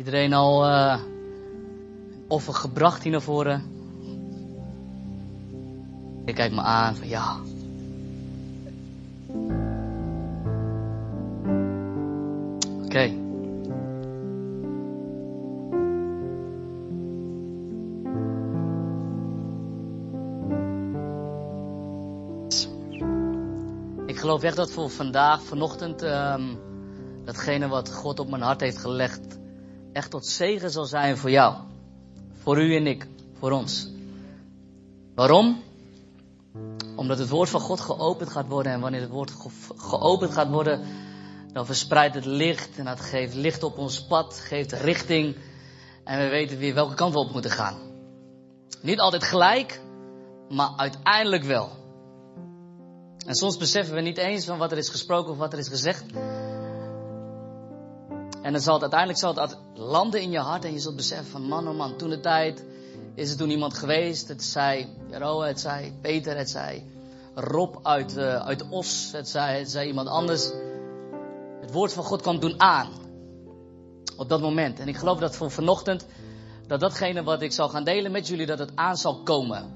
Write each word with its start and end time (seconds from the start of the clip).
Iedereen 0.00 0.32
al 0.32 0.66
uh, 0.66 1.00
offer 2.28 2.54
gebracht 2.54 3.02
hier 3.02 3.12
naar 3.12 3.22
voren? 3.22 3.62
Ik 6.24 6.34
kijk 6.34 6.52
me 6.52 6.60
aan 6.60 6.96
van 6.96 7.08
ja. 7.08 7.36
Oké. 12.84 13.12
Ik 24.06 24.18
geloof 24.18 24.42
echt 24.42 24.56
dat 24.56 24.70
voor 24.70 24.90
vandaag, 24.90 25.42
vanochtend, 25.42 26.02
um, 26.02 26.58
datgene 27.24 27.68
wat 27.68 27.92
God 27.92 28.18
op 28.18 28.30
mijn 28.30 28.42
hart 28.42 28.60
heeft 28.60 28.78
gelegd, 28.78 29.39
echt 29.92 30.10
tot 30.10 30.26
zegen 30.26 30.70
zal 30.70 30.84
zijn 30.84 31.16
voor 31.16 31.30
jou. 31.30 31.56
Voor 32.32 32.62
u 32.62 32.76
en 32.76 32.86
ik, 32.86 33.06
voor 33.38 33.50
ons. 33.50 33.88
Waarom? 35.14 35.62
Omdat 36.96 37.18
het 37.18 37.28
woord 37.28 37.48
van 37.48 37.60
God 37.60 37.80
geopend 37.80 38.30
gaat 38.30 38.48
worden. 38.48 38.72
En 38.72 38.80
wanneer 38.80 39.00
het 39.00 39.10
woord 39.10 39.32
geopend 39.76 40.32
gaat 40.32 40.48
worden, 40.48 40.80
dan 41.52 41.66
verspreidt 41.66 42.14
het 42.14 42.24
licht. 42.24 42.78
En 42.78 42.84
dat 42.84 43.00
geeft 43.00 43.34
licht 43.34 43.62
op 43.62 43.78
ons 43.78 44.06
pad, 44.06 44.38
geeft 44.38 44.72
richting. 44.72 45.36
En 46.04 46.18
we 46.18 46.28
weten 46.28 46.58
weer 46.58 46.74
welke 46.74 46.94
kant 46.94 47.12
we 47.12 47.18
op 47.18 47.32
moeten 47.32 47.50
gaan. 47.50 47.78
Niet 48.82 49.00
altijd 49.00 49.24
gelijk, 49.24 49.80
maar 50.48 50.72
uiteindelijk 50.76 51.44
wel. 51.44 51.70
En 53.26 53.34
soms 53.34 53.56
beseffen 53.56 53.94
we 53.94 54.00
niet 54.00 54.18
eens 54.18 54.44
van 54.44 54.58
wat 54.58 54.72
er 54.72 54.78
is 54.78 54.88
gesproken 54.88 55.32
of 55.32 55.38
wat 55.38 55.52
er 55.52 55.58
is 55.58 55.68
gezegd. 55.68 56.04
En 58.42 58.52
dan 58.52 58.60
zal 58.60 58.72
het 58.72 58.82
uiteindelijk 58.82 59.20
zal 59.20 59.34
het 59.34 59.58
landen 59.74 60.20
in 60.20 60.30
je 60.30 60.38
hart 60.38 60.64
en 60.64 60.72
je 60.72 60.78
zult 60.78 60.96
beseffen 60.96 61.30
van 61.30 61.42
man 61.42 61.68
oh 61.68 61.76
man, 61.76 61.96
toen 61.96 62.10
de 62.10 62.20
tijd 62.20 62.64
is 63.14 63.30
er 63.30 63.36
toen 63.36 63.50
iemand 63.50 63.74
geweest. 63.74 64.28
Het 64.28 64.44
zei 64.44 64.88
Roa, 65.10 65.46
het 65.46 65.60
zei 65.60 65.92
Peter, 66.00 66.36
het 66.36 66.50
zei 66.50 66.90
Rob 67.34 67.76
uit, 67.82 68.16
uh, 68.16 68.36
uit 68.36 68.68
Os, 68.68 69.12
het 69.12 69.28
zei, 69.28 69.58
het 69.58 69.70
zei 69.70 69.88
iemand 69.88 70.08
anders. 70.08 70.50
Het 71.60 71.72
woord 71.72 71.92
van 71.92 72.04
God 72.04 72.22
kwam 72.22 72.40
toen 72.40 72.60
aan. 72.60 72.88
Op 74.16 74.28
dat 74.28 74.40
moment. 74.40 74.80
En 74.80 74.88
ik 74.88 74.96
geloof 74.96 75.18
dat 75.18 75.36
voor 75.36 75.50
vanochtend, 75.50 76.06
dat 76.66 76.80
datgene 76.80 77.22
wat 77.22 77.42
ik 77.42 77.52
zal 77.52 77.68
gaan 77.68 77.84
delen 77.84 78.12
met 78.12 78.28
jullie, 78.28 78.46
dat 78.46 78.58
het 78.58 78.72
aan 78.74 78.96
zal 78.96 79.22
komen. 79.22 79.72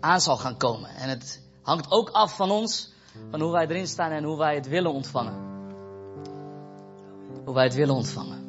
Aan 0.00 0.20
zal 0.20 0.36
gaan 0.36 0.56
komen. 0.56 0.90
En 0.90 1.08
het 1.08 1.42
hangt 1.62 1.90
ook 1.90 2.10
af 2.10 2.36
van 2.36 2.50
ons, 2.50 2.92
van 3.30 3.40
hoe 3.40 3.52
wij 3.52 3.66
erin 3.66 3.86
staan 3.86 4.10
en 4.10 4.24
hoe 4.24 4.38
wij 4.38 4.54
het 4.54 4.68
willen 4.68 4.92
ontvangen 4.92 5.55
hoe 7.46 7.54
wij 7.54 7.64
het 7.64 7.74
willen 7.74 7.94
ontvangen. 7.94 8.44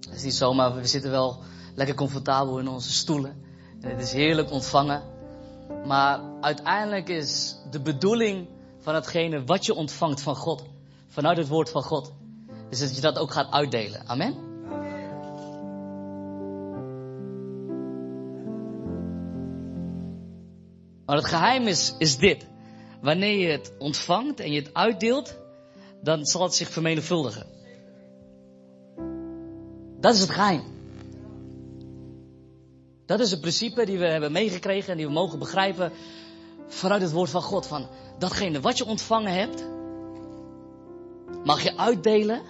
Het 0.00 0.14
is 0.14 0.22
niet 0.22 0.34
zomaar, 0.34 0.74
we 0.74 0.86
zitten 0.86 1.10
wel 1.10 1.38
lekker 1.74 1.94
comfortabel 1.94 2.58
in 2.58 2.68
onze 2.68 2.92
stoelen. 2.92 3.44
En 3.80 3.90
het 3.90 4.02
is 4.02 4.12
heerlijk 4.12 4.50
ontvangen. 4.50 5.02
Maar 5.86 6.20
uiteindelijk 6.40 7.08
is 7.08 7.56
de 7.70 7.80
bedoeling 7.80 8.48
van 8.78 8.94
hetgene 8.94 9.44
wat 9.44 9.66
je 9.66 9.74
ontvangt 9.74 10.20
van 10.20 10.36
God, 10.36 10.64
vanuit 11.08 11.36
het 11.36 11.48
woord 11.48 11.70
van 11.70 11.82
God, 11.82 12.12
is 12.70 12.78
dat 12.78 12.94
je 12.94 13.00
dat 13.00 13.18
ook 13.18 13.30
gaat 13.30 13.52
uitdelen. 13.52 14.08
Amen? 14.08 14.50
Maar 21.06 21.16
het 21.16 21.26
geheim 21.26 21.66
is, 21.66 21.94
is 21.98 22.18
dit. 22.18 22.46
Wanneer 23.00 23.38
je 23.38 23.48
het 23.48 23.72
ontvangt 23.78 24.40
en 24.40 24.52
je 24.52 24.60
het 24.60 24.74
uitdeelt, 24.74 25.38
dan 26.02 26.24
zal 26.24 26.42
het 26.42 26.54
zich 26.54 26.68
vermenigvuldigen. 26.68 27.60
Dat 30.02 30.14
is 30.14 30.20
het 30.20 30.30
geheim. 30.30 30.62
Dat 33.06 33.20
is 33.20 33.30
het 33.30 33.40
principe 33.40 33.84
die 33.86 33.98
we 33.98 34.06
hebben 34.06 34.32
meegekregen 34.32 34.90
en 34.90 34.96
die 34.96 35.06
we 35.06 35.12
mogen 35.12 35.38
begrijpen 35.38 35.92
vanuit 36.66 37.02
het 37.02 37.12
woord 37.12 37.30
van 37.30 37.42
God. 37.42 37.66
Van 37.66 37.86
datgene 38.18 38.60
wat 38.60 38.78
je 38.78 38.84
ontvangen 38.84 39.32
hebt, 39.32 39.64
mag 41.44 41.62
je 41.62 41.76
uitdelen. 41.76 42.40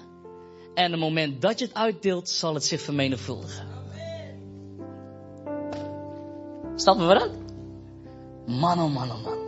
En 0.74 0.84
op 0.84 0.90
het 0.90 1.00
moment 1.00 1.42
dat 1.42 1.58
je 1.58 1.64
het 1.64 1.74
uitdeelt, 1.74 2.28
zal 2.28 2.54
het 2.54 2.64
zich 2.64 2.80
vermenigvuldigen. 2.80 3.66
Snappen 6.74 7.08
we 7.08 7.14
dat? 7.14 7.30
Man, 8.46 8.80
oh 8.80 8.94
man, 8.94 9.10
oh 9.10 9.24
man. 9.24 9.38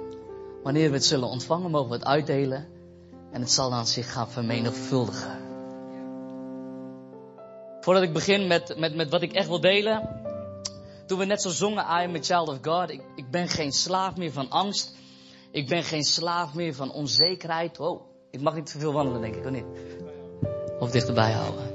Wanneer 0.63 0.89
we 0.89 0.95
het 0.95 1.05
zullen 1.05 1.29
ontvangen, 1.29 1.71
mogen 1.71 1.89
we 1.89 1.95
het 1.95 2.05
uitdelen. 2.05 2.69
En 3.31 3.41
het 3.41 3.51
zal 3.51 3.71
dan 3.71 3.87
zich 3.87 4.13
gaan 4.13 4.31
vermenigvuldigen. 4.31 5.44
Voordat 7.85 8.03
ik 8.03 8.13
begin 8.13 8.47
met, 8.47 8.79
met, 8.79 8.95
met 8.95 9.11
wat 9.11 9.23
ik 9.23 9.33
echt 9.33 9.49
wil 9.49 9.61
delen. 9.61 10.09
Toen 11.07 11.19
we 11.19 11.25
net 11.25 11.43
zo 11.43 11.49
zongen, 11.49 11.85
I 11.85 12.05
am 12.05 12.15
a 12.15 12.23
child 12.23 12.49
of 12.49 12.59
God. 12.63 12.91
Ik, 12.91 13.01
ik 13.17 13.31
ben 13.31 13.49
geen 13.49 13.73
slaaf 13.73 14.17
meer 14.17 14.33
van 14.33 14.51
angst. 14.51 14.95
Ik 15.51 15.69
ben 15.69 15.83
geen 15.83 16.05
slaaf 16.05 16.55
meer 16.55 16.75
van 16.75 16.93
onzekerheid. 16.93 17.77
Wow, 17.77 18.01
ik 18.31 18.41
mag 18.41 18.55
niet 18.55 18.73
te 18.73 18.79
veel 18.79 18.93
wandelen, 18.93 19.21
denk 19.21 19.35
ik, 19.35 19.45
of 19.45 19.51
niet? 19.51 19.65
Of 20.79 20.91
dichterbij 20.91 21.33
houden. 21.33 21.75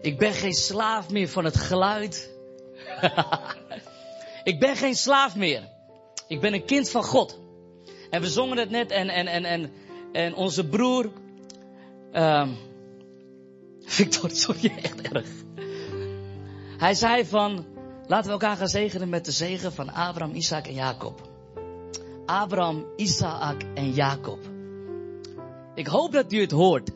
Ik 0.00 0.18
ben 0.18 0.32
geen 0.32 0.54
slaaf 0.54 1.10
meer 1.10 1.28
van 1.28 1.44
het 1.44 1.56
geluid. 1.56 2.30
ik 4.50 4.60
ben 4.60 4.76
geen 4.76 4.94
slaaf 4.94 5.36
meer. 5.36 5.62
Ik 6.28 6.40
ben 6.40 6.54
een 6.54 6.64
kind 6.64 6.90
van 6.90 7.04
God. 7.04 7.38
En 8.10 8.20
we 8.20 8.28
zongen 8.28 8.58
het 8.58 8.70
net 8.70 8.90
en, 8.90 9.08
en, 9.08 9.26
en, 9.26 9.44
en, 9.44 9.72
en 10.12 10.34
onze 10.34 10.66
broer, 10.66 11.10
um, 12.12 12.56
Victor, 13.96 14.30
sorry, 14.30 14.72
echt 14.82 15.00
erg. 15.00 15.28
Hij 16.78 16.94
zei 16.94 17.24
van, 17.24 17.66
laten 18.06 18.26
we 18.26 18.32
elkaar 18.32 18.56
gaan 18.56 18.68
zegenen 18.68 19.08
met 19.08 19.24
de 19.24 19.32
zegen 19.32 19.72
van 19.72 19.92
Abraham, 19.92 20.34
Isaac 20.34 20.66
en 20.66 20.74
Jacob. 20.74 21.20
Abraham, 22.26 22.86
Isaac 22.96 23.62
en 23.74 23.90
Jacob. 23.90 24.38
Ik 25.74 25.86
hoop 25.86 26.12
dat 26.12 26.32
u 26.32 26.40
het 26.40 26.50
hoort. 26.50 26.90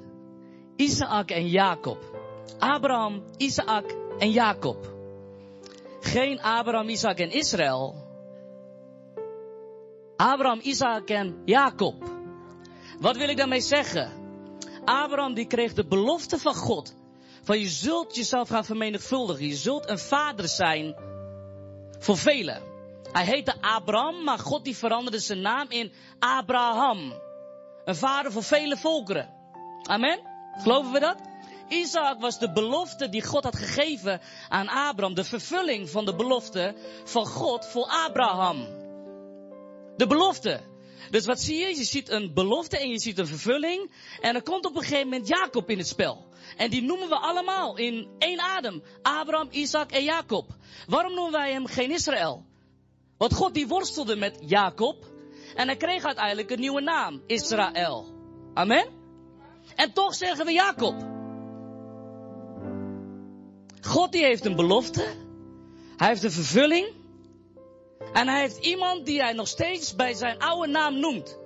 Isaac 0.77 1.31
en 1.31 1.49
Jacob. 1.49 1.99
Abraham, 2.59 3.23
Isaac 3.37 3.85
en 4.19 4.31
Jacob. 4.31 4.97
Geen 6.01 6.41
Abraham, 6.41 6.89
Isaac 6.89 7.19
en 7.19 7.31
Israël. 7.31 7.95
Abraham, 10.17 10.61
Isaac 10.63 11.09
en 11.09 11.43
Jacob. 11.45 11.95
Wat 13.01 13.17
wil 13.17 13.29
ik 13.29 13.37
daarmee 13.37 13.61
zeggen? 13.61 14.18
Abraham 14.89 15.35
die 15.35 15.47
kreeg 15.47 15.75
de 15.75 15.85
belofte 15.85 16.39
van 16.39 16.55
God. 16.55 16.95
Van 17.43 17.59
je 17.59 17.69
zult 17.69 18.17
jezelf 18.17 18.49
gaan 18.49 18.65
vermenigvuldigen. 18.65 19.47
Je 19.47 19.57
zult 19.57 19.89
een 19.89 19.99
vader 19.99 20.49
zijn 20.49 20.97
voor 21.99 22.17
velen. 22.17 22.63
Hij 23.13 23.25
heette 23.25 23.61
Abraham, 23.61 24.25
maar 24.25 24.39
God 24.39 24.65
die 24.65 24.77
veranderde 24.77 25.19
zijn 25.19 25.41
naam 25.41 25.67
in 25.69 25.93
Abraham. 26.19 27.13
Een 27.85 27.97
vader 27.97 28.33
voor 28.33 28.43
vele 28.43 28.77
volkeren. 28.77 29.29
Amen? 29.83 30.21
Geloven 30.53 30.93
we 30.93 31.01
dat? 31.01 31.17
Isaac 31.69 32.21
was 32.21 32.39
de 32.39 32.53
belofte 32.53 33.09
die 33.09 33.23
God 33.23 33.45
had 33.45 33.57
gegeven 33.57 34.21
aan 34.49 34.69
Abraham. 34.69 35.15
De 35.15 35.25
vervulling 35.25 35.91
van 35.91 36.05
de 36.05 36.15
belofte 36.15 36.75
van 37.05 37.27
God 37.27 37.67
voor 37.67 37.85
Abraham. 38.07 38.67
De 39.97 40.07
belofte. 40.07 40.61
Dus 41.11 41.27
wat 41.27 41.41
zie 41.41 41.57
je? 41.57 41.67
Je 41.67 41.85
ziet 41.85 42.09
een 42.09 42.35
belofte 42.35 42.79
en 42.79 42.89
je 42.91 43.01
ziet 43.01 43.19
een 43.19 43.27
vervulling. 43.27 43.91
En 44.21 44.35
er 44.35 44.43
komt 44.43 44.65
op 44.65 44.77
een 44.77 44.83
gegeven 44.83 45.09
moment 45.09 45.29
Jacob 45.29 45.71
in 45.71 45.79
het 45.79 45.87
spel. 45.87 46.27
En 46.57 46.71
die 46.71 46.83
noemen 46.83 47.09
we 47.09 47.19
allemaal 47.19 47.77
in 47.77 48.09
één 48.19 48.41
adem. 48.41 48.83
Abraham, 49.03 49.49
Isaac 49.51 49.91
en 49.91 50.05
Jacob. 50.05 50.57
Waarom 50.87 51.15
noemen 51.15 51.33
wij 51.33 51.53
hem 51.53 51.67
geen 51.67 51.91
Israël? 51.91 52.45
Want 53.17 53.35
God 53.35 53.55
die 53.55 53.67
worstelde 53.67 54.17
met 54.17 54.39
Jacob. 54.41 55.07
En 55.55 55.67
hij 55.67 55.77
kreeg 55.77 56.05
uiteindelijk 56.05 56.51
een 56.51 56.61
nieuwe 56.61 56.81
naam. 56.81 57.23
Israël. 57.27 58.07
Amen? 58.55 58.87
En 59.75 59.93
toch 59.93 60.15
zeggen 60.15 60.47
we 60.47 60.53
Jacob. 60.53 60.95
God 63.81 64.13
die 64.13 64.25
heeft 64.25 64.45
een 64.45 64.57
belofte. 64.57 65.05
Hij 65.97 66.09
heeft 66.09 66.23
een 66.23 66.33
vervulling. 66.33 66.98
En 68.13 68.29
hij 68.29 68.41
heeft 68.41 68.57
iemand 68.57 69.07
die 69.07 69.23
hij 69.23 69.33
nog 69.33 69.49
steeds 69.49 69.95
bij 69.95 70.15
zijn 70.15 70.39
oude 70.39 70.73
naam 70.73 71.01
noemt. 71.01 71.39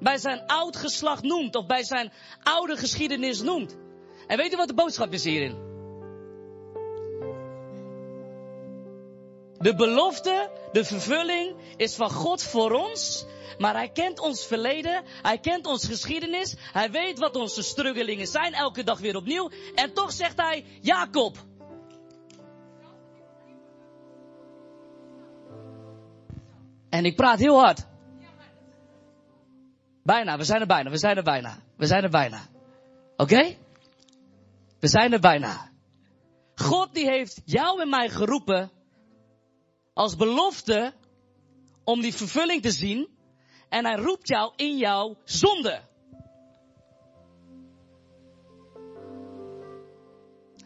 Bij 0.00 0.18
zijn 0.18 0.46
oud 0.46 0.76
geslacht 0.76 1.22
noemt. 1.22 1.56
Of 1.56 1.66
bij 1.66 1.84
zijn 1.84 2.12
oude 2.42 2.76
geschiedenis 2.76 3.40
noemt. 3.40 3.76
En 4.26 4.36
weet 4.36 4.52
u 4.52 4.56
wat 4.56 4.68
de 4.68 4.74
boodschap 4.74 5.12
is 5.12 5.24
hierin? 5.24 5.72
De 9.58 9.74
belofte, 9.74 10.50
de 10.72 10.84
vervulling 10.84 11.56
is 11.76 11.94
van 11.94 12.10
God 12.10 12.42
voor 12.42 12.70
ons. 12.70 13.24
Maar 13.58 13.74
hij 13.74 13.88
kent 13.88 14.20
ons 14.20 14.46
verleden, 14.46 15.04
hij 15.22 15.38
kent 15.38 15.66
onze 15.66 15.86
geschiedenis, 15.86 16.54
hij 16.58 16.90
weet 16.90 17.18
wat 17.18 17.36
onze 17.36 17.62
struggelingen 17.62 18.26
zijn, 18.26 18.54
elke 18.54 18.84
dag 18.84 18.98
weer 18.98 19.16
opnieuw. 19.16 19.50
En 19.74 19.92
toch 19.92 20.12
zegt 20.12 20.36
hij, 20.36 20.64
Jacob, 20.80 21.36
En 26.94 27.04
ik 27.04 27.16
praat 27.16 27.38
heel 27.38 27.58
hard. 27.58 27.86
Bijna, 30.02 30.36
we 30.36 30.44
zijn 30.44 30.60
er 30.60 30.66
bijna, 30.66 30.90
we 30.90 30.98
zijn 30.98 31.16
er 31.16 31.22
bijna. 31.22 31.58
We 31.76 31.86
zijn 31.86 32.02
er 32.02 32.10
bijna. 32.10 32.46
Oké? 33.16 33.56
We 34.80 34.88
zijn 34.88 35.12
er 35.12 35.20
bijna. 35.20 35.70
God 36.54 36.94
die 36.94 37.06
heeft 37.06 37.42
jou 37.44 37.80
en 37.80 37.88
mij 37.88 38.08
geroepen 38.08 38.70
als 39.92 40.16
belofte 40.16 40.92
om 41.84 42.00
die 42.00 42.14
vervulling 42.14 42.62
te 42.62 42.70
zien. 42.70 43.08
En 43.68 43.84
hij 43.84 43.96
roept 43.96 44.28
jou 44.28 44.52
in 44.56 44.76
jouw 44.76 45.16
zonde. 45.24 45.80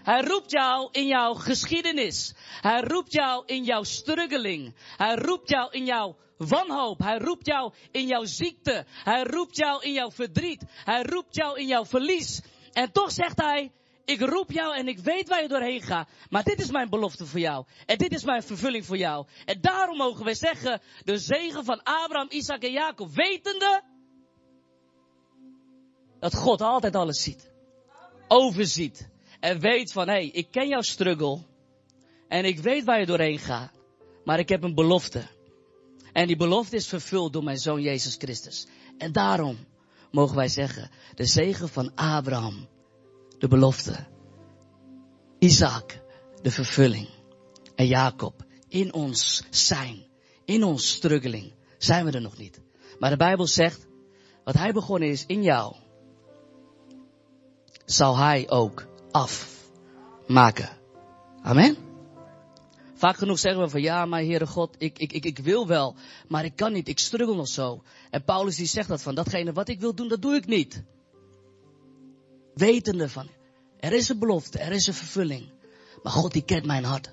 Hij 0.08 0.20
roept 0.20 0.50
jou 0.50 0.88
in 0.92 1.06
jouw 1.06 1.34
geschiedenis. 1.34 2.34
Hij 2.60 2.80
roept 2.80 3.12
jou 3.12 3.42
in 3.46 3.64
jouw 3.64 3.82
struggling. 3.82 4.74
Hij 4.96 5.14
roept 5.14 5.48
jou 5.48 5.70
in 5.70 5.84
jouw 5.84 6.16
wanhoop. 6.36 6.98
Hij 6.98 7.18
roept 7.18 7.46
jou 7.46 7.72
in 7.90 8.06
jouw 8.06 8.24
ziekte. 8.24 8.84
Hij 8.88 9.22
roept 9.22 9.56
jou 9.56 9.82
in 9.82 9.92
jouw 9.92 10.10
verdriet. 10.10 10.62
Hij 10.68 11.02
roept 11.02 11.34
jou 11.34 11.60
in 11.60 11.66
jouw 11.66 11.84
verlies. 11.84 12.42
En 12.72 12.92
toch 12.92 13.12
zegt 13.12 13.40
hij, 13.40 13.72
ik 14.04 14.20
roep 14.20 14.50
jou 14.50 14.76
en 14.76 14.88
ik 14.88 14.98
weet 14.98 15.28
waar 15.28 15.42
je 15.42 15.48
doorheen 15.48 15.82
gaat. 15.82 16.08
Maar 16.30 16.44
dit 16.44 16.60
is 16.60 16.70
mijn 16.70 16.88
belofte 16.88 17.26
voor 17.26 17.40
jou. 17.40 17.64
En 17.86 17.98
dit 17.98 18.12
is 18.12 18.24
mijn 18.24 18.42
vervulling 18.42 18.86
voor 18.86 18.96
jou. 18.96 19.26
En 19.44 19.60
daarom 19.60 19.96
mogen 19.96 20.24
wij 20.24 20.34
zeggen, 20.34 20.80
de 21.04 21.18
zegen 21.18 21.64
van 21.64 21.82
Abraham, 21.82 22.26
Isaac 22.30 22.62
en 22.62 22.72
Jacob. 22.72 23.10
Wetende 23.14 23.82
dat 26.20 26.34
God 26.34 26.60
altijd 26.60 26.94
alles 26.94 27.22
ziet. 27.22 27.50
Overziet. 28.28 29.08
En 29.40 29.60
weet 29.60 29.92
van, 29.92 30.08
hé, 30.08 30.12
hey, 30.12 30.26
ik 30.26 30.50
ken 30.50 30.68
jouw 30.68 30.80
struggle. 30.80 31.38
En 32.28 32.44
ik 32.44 32.58
weet 32.58 32.84
waar 32.84 33.00
je 33.00 33.06
doorheen 33.06 33.38
gaat. 33.38 33.70
Maar 34.24 34.38
ik 34.38 34.48
heb 34.48 34.62
een 34.62 34.74
belofte. 34.74 35.22
En 36.12 36.26
die 36.26 36.36
belofte 36.36 36.76
is 36.76 36.86
vervuld 36.86 37.32
door 37.32 37.44
mijn 37.44 37.58
zoon 37.58 37.82
Jezus 37.82 38.14
Christus. 38.14 38.66
En 38.98 39.12
daarom 39.12 39.58
mogen 40.10 40.36
wij 40.36 40.48
zeggen, 40.48 40.90
de 41.14 41.26
zegen 41.26 41.68
van 41.68 41.94
Abraham, 41.94 42.68
de 43.38 43.48
belofte. 43.48 44.06
Isaac, 45.38 46.02
de 46.42 46.50
vervulling. 46.50 47.08
En 47.74 47.86
Jacob, 47.86 48.44
in 48.68 48.92
ons 48.92 49.42
zijn, 49.50 50.06
in 50.44 50.64
ons 50.64 50.88
struggling, 50.88 51.54
zijn 51.78 52.04
we 52.04 52.10
er 52.10 52.20
nog 52.20 52.38
niet. 52.38 52.60
Maar 52.98 53.10
de 53.10 53.16
Bijbel 53.16 53.46
zegt, 53.46 53.86
wat 54.44 54.54
hij 54.54 54.72
begonnen 54.72 55.08
is 55.08 55.24
in 55.26 55.42
jou, 55.42 55.74
zal 57.84 58.16
hij 58.16 58.50
ook 58.50 58.86
afmaken. 59.10 60.68
Amen. 61.42 61.76
Vaak 62.94 63.16
genoeg 63.16 63.38
zeggen 63.38 63.62
we 63.62 63.68
van 63.68 63.80
ja, 63.80 64.06
maar 64.06 64.20
Heere 64.20 64.46
God, 64.46 64.74
ik, 64.78 64.98
ik, 64.98 65.12
ik, 65.12 65.24
ik 65.24 65.38
wil 65.38 65.66
wel, 65.66 65.94
maar 66.28 66.44
ik 66.44 66.56
kan 66.56 66.72
niet, 66.72 66.88
ik 66.88 66.98
struggle 66.98 67.34
nog 67.34 67.48
zo. 67.48 67.82
En 68.10 68.24
Paulus 68.24 68.56
die 68.56 68.66
zegt 68.66 68.88
dat 68.88 69.02
van, 69.02 69.14
datgene 69.14 69.52
wat 69.52 69.68
ik 69.68 69.80
wil 69.80 69.94
doen, 69.94 70.08
dat 70.08 70.22
doe 70.22 70.34
ik 70.34 70.46
niet. 70.46 70.82
Wetende 72.54 73.08
van, 73.08 73.28
er 73.80 73.92
is 73.92 74.08
een 74.08 74.18
belofte, 74.18 74.58
er 74.58 74.72
is 74.72 74.86
een 74.86 74.94
vervulling. 74.94 75.50
Maar 76.02 76.12
God 76.12 76.32
die 76.32 76.44
kent 76.44 76.64
mijn 76.64 76.84
hart. 76.84 77.12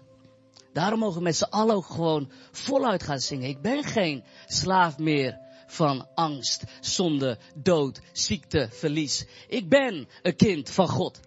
Daarom 0.73 0.99
mogen 0.99 1.17
we 1.17 1.23
met 1.23 1.35
z'n 1.35 1.43
allen 1.43 1.75
ook 1.75 1.85
gewoon 1.85 2.31
voluit 2.51 3.03
gaan 3.03 3.19
zingen. 3.19 3.49
Ik 3.49 3.61
ben 3.61 3.83
geen 3.83 4.23
slaaf 4.47 4.97
meer 4.97 5.37
van 5.67 6.07
angst, 6.15 6.63
zonde, 6.79 7.37
dood, 7.55 7.99
ziekte, 8.11 8.67
verlies. 8.71 9.25
Ik 9.47 9.69
ben 9.69 10.07
een 10.21 10.35
kind 10.35 10.69
van 10.69 10.87
God. 10.87 11.19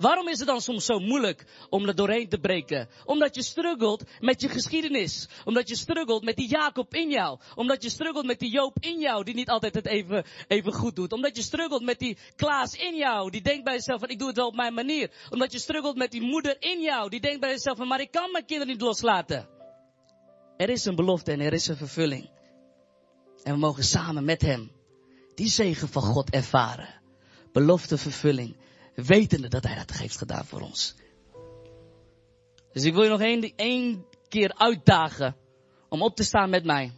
Waarom 0.00 0.28
is 0.28 0.38
het 0.38 0.48
dan 0.48 0.60
soms 0.60 0.84
zo 0.84 0.98
moeilijk 0.98 1.44
om 1.68 1.88
er 1.88 1.94
doorheen 1.94 2.28
te 2.28 2.38
breken? 2.38 2.88
Omdat 3.04 3.34
je 3.34 3.42
struggelt 3.42 4.04
met 4.20 4.40
je 4.40 4.48
geschiedenis. 4.48 5.28
Omdat 5.44 5.68
je 5.68 5.76
struggelt 5.76 6.24
met 6.24 6.36
die 6.36 6.48
Jacob 6.48 6.94
in 6.94 7.10
jou. 7.10 7.38
Omdat 7.54 7.82
je 7.82 7.90
struggelt 7.90 8.26
met 8.26 8.38
die 8.38 8.50
Joop 8.50 8.76
in 8.80 9.00
jou, 9.00 9.24
die 9.24 9.34
niet 9.34 9.48
altijd 9.48 9.74
het 9.74 9.86
even, 9.86 10.24
even 10.48 10.72
goed 10.72 10.96
doet. 10.96 11.12
Omdat 11.12 11.36
je 11.36 11.42
struggelt 11.42 11.82
met 11.82 11.98
die 11.98 12.18
Klaas 12.36 12.74
in 12.74 12.96
jou, 12.96 13.30
die 13.30 13.42
denkt 13.42 13.64
bij 13.64 13.74
zichzelf 13.74 14.00
van 14.00 14.08
ik 14.08 14.18
doe 14.18 14.28
het 14.28 14.36
wel 14.36 14.46
op 14.46 14.54
mijn 14.54 14.74
manier. 14.74 15.10
Omdat 15.30 15.52
je 15.52 15.58
struggelt 15.58 15.96
met 15.96 16.10
die 16.10 16.22
moeder 16.22 16.56
in 16.62 16.80
jou, 16.80 17.10
die 17.10 17.20
denkt 17.20 17.40
bij 17.40 17.50
zichzelf 17.50 17.76
van 17.76 17.88
maar 17.88 18.00
ik 18.00 18.10
kan 18.10 18.32
mijn 18.32 18.46
kinderen 18.46 18.72
niet 18.72 18.82
loslaten. 18.82 19.48
Er 20.56 20.68
is 20.68 20.84
een 20.84 20.96
belofte 20.96 21.32
en 21.32 21.40
er 21.40 21.52
is 21.52 21.66
een 21.66 21.76
vervulling. 21.76 22.30
En 23.42 23.52
we 23.52 23.58
mogen 23.58 23.84
samen 23.84 24.24
met 24.24 24.42
hem 24.42 24.70
die 25.34 25.48
zegen 25.48 25.88
van 25.88 26.02
God 26.02 26.30
ervaren. 26.30 27.00
Belofte, 27.52 27.98
vervulling 27.98 28.56
wetende 28.94 29.48
dat 29.48 29.64
hij 29.64 29.76
dat 29.76 29.90
heeft 29.90 30.18
gedaan 30.18 30.44
voor 30.44 30.60
ons. 30.60 30.94
Dus 32.72 32.84
ik 32.84 32.94
wil 32.94 33.02
je 33.02 33.08
nog 33.08 33.20
één, 33.20 33.52
één 33.56 34.06
keer 34.28 34.54
uitdagen 34.56 35.36
om 35.88 36.02
op 36.02 36.16
te 36.16 36.24
staan 36.24 36.50
met 36.50 36.64
mij. 36.64 36.92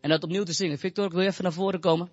En 0.00 0.10
dat 0.10 0.22
opnieuw 0.22 0.42
te 0.42 0.52
zingen. 0.52 0.78
Victor, 0.78 1.04
ik 1.04 1.12
wil 1.12 1.26
even 1.26 1.42
naar 1.42 1.52
voren 1.52 1.80
komen. 1.80 2.10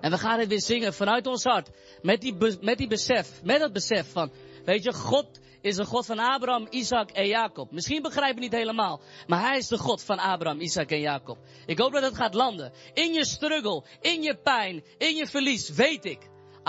En 0.00 0.10
we 0.10 0.18
gaan 0.18 0.38
het 0.38 0.48
weer 0.48 0.60
zingen 0.60 0.94
vanuit 0.94 1.26
ons 1.26 1.44
hart. 1.44 1.70
Met 2.02 2.20
die, 2.20 2.34
met 2.60 2.78
die 2.78 2.88
besef, 2.88 3.42
met 3.42 3.60
dat 3.60 3.72
besef 3.72 4.12
van, 4.12 4.30
weet 4.64 4.82
je, 4.82 4.92
God 4.92 5.40
is 5.60 5.76
de 5.76 5.84
God 5.84 6.06
van 6.06 6.18
Abraham, 6.18 6.66
Isaac 6.70 7.10
en 7.10 7.26
Jacob. 7.26 7.70
Misschien 7.72 8.02
begrijp 8.02 8.34
je 8.34 8.40
niet 8.40 8.52
helemaal, 8.52 9.00
maar 9.26 9.40
hij 9.40 9.58
is 9.58 9.68
de 9.68 9.78
God 9.78 10.02
van 10.02 10.18
Abraham, 10.18 10.60
Isaac 10.60 10.90
en 10.90 11.00
Jacob. 11.00 11.38
Ik 11.66 11.78
hoop 11.78 11.92
dat 11.92 12.02
het 12.02 12.16
gaat 12.16 12.34
landen. 12.34 12.72
In 12.94 13.12
je 13.12 13.24
struggle, 13.24 13.84
in 14.00 14.22
je 14.22 14.36
pijn, 14.36 14.84
in 14.98 15.16
je 15.16 15.26
verlies, 15.26 15.70
weet 15.70 16.04
ik. 16.04 16.22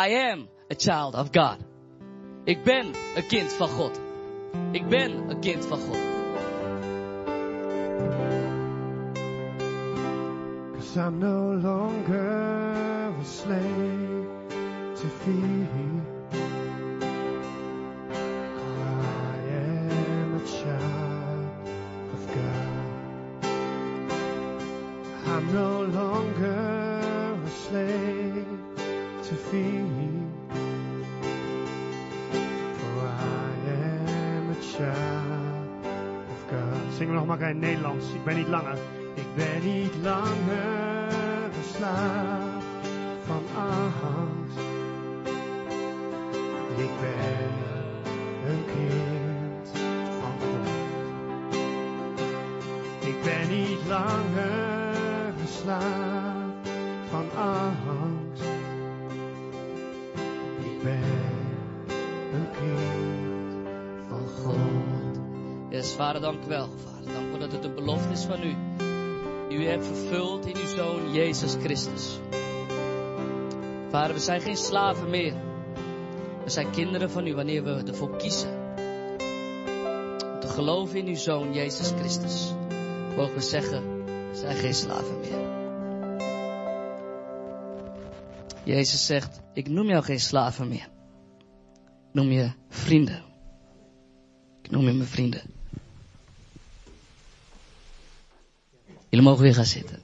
I 0.07 0.13
am 0.13 0.49
a 0.71 0.75
child 0.75 1.15
of 1.15 1.31
God. 1.31 1.57
Ik 2.43 2.63
ben 2.63 2.85
een 3.15 3.27
kind 3.27 3.53
van 3.53 3.67
God. 3.67 3.99
Ik 4.71 4.87
ben 4.87 5.29
een 5.29 5.39
kind 5.39 5.65
van 5.65 5.79
God. 5.79 5.97
Cause 10.73 10.99
I'm 10.99 11.19
no 11.19 11.53
longer 11.53 13.13
a 13.19 13.23
slave 13.23 14.27
to 14.95 15.07
fear. 15.23 15.67
I 18.85 19.37
am 19.51 20.35
a 20.35 20.45
child 20.45 21.45
of 22.13 22.25
God. 22.33 22.79
I'm 25.25 25.53
no 25.53 25.83
longer 25.83 26.99
a 27.45 27.49
slave 27.49 28.45
to 29.23 29.35
fear. 29.35 29.78
Child 34.79 35.85
of. 36.31 36.97
Zingen 36.97 37.13
nog 37.13 37.25
maar 37.25 37.41
in 37.41 37.59
Nederlands. 37.59 38.05
Ik 38.13 38.23
ben 38.23 38.35
niet 38.35 38.47
langer. 38.47 38.77
Ik 39.13 39.35
ben 39.35 39.63
niet 39.63 39.95
langer 40.01 41.07
een 41.43 41.69
slaaf 41.75 42.63
van 43.25 43.43
angst. 43.55 44.57
Ik 46.77 46.91
ben 47.01 47.51
een 48.49 48.63
kind 48.65 49.69
van 50.19 50.33
God. 50.39 50.67
Ik 53.07 53.23
ben 53.23 53.57
niet 53.57 53.79
langer 53.87 55.33
een 55.39 55.47
slaaf 55.47 56.18
vader, 65.99 66.21
dank 66.21 66.45
u 66.45 66.47
wel. 66.47 66.69
Vader, 66.85 67.13
dank 67.13 67.35
u 67.35 67.39
dat 67.39 67.51
het 67.51 67.63
een 67.63 67.75
belofte 67.75 68.11
is 68.11 68.23
van 68.23 68.43
u. 68.43 68.55
Die 69.49 69.57
u 69.57 69.65
hebt 69.65 69.85
vervuld 69.85 70.45
in 70.45 70.55
uw 70.55 70.67
zoon 70.75 71.13
Jezus 71.13 71.53
Christus. 71.53 72.19
Vader, 73.89 74.13
we 74.13 74.19
zijn 74.19 74.41
geen 74.41 74.57
slaven 74.57 75.09
meer. 75.09 75.33
We 76.43 76.49
zijn 76.49 76.71
kinderen 76.71 77.11
van 77.11 77.27
u 77.27 77.35
wanneer 77.35 77.63
we 77.63 77.83
ervoor 77.87 78.17
kiezen. 78.17 78.49
Te 80.39 80.47
geloven 80.47 80.97
in 80.97 81.07
uw 81.07 81.15
zoon 81.15 81.53
Jezus 81.53 81.91
Christus. 81.91 82.53
Mogen 83.15 83.33
we 83.33 83.41
zeggen, 83.41 84.03
we 84.05 84.35
zijn 84.35 84.55
geen 84.55 84.73
slaven 84.73 85.19
meer. 85.19 85.47
Jezus 88.63 89.05
zegt, 89.05 89.41
ik 89.53 89.69
noem 89.69 89.87
jou 89.87 90.03
geen 90.03 90.19
slaven 90.19 90.67
meer. 90.67 90.89
Ik 91.79 92.13
noem 92.13 92.27
je 92.27 92.51
vrienden. 92.69 93.23
Ik 94.61 94.71
noem 94.71 94.85
je 94.85 94.93
mijn 94.93 95.07
vrienden. 95.07 95.58
Jullie 99.09 99.25
mogen 99.25 99.43
weer 99.43 99.53
gaan 99.53 99.65
zitten. 99.65 100.01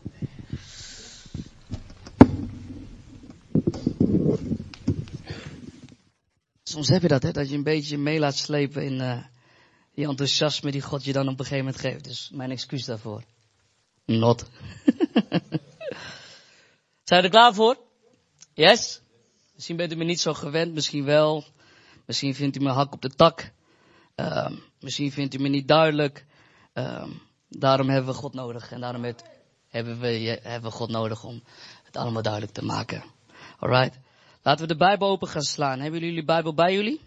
Soms 6.64 6.90
heb 6.90 7.02
je 7.02 7.08
dat, 7.08 7.24
hè, 7.24 7.32
dat 7.32 7.50
je 7.50 7.56
een 7.56 7.64
beetje 7.64 7.98
mee 7.98 8.20
laat 8.20 8.38
slepen 8.38 8.84
in 8.84 8.94
uh, 8.94 9.24
die 9.94 10.08
enthousiasme 10.08 10.72
die 10.72 10.82
God 10.82 11.04
je 11.04 11.14
dan 11.14 11.28
op 11.28 11.40
een 11.40 11.46
gegeven 11.46 11.66
moment 11.66 11.82
geeft. 11.82 12.04
Dus 12.04 12.30
mijn 12.34 12.52
excuus 12.52 12.86
daarvoor. 12.86 13.24
Not. 14.06 14.46
Zijn 17.04 17.22
we 17.22 17.28
er 17.28 17.30
klaar 17.30 17.54
voor? 17.54 17.78
Yes? 18.54 19.02
Misschien 19.54 19.76
bent 19.76 19.92
u 19.92 19.96
me 19.96 20.04
niet 20.04 20.20
zo 20.20 20.34
gewend, 20.34 20.74
misschien 20.74 21.04
wel. 21.04 21.46
Misschien 22.06 22.36
vindt 22.36 22.56
u 22.56 22.60
me 22.60 22.70
hak 22.70 22.94
op 22.94 23.02
de 23.02 23.10
tak. 23.10 23.52
Uh, 24.16 24.52
misschien 24.80 25.12
vindt 25.12 25.34
u 25.34 25.40
me 25.40 25.48
niet 25.48 25.68
duidelijk. 25.68 26.26
Uh, 26.74 27.08
daarom 27.60 27.90
hebben 27.90 28.14
we 28.14 28.20
God 28.20 28.34
nodig. 28.34 28.72
En 28.72 28.82
daarom 28.82 29.04
hebben, 29.68 30.00
we, 30.00 30.40
hebben 30.44 30.72
God 30.72 30.90
nodig 30.90 31.24
om 31.24 31.44
het 31.84 31.98
allemaal 31.98 32.22
duidelijk 32.22 32.54
te 32.54 32.66
maken. 32.66 33.04
Alright. 33.60 34.00
Laten 34.42 34.68
we 34.68 34.74
de 34.74 34.78
Bijbel 34.78 35.08
open 35.08 35.28
gaan 35.28 35.42
slaan. 35.42 35.80
Hebben 35.80 36.00
jullie 36.00 36.08
jullie 36.08 36.26
Bijbel 36.26 36.54
bij 36.54 36.74
jullie? 36.74 37.02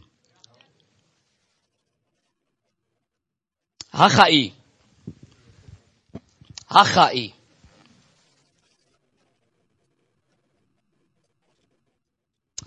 Haggai. 3.88 4.54
Haggai. 6.66 7.34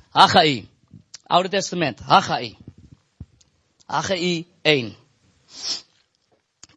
Haggai. 0.09 0.69
Oude 1.23 1.49
Testament. 1.49 1.99
Haggai. 1.99 2.57
Haggai 3.85 4.45
1. 4.61 4.95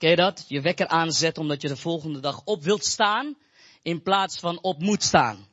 Ken 0.04 0.12
je 0.12 0.18
dat? 0.18 0.44
Je 0.48 0.60
wekker 0.60 0.88
aanzetten 0.88 1.42
omdat 1.42 1.62
je 1.62 1.68
de 1.68 1.76
volgende 1.76 2.20
dag 2.20 2.42
op 2.44 2.62
wilt 2.62 2.84
staan 2.84 3.36
in 3.82 4.02
plaats 4.02 4.38
van 4.38 4.62
op 4.62 4.78
moet 4.78 5.02
staan. 5.02 5.48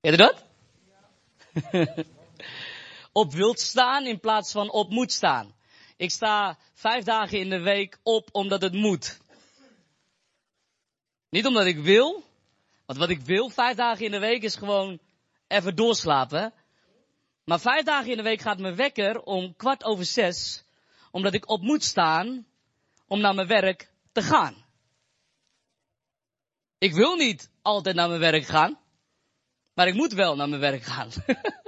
Ken 0.00 0.10
je 0.10 0.16
dat? 0.16 0.44
op 3.22 3.32
wilt 3.32 3.60
staan 3.60 4.06
in 4.06 4.20
plaats 4.20 4.52
van 4.52 4.70
op 4.70 4.90
moet 4.90 5.12
staan. 5.12 5.54
Ik 5.96 6.10
sta 6.10 6.58
vijf 6.74 7.04
dagen 7.04 7.38
in 7.38 7.48
de 7.48 7.60
week 7.60 7.98
op 8.02 8.28
omdat 8.32 8.62
het 8.62 8.74
moet. 8.74 9.20
Niet 11.30 11.46
omdat 11.46 11.66
ik 11.66 11.78
wil, 11.78 12.22
want 12.86 12.98
wat 12.98 13.10
ik 13.10 13.20
wil 13.20 13.48
vijf 13.48 13.76
dagen 13.76 14.04
in 14.04 14.10
de 14.10 14.18
week 14.18 14.42
is 14.42 14.56
gewoon 14.56 14.98
even 15.48 15.76
doorslapen. 15.76 16.52
Maar 17.44 17.60
vijf 17.60 17.84
dagen 17.84 18.10
in 18.10 18.16
de 18.16 18.22
week 18.22 18.40
gaat 18.40 18.58
mijn 18.58 18.76
wekker 18.76 19.22
om 19.22 19.56
kwart 19.56 19.84
over 19.84 20.04
zes, 20.04 20.64
omdat 21.12 21.34
ik 21.34 21.48
op 21.48 21.60
moet 21.62 21.84
staan 21.84 22.46
om 23.06 23.20
naar 23.20 23.34
mijn 23.34 23.48
werk 23.48 23.90
te 24.12 24.22
gaan. 24.22 24.64
Ik 26.78 26.94
wil 26.94 27.16
niet 27.16 27.50
altijd 27.62 27.96
naar 27.96 28.08
mijn 28.08 28.20
werk 28.20 28.44
gaan, 28.44 28.78
maar 29.74 29.86
ik 29.86 29.94
moet 29.94 30.12
wel 30.12 30.36
naar 30.36 30.48
mijn 30.48 30.60
werk 30.60 30.82
gaan. 30.82 31.10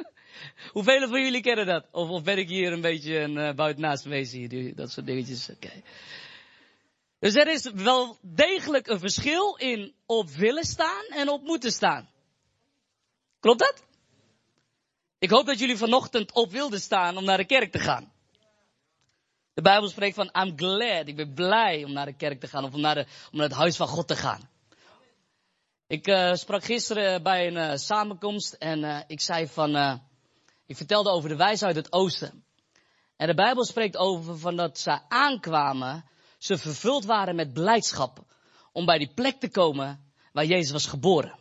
Hoeveel 0.72 1.08
van 1.08 1.22
jullie 1.22 1.40
kennen 1.40 1.66
dat? 1.66 1.86
Of, 1.90 2.08
of 2.08 2.22
ben 2.22 2.38
ik 2.38 2.48
hier 2.48 2.72
een 2.72 2.80
beetje 2.80 3.18
een 3.18 3.36
uh, 3.36 3.52
buitenaast 3.52 4.04
wezen 4.04 4.38
hier, 4.38 4.74
dat 4.74 4.90
soort 4.90 5.06
dingetjes. 5.06 5.50
Dus 7.18 7.34
er 7.34 7.48
is 7.48 7.70
wel 7.70 8.18
degelijk 8.22 8.86
een 8.86 8.98
verschil 8.98 9.56
in 9.56 9.94
op 10.06 10.30
willen 10.30 10.64
staan 10.64 11.04
en 11.08 11.28
op 11.28 11.42
moeten 11.42 11.72
staan. 11.72 12.08
Klopt 13.40 13.58
dat? 13.58 13.84
Ik 15.18 15.30
hoop 15.30 15.46
dat 15.46 15.58
jullie 15.58 15.76
vanochtend 15.76 16.32
op 16.32 16.50
wilden 16.50 16.80
staan 16.80 17.16
om 17.16 17.24
naar 17.24 17.36
de 17.36 17.46
kerk 17.46 17.72
te 17.72 17.78
gaan. 17.78 18.12
De 19.54 19.62
Bijbel 19.62 19.88
spreekt 19.88 20.14
van 20.14 20.30
I'm 20.32 20.52
glad, 20.56 21.08
ik 21.08 21.16
ben 21.16 21.34
blij 21.34 21.84
om 21.84 21.92
naar 21.92 22.06
de 22.06 22.16
kerk 22.16 22.40
te 22.40 22.46
gaan 22.46 22.64
of 22.64 22.74
om 22.74 22.80
naar, 22.80 22.94
de, 22.94 23.06
om 23.32 23.38
naar 23.38 23.48
het 23.48 23.56
huis 23.56 23.76
van 23.76 23.88
God 23.88 24.08
te 24.08 24.16
gaan. 24.16 24.48
Ik 25.86 26.06
uh, 26.06 26.34
sprak 26.34 26.64
gisteren 26.64 27.22
bij 27.22 27.46
een 27.46 27.56
uh, 27.56 27.76
samenkomst 27.76 28.52
en 28.52 28.78
uh, 28.78 29.00
ik 29.06 29.20
zei 29.20 29.46
van, 29.46 30.00
ik 30.66 30.76
vertelde 30.76 31.10
over 31.10 31.28
de 31.28 31.36
wijze 31.36 31.64
uit 31.64 31.76
het 31.76 31.92
oosten. 31.92 32.44
En 33.16 33.26
de 33.26 33.34
Bijbel 33.34 33.64
spreekt 33.64 33.96
over 33.96 34.38
van 34.38 34.56
dat 34.56 34.78
ze 34.78 35.08
aankwamen, 35.08 36.04
ze 36.38 36.58
vervuld 36.58 37.04
waren 37.04 37.36
met 37.36 37.52
blijdschap 37.52 38.24
om 38.72 38.84
bij 38.84 38.98
die 38.98 39.14
plek 39.14 39.40
te 39.40 39.50
komen 39.50 40.12
waar 40.32 40.44
Jezus 40.44 40.70
was 40.70 40.86
geboren. 40.86 41.38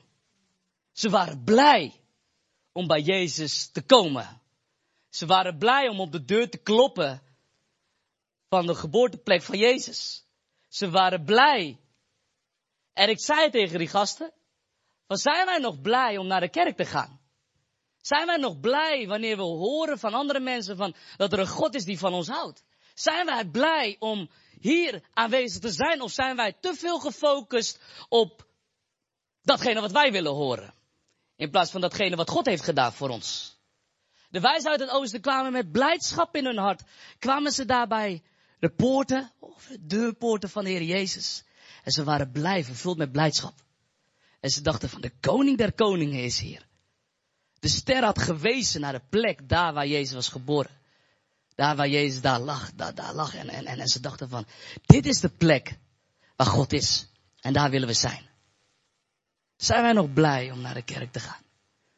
Ze 0.91 1.09
waren 1.09 1.43
blij 1.43 1.93
om 2.71 2.87
bij 2.87 3.01
Jezus 3.01 3.71
te 3.71 3.81
komen. 3.81 4.41
Ze 5.09 5.25
waren 5.25 5.57
blij 5.57 5.87
om 5.87 5.99
op 5.99 6.11
de 6.11 6.25
deur 6.25 6.49
te 6.49 6.57
kloppen 6.57 7.21
van 8.53 8.65
de 8.65 8.75
geboorteplek 8.75 9.41
van 9.41 9.57
Jezus. 9.57 10.25
Ze 10.67 10.89
waren 10.89 11.23
blij. 11.23 11.79
En 12.93 13.09
ik 13.09 13.19
zei 13.19 13.49
tegen 13.49 13.77
die 13.77 13.87
gasten, 13.87 14.33
van 15.07 15.17
zijn 15.17 15.45
wij 15.45 15.57
nog 15.57 15.81
blij 15.81 16.17
om 16.17 16.27
naar 16.27 16.39
de 16.39 16.49
kerk 16.49 16.77
te 16.77 16.85
gaan? 16.85 17.19
Zijn 18.01 18.25
wij 18.25 18.37
nog 18.37 18.59
blij 18.59 19.07
wanneer 19.07 19.35
we 19.35 19.43
horen 19.43 19.99
van 19.99 20.13
andere 20.13 20.39
mensen 20.39 20.77
van 20.77 20.95
dat 21.17 21.33
er 21.33 21.39
een 21.39 21.47
God 21.47 21.75
is 21.75 21.85
die 21.85 21.99
van 21.99 22.13
ons 22.13 22.27
houdt? 22.27 22.63
Zijn 22.93 23.25
wij 23.25 23.45
blij 23.45 23.95
om 23.99 24.29
hier 24.59 25.03
aanwezig 25.13 25.61
te 25.61 25.71
zijn 25.71 26.01
of 26.01 26.11
zijn 26.11 26.35
wij 26.35 26.53
te 26.59 26.73
veel 26.75 26.99
gefocust 26.99 27.79
op 28.09 28.45
datgene 29.41 29.81
wat 29.81 29.91
wij 29.91 30.11
willen 30.11 30.33
horen? 30.33 30.73
In 31.35 31.49
plaats 31.49 31.71
van 31.71 31.81
datgene 31.81 32.15
wat 32.15 32.29
God 32.29 32.45
heeft 32.45 32.63
gedaan 32.63 32.93
voor 32.93 33.09
ons. 33.09 33.57
De 34.29 34.39
wijzen 34.39 34.71
uit 34.71 34.79
het 34.79 34.89
oosten 34.89 35.21
kwamen 35.21 35.51
met 35.51 35.71
blijdschap 35.71 36.35
in 36.35 36.45
hun 36.45 36.57
hart. 36.57 36.83
Kwamen 37.19 37.51
ze 37.51 37.65
daarbij 37.65 38.23
de 38.63 38.69
poorten, 38.69 39.31
of 39.39 39.65
de 39.65 39.85
deurpoorten 39.85 40.49
van 40.49 40.63
de 40.63 40.69
Heer 40.69 40.83
Jezus. 40.83 41.43
En 41.83 41.91
ze 41.91 42.03
waren 42.03 42.31
blij, 42.31 42.63
vervuld 42.63 42.97
met 42.97 43.11
blijdschap. 43.11 43.53
En 44.39 44.49
ze 44.49 44.61
dachten 44.61 44.89
van 44.89 45.01
de 45.01 45.11
koning 45.19 45.57
der 45.57 45.73
koningen 45.73 46.23
is 46.23 46.39
hier. 46.39 46.67
De 47.59 47.67
ster 47.67 48.03
had 48.03 48.21
gewezen 48.21 48.81
naar 48.81 48.91
de 48.93 49.01
plek 49.09 49.49
daar 49.49 49.73
waar 49.73 49.87
Jezus 49.87 50.13
was 50.13 50.27
geboren. 50.27 50.81
Daar 51.55 51.75
waar 51.75 51.89
Jezus 51.89 52.21
daar 52.21 52.39
lag, 52.39 52.73
daar, 52.73 52.95
daar 52.95 53.13
lag. 53.13 53.35
En, 53.35 53.49
en, 53.49 53.65
en 53.65 53.87
ze 53.87 53.99
dachten 53.99 54.29
van, 54.29 54.45
dit 54.85 55.05
is 55.05 55.19
de 55.19 55.29
plek 55.29 55.77
waar 56.35 56.47
God 56.47 56.73
is. 56.73 57.07
En 57.39 57.53
daar 57.53 57.69
willen 57.69 57.87
we 57.87 57.93
zijn. 57.93 58.29
Zijn 59.55 59.81
wij 59.81 59.93
nog 59.93 60.13
blij 60.13 60.51
om 60.51 60.61
naar 60.61 60.73
de 60.73 60.83
kerk 60.83 61.11
te 61.11 61.19
gaan? 61.19 61.42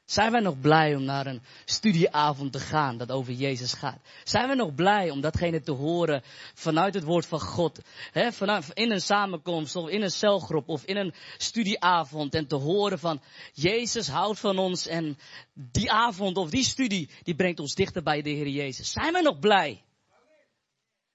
Zijn 0.05 0.31
wij 0.31 0.41
nog 0.41 0.59
blij 0.59 0.95
om 0.95 1.03
naar 1.03 1.25
een 1.25 1.41
studieavond 1.65 2.51
te 2.51 2.59
gaan 2.59 2.97
dat 2.97 3.11
over 3.11 3.33
Jezus 3.33 3.73
gaat? 3.73 3.99
Zijn 4.23 4.49
we 4.49 4.55
nog 4.55 4.75
blij 4.75 5.09
om 5.09 5.21
datgene 5.21 5.61
te 5.61 5.71
horen 5.71 6.23
vanuit 6.53 6.93
het 6.93 7.03
woord 7.03 7.25
van 7.25 7.39
God? 7.39 7.79
In 8.73 8.91
een 8.91 9.01
samenkomst 9.01 9.75
of 9.75 9.89
in 9.89 10.01
een 10.01 10.11
celgroep 10.11 10.69
of 10.69 10.83
in 10.83 10.97
een 10.97 11.13
studieavond 11.37 12.33
en 12.33 12.47
te 12.47 12.55
horen 12.55 12.99
van 12.99 13.21
Jezus 13.53 14.07
houdt 14.07 14.39
van 14.39 14.57
ons 14.57 14.87
en 14.87 15.17
die 15.53 15.91
avond 15.91 16.37
of 16.37 16.49
die 16.49 16.63
studie 16.63 17.09
die 17.23 17.35
brengt 17.35 17.59
ons 17.59 17.75
dichter 17.75 18.03
bij 18.03 18.21
de 18.21 18.29
Heer 18.29 18.47
Jezus. 18.47 18.91
Zijn 18.91 19.13
wij 19.13 19.21
nog 19.21 19.39
blij? 19.39 19.83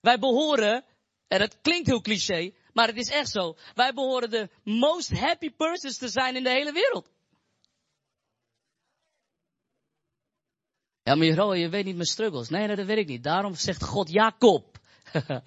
Wij 0.01 0.19
behoren, 0.19 0.85
en 1.29 1.41
het 1.41 1.59
klinkt 1.63 1.87
heel 1.87 2.01
cliché, 2.01 2.53
maar 2.73 2.87
het 2.87 2.97
is 2.97 3.11
echt 3.11 3.31
zo. 3.31 3.57
Wij 3.75 3.93
behoren 3.93 4.31
de 4.31 4.49
most 4.65 5.11
happy 5.19 5.51
persons 5.51 5.97
te 5.97 6.09
zijn 6.09 6.37
in 6.37 6.43
de 6.43 6.51
hele 6.51 6.73
wereld. 6.73 7.09
Ja, 11.11 11.17
maar 11.17 11.57
je 11.57 11.69
weet 11.69 11.85
niet 11.85 11.95
mijn 11.95 12.07
struggles. 12.07 12.49
Nee, 12.49 12.67
nee, 12.67 12.77
dat 12.77 12.87
weet 12.87 12.99
ik 12.99 13.07
niet. 13.07 13.23
Daarom 13.23 13.55
zegt 13.55 13.85
God 13.85 14.11
Jacob. 14.11 14.79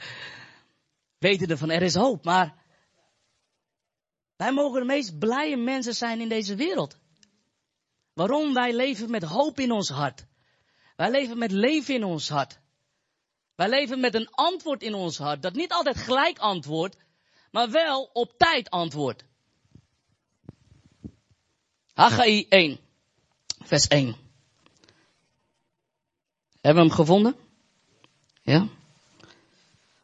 Wetende 1.18 1.58
van 1.58 1.70
er 1.70 1.82
is 1.82 1.96
hoop, 1.96 2.24
maar 2.24 2.56
wij 4.36 4.54
mogen 4.54 4.80
de 4.80 4.86
meest 4.86 5.20
blije 5.20 5.58
mensen 5.58 5.94
zijn 5.94 6.22
in 6.22 6.30
deze 6.30 6.56
wereld. 6.56 6.98
Waarom? 8.14 8.54
Wij 8.54 8.74
leven 8.74 9.12
met 9.12 9.24
hoop 9.24 9.60
in 9.60 9.72
ons 9.72 9.90
hart. 9.90 10.26
Wij 10.96 11.12
leven 11.12 11.38
met 11.38 11.52
leven 11.52 11.96
in 11.96 12.04
ons 12.04 12.30
hart. 12.30 12.60
Wij 13.56 13.70
leven 13.70 14.00
met 14.00 14.16
een 14.16 14.30
antwoord 14.30 14.82
in 14.82 14.94
ons 14.94 15.18
hart. 15.18 15.42
Dat 15.42 15.54
niet 15.54 15.72
altijd 15.72 15.98
gelijk 15.98 16.40
antwoordt, 16.40 16.98
maar 17.52 17.72
wel 17.72 18.10
op 18.14 18.38
tijd 18.38 18.70
antwoordt. 18.70 19.26
Haggai 21.94 22.46
1, 22.50 22.80
vers 23.62 23.88
1. 23.88 24.23
Hebben 26.64 26.84
we 26.84 26.90
hem 26.90 26.98
gevonden? 26.98 27.36
Ja? 28.42 28.68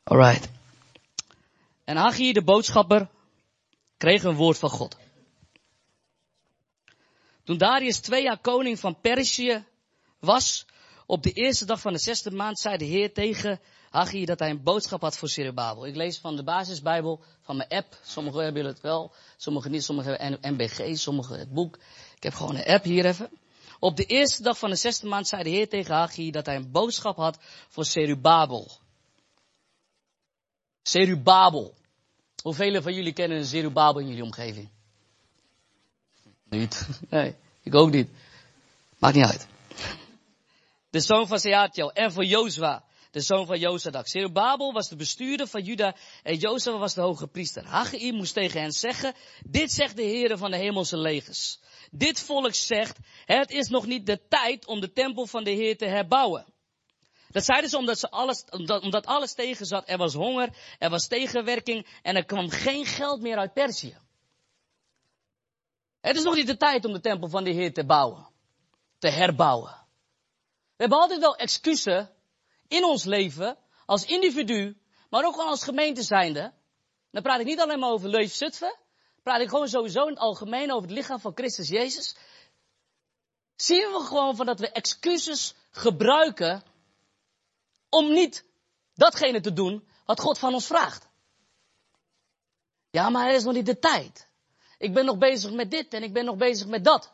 Alright. 0.03 0.49
En 1.83 1.97
Haggai, 1.97 2.33
de 2.33 2.43
boodschapper, 2.43 3.09
kreeg 3.97 4.23
een 4.23 4.35
woord 4.35 4.57
van 4.57 4.69
God. 4.69 4.97
Toen 7.43 7.57
Darius 7.57 7.99
twee 7.99 8.23
jaar 8.23 8.37
koning 8.37 8.79
van 8.79 8.99
Perzië 9.01 9.65
was, 10.19 10.65
op 11.05 11.23
de 11.23 11.31
eerste 11.31 11.65
dag 11.65 11.79
van 11.79 11.93
de 11.93 11.99
zesde 11.99 12.31
maand 12.31 12.59
zei 12.59 12.77
de 12.77 12.85
Heer 12.85 13.13
tegen 13.13 13.59
Haggai 13.89 14.25
dat 14.25 14.39
hij 14.39 14.49
een 14.49 14.63
boodschap 14.63 15.01
had 15.01 15.17
voor 15.17 15.29
Zerubbabel. 15.29 15.85
Ik 15.85 15.95
lees 15.95 16.17
van 16.17 16.35
de 16.35 16.43
basisbijbel, 16.43 17.23
van 17.41 17.57
mijn 17.57 17.69
app. 17.69 17.97
Sommigen 18.03 18.43
hebben 18.43 18.65
het 18.65 18.81
wel, 18.81 19.11
sommigen 19.37 19.71
niet. 19.71 19.83
Sommigen 19.83 20.15
hebben 20.19 20.53
MBG, 20.53 20.97
sommigen 20.97 21.39
het 21.39 21.53
boek. 21.53 21.75
Ik 22.15 22.23
heb 22.23 22.33
gewoon 22.33 22.55
een 22.55 22.65
app 22.65 22.83
hier 22.83 23.05
even. 23.05 23.29
Op 23.79 23.95
de 23.95 24.05
eerste 24.05 24.43
dag 24.43 24.57
van 24.57 24.69
de 24.69 24.75
zesde 24.75 25.07
maand 25.07 25.27
zei 25.27 25.43
de 25.43 25.49
Heer 25.49 25.69
tegen 25.69 25.95
Haggai 25.95 26.31
dat 26.31 26.45
hij 26.45 26.55
een 26.55 26.71
boodschap 26.71 27.15
had 27.15 27.37
voor 27.67 27.85
Serubabel. 27.85 28.71
Serubabel. 30.81 31.77
Hoeveel 32.41 32.81
van 32.81 32.93
jullie 32.93 33.13
kennen 33.13 33.37
een 33.37 33.45
Serubabel 33.45 34.01
in 34.01 34.07
jullie 34.07 34.23
omgeving? 34.23 34.69
Niet. 36.49 36.87
Nee, 37.09 37.35
ik 37.63 37.75
ook 37.75 37.91
niet. 37.91 38.09
Maakt 38.97 39.15
niet 39.15 39.25
uit. 39.25 39.47
De 40.89 40.99
zoon 40.99 41.27
van 41.27 41.39
Seatiel 41.39 41.91
en 41.91 42.11
voor 42.11 42.25
Jozua, 42.25 42.83
de 43.11 43.21
zoon 43.21 43.45
van 43.45 43.59
Jozadak. 43.59 44.07
Zerubabel 44.07 44.73
was 44.73 44.89
de 44.89 44.95
bestuurder 44.95 45.47
van 45.47 45.63
Juda 45.63 45.95
en 46.23 46.35
Jozua 46.35 46.77
was 46.77 46.93
de 46.93 47.01
hoge 47.01 47.27
priester. 47.27 47.65
Haggai 47.65 48.11
moest 48.11 48.33
tegen 48.33 48.61
hen 48.61 48.71
zeggen, 48.71 49.13
dit 49.45 49.71
zegt 49.71 49.95
de 49.95 50.03
Heer 50.03 50.37
van 50.37 50.51
de 50.51 50.57
hemelse 50.57 50.97
legers 50.97 51.59
dit 51.91 52.19
volk 52.19 52.53
zegt, 52.53 52.97
het 53.25 53.51
is 53.51 53.67
nog 53.67 53.85
niet 53.85 54.05
de 54.05 54.27
tijd 54.27 54.65
om 54.65 54.79
de 54.79 54.91
tempel 54.91 55.27
van 55.27 55.43
de 55.43 55.51
Heer 55.51 55.77
te 55.77 55.85
herbouwen. 55.85 56.45
Dat 57.29 57.45
zeiden 57.45 57.69
ze 57.69 57.77
omdat, 57.77 57.99
ze 57.99 58.09
alles, 58.09 58.43
omdat, 58.81 59.05
alles 59.05 59.33
tegen 59.33 59.65
zat. 59.65 59.89
Er 59.89 59.97
was 59.97 60.13
honger, 60.13 60.49
er 60.79 60.89
was 60.89 61.07
tegenwerking 61.07 61.87
en 62.01 62.15
er 62.15 62.25
kwam 62.25 62.49
geen 62.49 62.85
geld 62.85 63.21
meer 63.21 63.37
uit 63.37 63.53
Perzië. 63.53 63.97
Het 66.01 66.15
is 66.15 66.23
nog 66.23 66.35
niet 66.35 66.47
de 66.47 66.57
tijd 66.57 66.85
om 66.85 66.93
de 66.93 66.99
tempel 66.99 67.29
van 67.29 67.43
de 67.43 67.51
Heer 67.51 67.73
te 67.73 67.85
bouwen, 67.85 68.27
te 68.97 69.09
herbouwen. 69.09 69.71
We 70.75 70.85
hebben 70.85 70.97
altijd 70.97 71.19
wel 71.19 71.35
excuses 71.35 72.07
in 72.67 72.83
ons 72.83 73.03
leven, 73.03 73.57
als 73.85 74.05
individu 74.05 74.77
maar 75.09 75.25
ook 75.25 75.35
als 75.35 75.63
gemeente 75.63 76.03
zijnde. 76.03 76.53
Dan 77.11 77.23
praat 77.23 77.39
ik 77.39 77.45
niet 77.45 77.59
alleen 77.59 77.79
maar 77.79 77.89
over 77.89 78.09
Leef 78.09 78.33
Zutphen. 78.33 78.77
Praat 79.29 79.41
ik 79.41 79.49
gewoon 79.49 79.67
sowieso 79.67 80.03
in 80.03 80.09
het 80.09 80.19
algemeen 80.19 80.71
over 80.71 80.89
het 80.89 80.97
lichaam 80.97 81.19
van 81.19 81.31
Christus 81.35 81.67
Jezus. 81.67 82.15
Zien 83.55 83.91
we 83.91 84.03
gewoon 84.05 84.35
van 84.35 84.45
dat 84.45 84.59
we 84.59 84.71
excuses 84.71 85.55
gebruiken 85.71 86.63
om 87.89 88.13
niet 88.13 88.45
datgene 88.93 89.41
te 89.41 89.53
doen 89.53 89.87
wat 90.05 90.19
God 90.19 90.39
van 90.39 90.53
ons 90.53 90.65
vraagt. 90.65 91.09
Ja, 92.89 93.09
maar 93.09 93.27
er 93.27 93.35
is 93.35 93.43
nog 93.43 93.53
niet 93.53 93.65
de 93.65 93.79
tijd. 93.79 94.29
Ik 94.77 94.93
ben 94.93 95.05
nog 95.05 95.17
bezig 95.17 95.51
met 95.51 95.71
dit 95.71 95.93
en 95.93 96.03
ik 96.03 96.13
ben 96.13 96.25
nog 96.25 96.35
bezig 96.35 96.67
met 96.67 96.83
dat. 96.83 97.13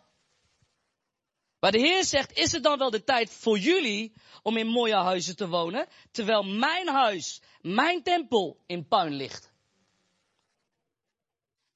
Maar 1.60 1.72
de 1.72 1.79
Heer 1.79 2.03
zegt, 2.03 2.31
is 2.31 2.51
het 2.51 2.63
dan 2.63 2.77
wel 2.77 2.89
de 2.89 3.03
tijd 3.03 3.29
voor 3.29 3.57
jullie 3.57 4.13
om 4.43 4.57
in 4.57 4.67
mooie 4.67 4.95
huizen 4.95 5.36
te 5.36 5.48
wonen, 5.48 5.88
terwijl 6.12 6.43
mijn 6.43 6.88
huis, 6.88 7.41
mijn 7.62 8.03
tempel 8.03 8.63
in 8.65 8.88
puin 8.88 9.13
ligt? 9.13 9.53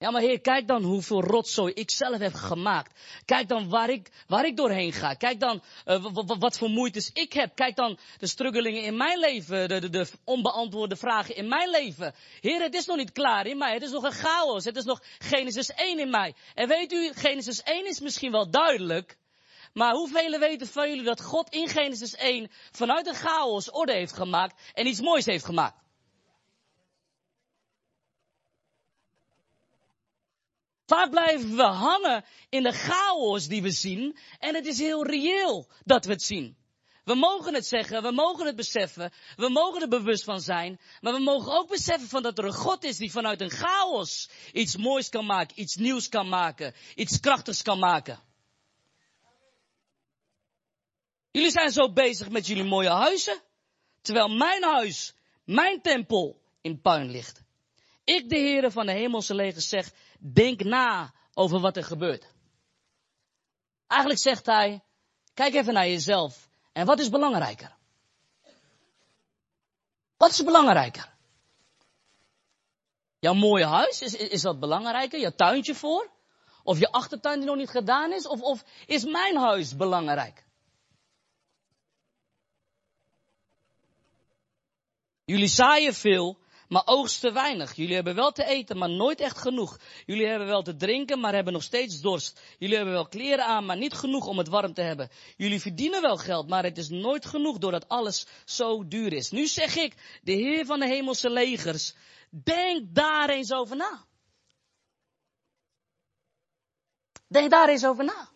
Ja, 0.02 0.12
maar 0.12 0.22
Heer, 0.22 0.42
kijk 0.42 0.68
dan 0.68 0.84
hoeveel 0.84 1.22
rotzooi 1.22 1.74
ik 1.74 1.92
zelf 1.92 2.18
heb 2.18 2.34
gemaakt. 2.34 3.00
Kijk 3.26 3.48
dan 3.48 3.70
waar 3.70 3.90
ik, 3.90 4.10
waar 4.28 4.46
ik 4.46 4.58
doorheen 4.58 4.94
ga. 4.94 5.14
Kijk 5.14 5.40
dan 5.40 5.62
uh, 5.86 6.06
wat 6.40 6.58
voor 6.58 6.70
moeites 6.70 7.10
ik 7.14 7.34
heb. 7.34 7.56
Kijk 7.56 7.76
dan 7.76 7.98
de 8.18 8.28
struggelingen 8.28 8.84
in 8.84 8.98
mijn 8.98 9.20
leven, 9.20 9.68
de, 9.68 9.80
de, 9.80 9.90
de, 9.90 10.08
onbeantwoorde 10.24 10.96
vragen 10.96 11.36
in 11.36 11.48
mijn 11.48 11.70
leven. 11.70 12.14
Heer, 12.42 12.62
het 12.62 12.74
is 12.74 12.86
nog 12.86 12.98
niet 12.98 13.12
klaar 13.12 13.46
in 13.46 13.58
mij. 13.58 13.74
Het 13.74 13.82
is 13.82 13.92
nog 13.92 14.04
een 14.04 14.12
chaos. 14.12 14.66
Het 14.66 14.76
is 14.76 14.84
nog 14.84 15.02
Genesis 15.18 15.74
1 15.74 16.00
in 16.00 16.10
mij. 16.10 16.34
En 16.56 16.68
weet 16.68 16.92
u, 16.92 17.14
Genesis 17.14 17.64
1 17.64 17.88
is 17.88 18.00
misschien 18.00 18.32
wel 18.32 18.50
duidelijk. 18.50 19.18
Maar 19.74 19.94
hoeveel 19.94 20.40
weten 20.40 20.68
van 20.68 20.90
jullie 20.90 21.04
dat 21.04 21.22
God 21.22 21.50
in 21.50 21.68
Genesis 21.68 22.16
1 22.16 22.52
vanuit 22.72 23.08
een 23.08 23.16
chaos 23.16 23.72
orde 23.72 23.94
heeft 23.94 24.14
gemaakt 24.14 24.62
en 24.74 24.88
iets 24.88 25.02
moois 25.02 25.26
heeft 25.26 25.46
gemaakt? 25.46 25.89
Vaak 30.90 31.10
blijven 31.10 31.56
we 31.56 31.64
hangen 31.64 32.26
in 32.50 32.64
de 32.64 32.72
chaos 32.72 33.48
die 33.48 33.62
we 33.62 33.72
zien. 33.72 34.18
En 34.40 34.56
het 34.56 34.66
is 34.66 34.78
heel 34.78 35.06
reëel 35.06 35.68
dat 35.84 36.06
we 36.06 36.12
het 36.12 36.24
zien. 36.24 36.58
We 37.04 37.16
mogen 37.16 37.54
het 37.54 37.66
zeggen, 37.66 38.02
we 38.02 38.12
mogen 38.12 38.46
het 38.46 38.56
beseffen, 38.56 39.12
we 39.36 39.50
mogen 39.50 39.82
er 39.82 39.88
bewust 39.88 40.24
van 40.24 40.42
zijn. 40.42 40.80
Maar 41.02 41.14
we 41.14 41.20
mogen 41.20 41.52
ook 41.52 41.70
beseffen 41.70 42.10
van 42.10 42.24
dat 42.24 42.38
er 42.38 42.46
een 42.46 42.54
God 42.54 42.84
is 42.84 42.98
die 42.98 43.12
vanuit 43.12 43.42
een 43.42 43.50
chaos 43.50 44.30
iets 44.54 44.78
moois 44.78 45.10
kan 45.10 45.26
maken, 45.26 45.62
iets 45.62 45.76
nieuws 45.76 46.10
kan 46.10 46.30
maken, 46.30 46.74
iets 46.96 47.20
krachtigs 47.20 47.62
kan 47.62 47.80
maken. 47.80 48.20
Jullie 51.32 51.52
zijn 51.52 51.72
zo 51.72 51.92
bezig 51.92 52.30
met 52.30 52.48
jullie 52.48 52.64
mooie 52.64 52.90
huizen, 52.90 53.42
terwijl 54.02 54.30
mijn 54.30 54.64
huis, 54.64 55.14
mijn 55.46 55.82
tempel 55.82 56.42
in 56.62 56.82
puin 56.82 57.12
ligt. 57.12 57.48
Ik, 58.16 58.30
de 58.30 58.38
Heere 58.38 58.72
van 58.72 58.86
de 58.86 58.92
hemelse 58.92 59.34
legers, 59.34 59.70
zeg, 59.70 59.92
denk 60.20 60.64
na 60.64 61.14
over 61.34 61.60
wat 61.60 61.78
er 61.78 61.84
gebeurt. 61.84 62.34
Eigenlijk 63.88 64.22
zegt 64.22 64.46
hij, 64.46 64.84
kijk 65.34 65.54
even 65.54 65.74
naar 65.74 65.88
jezelf. 65.88 66.50
En 66.72 66.86
wat 66.86 67.00
is 67.00 67.10
belangrijker? 67.10 67.76
Wat 70.18 70.30
is 70.30 70.44
belangrijker? 70.44 71.14
Jouw 73.20 73.34
mooie 73.34 73.66
huis, 73.66 74.02
is, 74.02 74.16
is 74.16 74.42
dat 74.42 74.60
belangrijker? 74.60 75.20
Je 75.20 75.36
tuintje 75.36 75.76
voor? 75.76 76.10
Of 76.64 76.80
je 76.80 76.92
achtertuin 76.92 77.40
die 77.40 77.48
nog 77.48 77.58
niet 77.58 77.70
gedaan 77.70 78.14
is? 78.14 78.28
Of, 78.28 78.42
of 78.42 78.64
is 78.86 79.04
mijn 79.04 79.38
huis 79.38 79.76
belangrijk? 79.76 80.46
Jullie 85.26 85.48
zaaien 85.48 85.94
veel, 85.94 86.39
maar 86.70 86.82
oogsten 86.86 87.34
weinig. 87.34 87.76
Jullie 87.76 87.96
hebben 87.96 88.16
wel 88.16 88.32
te 88.32 88.46
eten, 88.46 88.78
maar 88.78 88.90
nooit 88.90 89.20
echt 89.20 89.38
genoeg. 89.38 89.80
Jullie 90.06 90.28
hebben 90.28 90.48
wel 90.48 90.62
te 90.62 90.76
drinken, 90.76 91.20
maar 91.20 91.34
hebben 91.34 91.54
nog 91.54 91.64
steeds 91.64 92.02
dorst. 92.02 92.42
Jullie 92.58 92.76
hebben 92.76 92.94
wel 92.94 93.08
kleren 93.08 93.46
aan, 93.46 93.66
maar 93.66 93.78
niet 93.78 93.94
genoeg 93.94 94.28
om 94.28 94.38
het 94.38 94.48
warm 94.48 94.74
te 94.74 94.82
hebben. 94.82 95.10
Jullie 95.38 95.62
verdienen 95.62 96.02
wel 96.02 96.18
geld, 96.18 96.48
maar 96.48 96.64
het 96.64 96.78
is 96.78 96.90
nooit 96.90 97.26
genoeg 97.26 97.58
doordat 97.58 97.88
alles 97.88 98.28
zo 98.46 98.88
duur 98.88 99.14
is. 99.14 99.32
Nu 99.32 99.48
zeg 99.48 99.76
ik, 99.76 100.20
de 100.24 100.32
Heer 100.32 100.66
van 100.66 100.80
de 100.80 100.88
hemelse 100.88 101.30
legers, 101.30 101.94
denk 102.30 102.96
daar 102.96 103.30
eens 103.30 103.54
over 103.54 103.76
na. 103.76 104.06
Denk 107.28 107.50
daar 107.52 107.70
eens 107.70 107.86
over 107.86 108.04
na. 108.04 108.30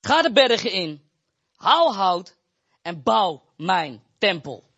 Ga 0.00 0.22
de 0.22 0.32
bergen 0.32 0.72
in, 0.72 1.10
hou 1.56 1.92
hout 1.92 2.36
en 2.82 3.02
bouw 3.02 3.42
mijn 3.56 4.02
tempel. 4.18 4.72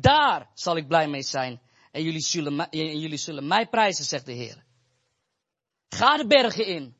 Daar 0.00 0.50
zal 0.54 0.76
ik 0.76 0.88
blij 0.88 1.08
mee 1.08 1.22
zijn. 1.22 1.60
En 1.90 2.02
jullie 2.02 2.20
zullen, 2.20 2.70
en 2.70 2.98
jullie 2.98 3.18
zullen 3.18 3.46
mij 3.46 3.66
prijzen, 3.66 4.04
zegt 4.04 4.26
de 4.26 4.32
Heer. 4.32 4.64
Ga 5.88 6.16
de 6.16 6.26
bergen 6.26 6.66
in. 6.66 6.96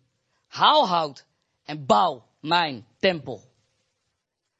Haal 0.47 0.89
hout 0.89 1.27
en 1.65 1.87
bouw 1.87 2.27
mijn 2.41 2.87
tempel. 2.99 3.53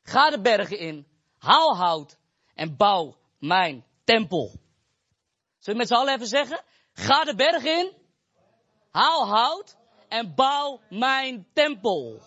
Ga 0.03 0.31
de 0.31 0.41
bergen 0.41 0.79
in. 0.79 1.07
Haal 1.39 1.77
hout 1.77 2.19
en 2.55 2.77
bouw 2.77 3.17
mijn 3.39 3.85
tempel. 4.05 4.49
Zullen 5.59 5.73
we 5.73 5.75
met 5.75 5.89
z'n 5.89 5.95
allen 5.95 6.15
even 6.15 6.27
zeggen? 6.27 6.65
Ga 6.93 7.25
de 7.25 7.35
bergen 7.35 7.79
in. 7.79 7.93
Haal 8.91 9.27
hout 9.27 9.77
en 10.09 10.35
bouw 10.35 10.81
mijn 10.91 11.47
tempel. 11.53 12.21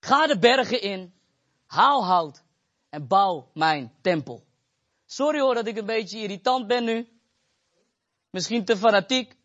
Ga 0.00 0.26
de 0.26 0.38
bergen 0.38 0.80
in. 0.80 1.14
Haal 1.66 2.04
hout 2.04 2.44
en 2.96 3.06
bouw 3.06 3.50
mijn 3.54 3.92
tempel. 4.00 4.44
Sorry 5.06 5.40
hoor 5.40 5.54
dat 5.54 5.66
ik 5.66 5.76
een 5.76 5.86
beetje 5.86 6.18
irritant 6.18 6.66
ben 6.66 6.84
nu. 6.84 7.08
Misschien 8.30 8.64
te 8.64 8.76
fanatiek. 8.76 9.36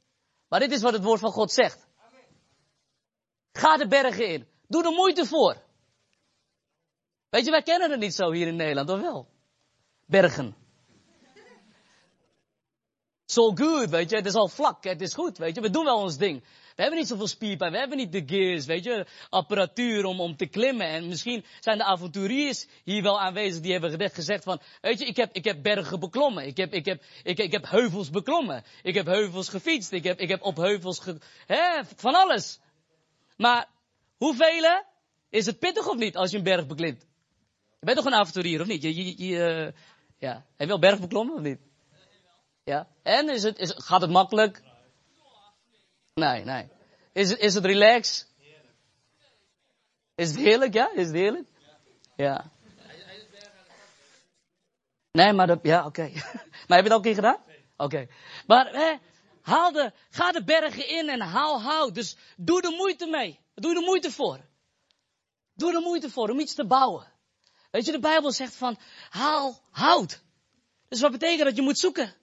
Maar 0.48 0.60
dit 0.60 0.72
is 0.72 0.82
wat 0.82 0.94
het 0.94 1.04
woord 1.04 1.20
van 1.20 1.32
God 1.32 1.52
zegt. 1.52 1.88
Ga 3.52 3.78
de 3.78 3.88
bergen 3.88 4.28
in. 4.28 4.48
Doe 4.68 4.84
er 4.84 4.92
moeite 4.92 5.26
voor. 5.26 5.62
Weet 7.30 7.46
je, 7.46 7.52
wij 7.52 7.62
kennen 7.62 7.92
het 7.92 8.00
niet 8.00 8.14
zo 8.14 8.32
hier 8.32 8.48
in 8.48 8.56
Nederland, 8.56 8.90
of 8.90 9.02
wel? 9.02 9.28
Bergen. 10.06 10.56
So 13.32 13.52
good, 13.56 13.90
weet 13.90 14.10
je. 14.10 14.16
Het 14.16 14.26
is 14.26 14.34
al 14.34 14.48
vlak, 14.48 14.84
het 14.84 15.02
is 15.02 15.14
goed, 15.14 15.38
weet 15.38 15.56
je. 15.56 15.62
We 15.62 15.70
doen 15.70 15.86
wel 15.86 15.98
ons 15.98 16.18
ding. 16.18 16.44
We 16.76 16.82
hebben 16.82 17.00
niet 17.00 17.08
zoveel 17.08 17.28
spierpijn, 17.28 17.72
we 17.72 17.78
hebben 17.78 17.98
niet 17.98 18.12
de 18.12 18.24
gears, 18.26 18.66
weet 18.66 18.84
je, 18.84 19.06
apparatuur 19.30 20.06
om, 20.06 20.20
om 20.20 20.36
te 20.36 20.46
klimmen. 20.46 20.88
En 20.88 21.08
misschien 21.08 21.46
zijn 21.60 21.78
de 21.78 21.84
avonturiers 21.84 22.68
hier 22.84 23.02
wel 23.02 23.20
aanwezig 23.20 23.62
die 23.62 23.72
hebben 23.72 24.10
gezegd 24.10 24.44
van, 24.44 24.62
weet 24.82 25.00
je, 25.00 25.06
ik 25.06 25.16
heb, 25.16 25.34
ik 25.34 25.44
heb 25.44 25.64
bergen 25.64 26.00
beklommen, 26.00 26.46
ik 26.46 26.58
heb, 26.58 26.74
ik, 26.74 26.86
heb, 26.86 27.04
ik, 27.24 27.38
ik 27.38 27.52
heb 27.52 27.70
heuvels 27.70 28.10
beklommen, 28.10 28.64
ik 28.84 28.96
heb 28.96 29.06
heuvels 29.06 29.50
gefietst, 29.50 29.92
ik 29.92 30.04
heb, 30.04 30.20
ik 30.20 30.30
heb 30.30 30.42
op 30.42 30.56
heuvels, 30.56 31.00
ge, 31.00 31.18
hè, 31.46 31.82
van 31.96 32.16
alles. 32.16 32.60
Maar 33.38 33.68
hoeveel 34.18 34.84
is 35.30 35.46
het 35.46 35.60
pittig 35.60 35.88
of 35.88 35.98
niet 35.98 36.16
als 36.16 36.32
je 36.32 36.38
een 36.38 36.44
berg 36.44 36.68
beklimt? 36.68 37.06
Je 37.80 37.86
bent 37.86 37.98
toch 37.98 38.06
een 38.06 38.20
avonturier 38.20 38.62
of 38.62 38.68
niet? 38.68 38.82
Je, 38.82 38.96
je, 38.96 39.28
je, 39.28 39.36
uh, 39.36 39.72
ja. 40.18 40.34
Heb 40.34 40.44
je 40.58 40.68
wel 40.68 40.80
berg 40.80 41.00
beklommen 41.00 41.36
of 41.36 41.42
niet? 41.42 41.71
Ja. 42.64 42.88
En 43.04 43.30
is 43.30 43.44
het, 43.44 43.58
is, 43.58 43.74
gaat 43.76 44.02
het 44.02 44.10
makkelijk? 44.10 44.62
Nee, 46.14 46.44
nee. 46.44 46.70
Is 47.14 47.36
is 47.36 47.54
het 47.54 47.66
relax? 47.66 48.26
Is 50.16 50.30
het 50.30 50.38
heerlijk, 50.38 50.74
ja? 50.74 50.92
Is 50.94 51.06
het 51.06 51.16
heerlijk? 51.16 51.48
Ja. 52.16 52.52
Nee, 55.12 55.34
maar 55.34 55.58
ja, 55.62 55.86
oké. 55.86 56.12
Maar 56.68 56.78
heb 56.78 56.88
je 56.88 56.94
het 56.94 57.04
al 57.04 57.06
een 57.06 57.16
gedaan? 57.16 57.44
Oké. 57.78 58.08
Maar, 58.48 58.72
hè, 58.72 58.96
haal 59.42 59.72
de, 59.72 59.92
ga 60.10 60.32
de 60.32 60.44
bergen 60.44 60.88
in 60.88 61.10
en 61.10 61.22
haal 61.22 61.62
hout. 61.62 61.96
Dus 61.96 62.16
doe 62.38 62.62
de 62.62 62.76
moeite 62.78 63.06
mee. 63.06 63.40
Doe 63.54 63.74
de 63.74 63.80
moeite 63.80 64.12
voor. 64.12 64.40
Doe 65.54 65.72
de 65.72 65.80
moeite 65.80 66.10
voor 66.10 66.30
om 66.30 66.40
iets 66.40 66.54
te 66.54 66.66
bouwen. 66.66 67.12
Weet 67.72 67.86
je, 67.86 67.92
de 67.92 68.00
Bijbel 68.00 68.32
zegt 68.32 68.56
van, 68.56 68.78
haal 69.10 69.62
hout. 69.72 70.22
Dus 70.88 71.02
wat 71.02 71.12
betekent 71.12 71.44
dat? 71.44 71.56
Je 71.56 71.62
moet 71.62 71.80
zoeken. 71.80 72.14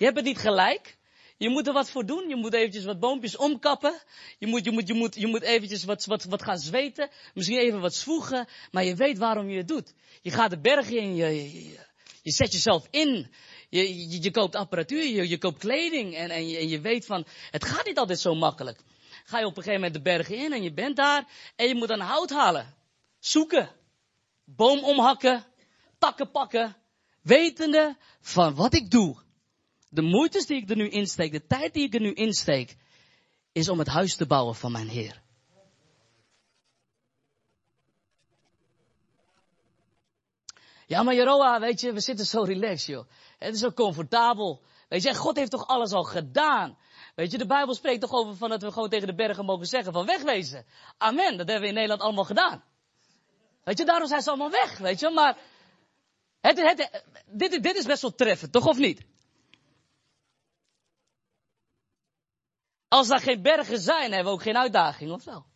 Je 0.00 0.06
hebt 0.06 0.16
het 0.16 0.26
niet 0.26 0.38
gelijk. 0.38 0.98
Je 1.36 1.48
moet 1.48 1.66
er 1.66 1.72
wat 1.72 1.90
voor 1.90 2.06
doen. 2.06 2.28
Je 2.28 2.36
moet 2.36 2.54
eventjes 2.54 2.84
wat 2.84 3.00
boompjes 3.00 3.36
omkappen. 3.36 4.00
Je 4.38 4.46
moet, 4.46 4.64
je 4.64 4.70
moet, 4.70 4.88
je 4.88 4.94
moet, 4.94 5.14
je 5.14 5.26
moet 5.26 5.42
eventjes 5.42 5.84
wat, 5.84 6.04
wat, 6.04 6.24
wat 6.24 6.42
gaan 6.42 6.58
zweten. 6.58 7.10
Misschien 7.34 7.58
even 7.58 7.80
wat 7.80 7.94
zwoegen. 7.94 8.48
Maar 8.70 8.84
je 8.84 8.94
weet 8.94 9.18
waarom 9.18 9.48
je 9.48 9.56
het 9.56 9.68
doet. 9.68 9.94
Je 10.22 10.30
gaat 10.30 10.50
de 10.50 10.60
bergen 10.60 10.96
in. 10.96 11.14
Je, 11.14 11.52
je, 11.52 11.78
je 12.22 12.30
zet 12.30 12.52
jezelf 12.52 12.86
in. 12.90 13.30
Je, 13.68 14.08
je, 14.10 14.22
je 14.22 14.30
koopt 14.30 14.54
apparatuur. 14.54 15.06
Je, 15.06 15.28
je 15.28 15.38
koopt 15.38 15.58
kleding. 15.58 16.14
En, 16.14 16.30
en, 16.30 16.48
je, 16.48 16.56
en 16.56 16.68
je 16.68 16.80
weet 16.80 17.06
van, 17.06 17.26
het 17.50 17.64
gaat 17.64 17.86
niet 17.86 17.98
altijd 17.98 18.20
zo 18.20 18.34
makkelijk. 18.34 18.80
Ga 19.24 19.38
je 19.38 19.46
op 19.46 19.56
een 19.56 19.62
gegeven 19.62 19.80
moment 19.80 19.94
de 19.94 20.10
bergen 20.10 20.36
in 20.36 20.52
en 20.52 20.62
je 20.62 20.72
bent 20.72 20.96
daar. 20.96 21.28
En 21.56 21.68
je 21.68 21.74
moet 21.74 21.88
dan 21.88 22.00
hout 22.00 22.30
halen. 22.30 22.74
Zoeken. 23.18 23.70
Boom 24.44 24.84
omhakken. 24.84 25.44
Takken 25.98 26.30
pakken. 26.30 26.76
Wetende 27.22 27.96
van 28.20 28.54
wat 28.54 28.74
ik 28.74 28.90
doe 28.90 29.28
de 29.90 30.02
moeite 30.02 30.44
die 30.46 30.62
ik 30.62 30.70
er 30.70 30.76
nu 30.76 30.88
insteek, 30.88 31.32
de 31.32 31.46
tijd 31.46 31.74
die 31.74 31.84
ik 31.84 31.94
er 31.94 32.00
nu 32.00 32.12
insteek, 32.12 32.76
is 33.52 33.68
om 33.68 33.78
het 33.78 33.88
huis 33.88 34.16
te 34.16 34.26
bouwen 34.26 34.54
van 34.54 34.72
mijn 34.72 34.88
Heer. 34.88 35.22
Ja, 40.86 41.02
maar 41.02 41.14
Jeroa, 41.14 41.60
weet 41.60 41.80
je, 41.80 41.92
we 41.92 42.00
zitten 42.00 42.26
zo 42.26 42.42
relaxed, 42.42 42.86
joh. 42.86 43.08
Het 43.38 43.54
is 43.54 43.60
zo 43.60 43.70
comfortabel. 43.70 44.62
Weet 44.88 45.02
je, 45.02 45.14
God 45.14 45.36
heeft 45.36 45.50
toch 45.50 45.66
alles 45.66 45.92
al 45.92 46.02
gedaan. 46.02 46.78
Weet 47.14 47.30
je, 47.30 47.38
de 47.38 47.46
Bijbel 47.46 47.74
spreekt 47.74 48.00
toch 48.00 48.12
over 48.12 48.36
van 48.36 48.48
dat 48.48 48.62
we 48.62 48.72
gewoon 48.72 48.88
tegen 48.88 49.06
de 49.06 49.14
bergen 49.14 49.44
mogen 49.44 49.66
zeggen 49.66 49.92
van 49.92 50.06
wegwezen. 50.06 50.66
Amen, 50.98 51.36
dat 51.36 51.46
hebben 51.46 51.60
we 51.60 51.68
in 51.68 51.74
Nederland 51.74 52.00
allemaal 52.00 52.24
gedaan. 52.24 52.64
Weet 53.64 53.78
je, 53.78 53.84
daarom 53.84 54.08
zijn 54.08 54.22
ze 54.22 54.28
allemaal 54.28 54.50
weg, 54.50 54.78
weet 54.78 55.00
je. 55.00 55.10
Maar 55.10 55.38
het, 56.40 56.60
het, 56.60 57.04
dit, 57.26 57.62
dit 57.62 57.76
is 57.76 57.86
best 57.86 58.02
wel 58.02 58.14
treffend, 58.14 58.52
toch 58.52 58.66
of 58.66 58.78
niet? 58.78 59.02
Als 62.90 63.08
daar 63.08 63.20
geen 63.20 63.42
bergen 63.42 63.80
zijn, 63.80 64.12
hebben 64.12 64.32
we 64.32 64.38
ook 64.38 64.42
geen 64.42 64.56
uitdaging, 64.56 65.10
of 65.12 65.24
wel? 65.24 65.46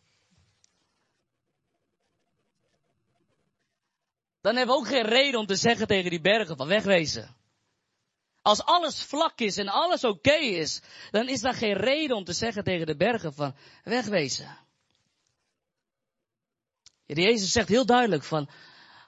Dan 4.41 4.55
hebben 4.55 4.75
we 4.75 4.81
ook 4.81 4.87
geen 4.87 5.05
reden 5.05 5.39
om 5.39 5.45
te 5.45 5.55
zeggen 5.55 5.87
tegen 5.87 6.09
die 6.09 6.21
bergen 6.21 6.57
van 6.57 6.67
wegwezen. 6.67 7.35
Als 8.41 8.63
alles 8.63 9.03
vlak 9.03 9.39
is 9.39 9.57
en 9.57 9.67
alles 9.67 10.03
oké 10.03 10.35
is, 10.35 10.81
dan 11.11 11.29
is 11.29 11.41
daar 11.41 11.53
geen 11.53 11.73
reden 11.73 12.15
om 12.15 12.23
te 12.23 12.33
zeggen 12.33 12.63
tegen 12.63 12.85
de 12.85 12.95
bergen 12.95 13.33
van 13.33 13.55
wegwezen. 13.83 14.57
Jezus 17.05 17.51
zegt 17.51 17.69
heel 17.69 17.85
duidelijk 17.85 18.23
van, 18.23 18.49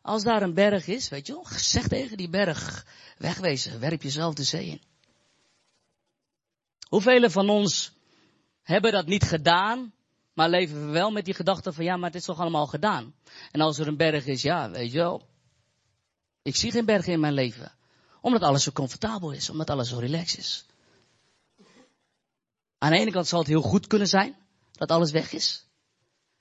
als 0.01 0.23
daar 0.23 0.41
een 0.41 0.53
berg 0.53 0.87
is, 0.87 1.09
weet 1.09 1.27
je 1.27 1.33
wel, 1.33 1.45
zeg 1.47 1.87
tegen 1.87 2.17
die 2.17 2.29
berg, 2.29 2.85
wegwezen, 3.17 3.79
werp 3.79 4.01
jezelf 4.01 4.33
de 4.33 4.43
zee 4.43 4.65
in. 4.65 4.81
Hoeveel 6.87 7.29
van 7.29 7.49
ons 7.49 7.95
hebben 8.67 8.91
dat 8.91 9.05
niet 9.05 9.23
gedaan, 9.23 9.93
maar 10.33 10.49
leven 10.49 10.85
we 10.85 10.91
wel 10.91 11.11
met 11.11 11.25
die 11.25 11.33
gedachte 11.33 11.73
van, 11.73 11.83
ja, 11.83 11.97
maar 11.97 12.09
het 12.09 12.19
is 12.19 12.25
toch 12.25 12.39
allemaal 12.39 12.67
gedaan. 12.67 13.13
En 13.51 13.61
als 13.61 13.77
er 13.77 13.87
een 13.87 13.97
berg 13.97 14.25
is, 14.25 14.41
ja, 14.41 14.69
weet 14.69 14.91
je 14.91 14.97
wel, 14.97 15.27
ik 16.41 16.55
zie 16.55 16.71
geen 16.71 16.85
bergen 16.85 17.13
in 17.13 17.19
mijn 17.19 17.33
leven. 17.33 17.71
Omdat 18.21 18.41
alles 18.41 18.63
zo 18.63 18.71
comfortabel 18.71 19.31
is, 19.31 19.49
omdat 19.49 19.69
alles 19.69 19.89
zo 19.89 19.97
relaxed 19.99 20.39
is. 20.39 20.65
Aan 22.77 22.91
de 22.91 22.97
ene 22.97 23.11
kant 23.11 23.27
zal 23.27 23.39
het 23.39 23.47
heel 23.47 23.61
goed 23.61 23.87
kunnen 23.87 24.07
zijn, 24.07 24.35
dat 24.71 24.91
alles 24.91 25.11
weg 25.11 25.31
is. 25.31 25.65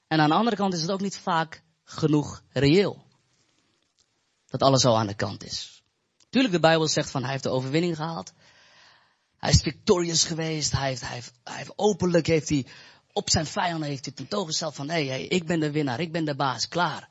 En 0.07 0.21
aan 0.21 0.29
de 0.29 0.35
andere 0.35 0.57
kant 0.57 0.75
is 0.75 0.81
het 0.81 0.91
ook 0.91 1.01
niet 1.01 1.19
vaak 1.19 1.63
genoeg 1.85 2.43
reëel. 2.53 3.05
Dat 4.47 4.63
alles 4.63 4.85
al 4.85 4.99
aan 4.99 5.07
de 5.07 5.15
kant 5.15 5.45
is. 5.45 5.83
Tuurlijk, 6.31 6.55
de 6.55 6.61
Bijbel 6.61 6.89
zegt 6.89 7.11
van 7.11 7.23
hij 7.23 7.31
heeft 7.31 7.43
de 7.43 7.51
overwinning 7.51 7.97
gehaald. 7.97 8.33
Hij 9.39 9.51
is 9.51 9.61
victorious 9.61 10.25
geweest. 10.25 10.73
Hij 10.73 10.89
heeft, 10.89 11.01
hij 11.01 11.15
heeft, 11.15 11.33
hij 11.45 11.57
heeft 11.57 11.73
openlijk 11.77 12.27
heeft 12.27 12.49
hij 12.49 12.67
op 13.13 13.31
zijn 13.31 13.47
vijanden 13.47 13.89
heeft 13.89 14.05
hij 14.05 14.15
tentoongesteld 14.15 14.75
van 14.75 14.89
hey, 14.89 15.07
hey, 15.07 15.27
ik 15.27 15.47
ben 15.47 15.61
de 15.61 15.71
winnaar, 15.71 16.01
ik 16.01 16.13
ben 16.13 16.25
de 16.25 16.35
baas, 16.35 16.69
klaar. 16.69 17.09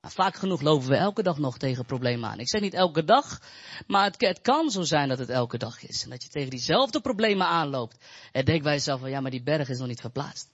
Maar 0.00 0.10
vaak 0.10 0.36
genoeg 0.36 0.60
lopen 0.60 0.88
we 0.88 0.96
elke 0.96 1.22
dag 1.22 1.38
nog 1.38 1.58
tegen 1.58 1.84
problemen 1.84 2.30
aan. 2.30 2.38
Ik 2.38 2.48
zeg 2.48 2.60
niet 2.60 2.74
elke 2.74 3.04
dag, 3.04 3.40
maar 3.86 4.14
het, 4.18 4.40
kan 4.40 4.70
zo 4.70 4.82
zijn 4.82 5.08
dat 5.08 5.18
het 5.18 5.28
elke 5.28 5.58
dag 5.58 5.82
is. 5.82 6.04
En 6.04 6.10
dat 6.10 6.22
je 6.22 6.28
tegen 6.28 6.50
diezelfde 6.50 7.00
problemen 7.00 7.46
aanloopt. 7.46 8.04
En 8.32 8.44
denk 8.44 8.62
bij 8.62 8.72
jezelf 8.72 9.00
van 9.00 9.10
ja, 9.10 9.20
maar 9.20 9.30
die 9.30 9.42
berg 9.42 9.68
is 9.68 9.78
nog 9.78 9.88
niet 9.88 10.00
verplaatst. 10.00 10.50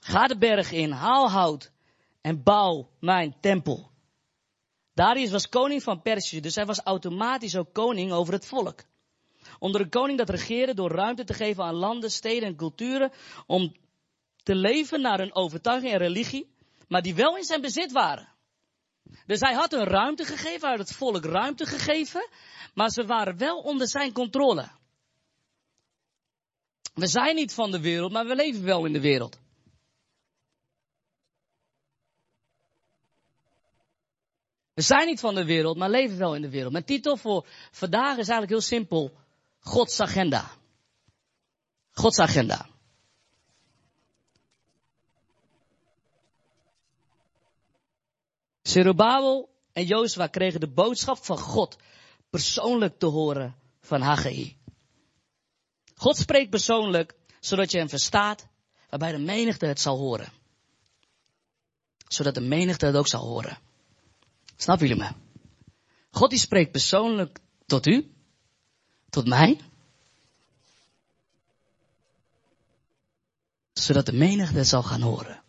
Ga 0.00 0.26
de 0.26 0.38
berg 0.38 0.72
in, 0.72 0.90
haal 0.90 1.30
hout 1.30 1.72
en 2.20 2.42
bouw 2.42 2.90
mijn 3.00 3.34
tempel. 3.40 3.90
Darius 4.94 5.30
was 5.30 5.48
koning 5.48 5.82
van 5.82 6.02
Perzië, 6.02 6.40
dus 6.40 6.54
hij 6.54 6.66
was 6.66 6.80
automatisch 6.80 7.56
ook 7.56 7.72
koning 7.72 8.12
over 8.12 8.32
het 8.32 8.46
volk. 8.46 8.82
Onder 9.58 9.80
een 9.80 9.88
koning 9.88 10.18
dat 10.18 10.30
regeerde 10.30 10.74
door 10.74 10.90
ruimte 10.90 11.24
te 11.24 11.34
geven 11.34 11.64
aan 11.64 11.74
landen, 11.74 12.10
steden 12.10 12.48
en 12.48 12.56
culturen 12.56 13.12
om 13.46 13.76
te 14.42 14.54
leven 14.54 15.00
naar 15.00 15.20
een 15.20 15.34
overtuiging 15.34 15.92
en 15.92 15.98
religie, 15.98 16.54
maar 16.88 17.02
die 17.02 17.14
wel 17.14 17.36
in 17.36 17.44
zijn 17.44 17.60
bezit 17.60 17.92
waren. 17.92 18.28
Dus 19.26 19.40
hij 19.40 19.54
had 19.54 19.72
een 19.72 19.84
ruimte 19.84 20.24
gegeven, 20.24 20.60
hij 20.60 20.76
had 20.76 20.88
het 20.88 20.96
volk 20.96 21.24
ruimte 21.24 21.66
gegeven, 21.66 22.28
maar 22.74 22.90
ze 22.90 23.06
waren 23.06 23.38
wel 23.38 23.58
onder 23.58 23.88
zijn 23.88 24.12
controle. 24.12 24.68
We 26.94 27.06
zijn 27.06 27.34
niet 27.34 27.54
van 27.54 27.70
de 27.70 27.80
wereld, 27.80 28.12
maar 28.12 28.26
we 28.26 28.34
leven 28.34 28.64
wel 28.64 28.84
in 28.84 28.92
de 28.92 29.00
wereld. 29.00 29.38
We 34.74 34.82
zijn 34.82 35.06
niet 35.06 35.20
van 35.20 35.34
de 35.34 35.44
wereld, 35.44 35.76
maar 35.76 35.90
leven 35.90 36.18
wel 36.18 36.34
in 36.34 36.42
de 36.42 36.50
wereld. 36.50 36.72
Mijn 36.72 36.84
titel 36.84 37.16
voor 37.16 37.46
vandaag 37.70 38.10
is 38.10 38.28
eigenlijk 38.28 38.50
heel 38.50 38.60
simpel. 38.60 39.16
Gods 39.58 40.00
agenda. 40.00 40.50
Gods 41.92 42.18
agenda. 42.18 42.68
Zerubabel 48.62 49.48
en 49.72 49.84
Jozua 49.84 50.26
kregen 50.26 50.60
de 50.60 50.68
boodschap 50.68 51.24
van 51.24 51.38
God 51.38 51.76
persoonlijk 52.30 52.98
te 52.98 53.06
horen 53.06 53.56
van 53.80 54.00
Haggai. 54.00 54.56
God 55.94 56.16
spreekt 56.16 56.50
persoonlijk, 56.50 57.14
zodat 57.40 57.70
je 57.70 57.78
hem 57.78 57.88
verstaat, 57.88 58.46
waarbij 58.90 59.12
de 59.12 59.18
menigte 59.18 59.66
het 59.66 59.80
zal 59.80 59.98
horen. 59.98 60.32
Zodat 62.08 62.34
de 62.34 62.40
menigte 62.40 62.86
het 62.86 62.96
ook 62.96 63.08
zal 63.08 63.24
horen. 63.24 63.58
Snappen 64.56 64.86
jullie 64.88 65.02
me? 65.02 65.12
God 66.10 66.30
die 66.30 66.38
spreekt 66.38 66.70
persoonlijk 66.70 67.38
tot 67.66 67.86
u, 67.86 68.14
tot 69.10 69.26
mij, 69.26 69.60
zodat 73.72 74.06
de 74.06 74.12
menigte 74.12 74.64
zal 74.64 74.82
gaan 74.82 75.00
horen. 75.00 75.42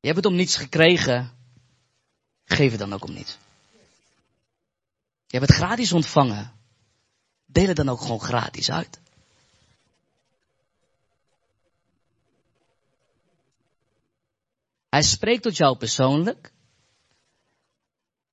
Je 0.00 0.14
hebt 0.14 0.16
het 0.16 0.26
om 0.26 0.34
niets 0.34 0.56
gekregen, 0.56 1.30
geef 2.44 2.70
het 2.70 2.80
dan 2.80 2.92
ook 2.92 3.04
om 3.04 3.12
niets. 3.12 3.38
Je 5.26 5.38
hebt 5.38 5.46
het 5.46 5.56
gratis 5.56 5.92
ontvangen, 5.92 6.52
deel 7.46 7.66
het 7.66 7.76
dan 7.76 7.88
ook 7.88 8.00
gewoon 8.00 8.20
gratis 8.20 8.70
uit. 8.70 9.00
Hij 14.98 15.06
spreekt 15.06 15.42
tot 15.42 15.56
jou 15.56 15.76
persoonlijk, 15.76 16.52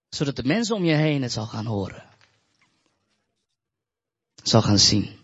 zodat 0.10 0.36
de 0.36 0.44
mensen 0.44 0.76
om 0.76 0.84
je 0.84 0.94
heen 0.94 1.22
het 1.22 1.32
zal 1.32 1.46
gaan 1.46 1.66
horen. 1.66 2.10
Zal 4.44 4.62
gaan 4.62 4.78
zien. 4.78 5.20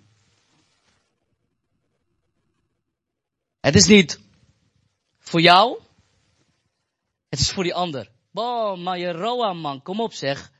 Het 3.59 3.75
is 3.75 3.85
niet 3.85 4.19
voor 5.19 5.41
jou, 5.41 5.81
het 7.29 7.39
is 7.39 7.51
voor 7.51 7.63
die 7.63 7.75
ander. 7.75 8.11
Boh, 8.31 8.77
maar 8.77 8.97
je 8.97 9.11
Roa 9.11 9.53
man, 9.53 9.81
kom 9.81 9.99
op 9.99 10.13
zeg. 10.13 10.51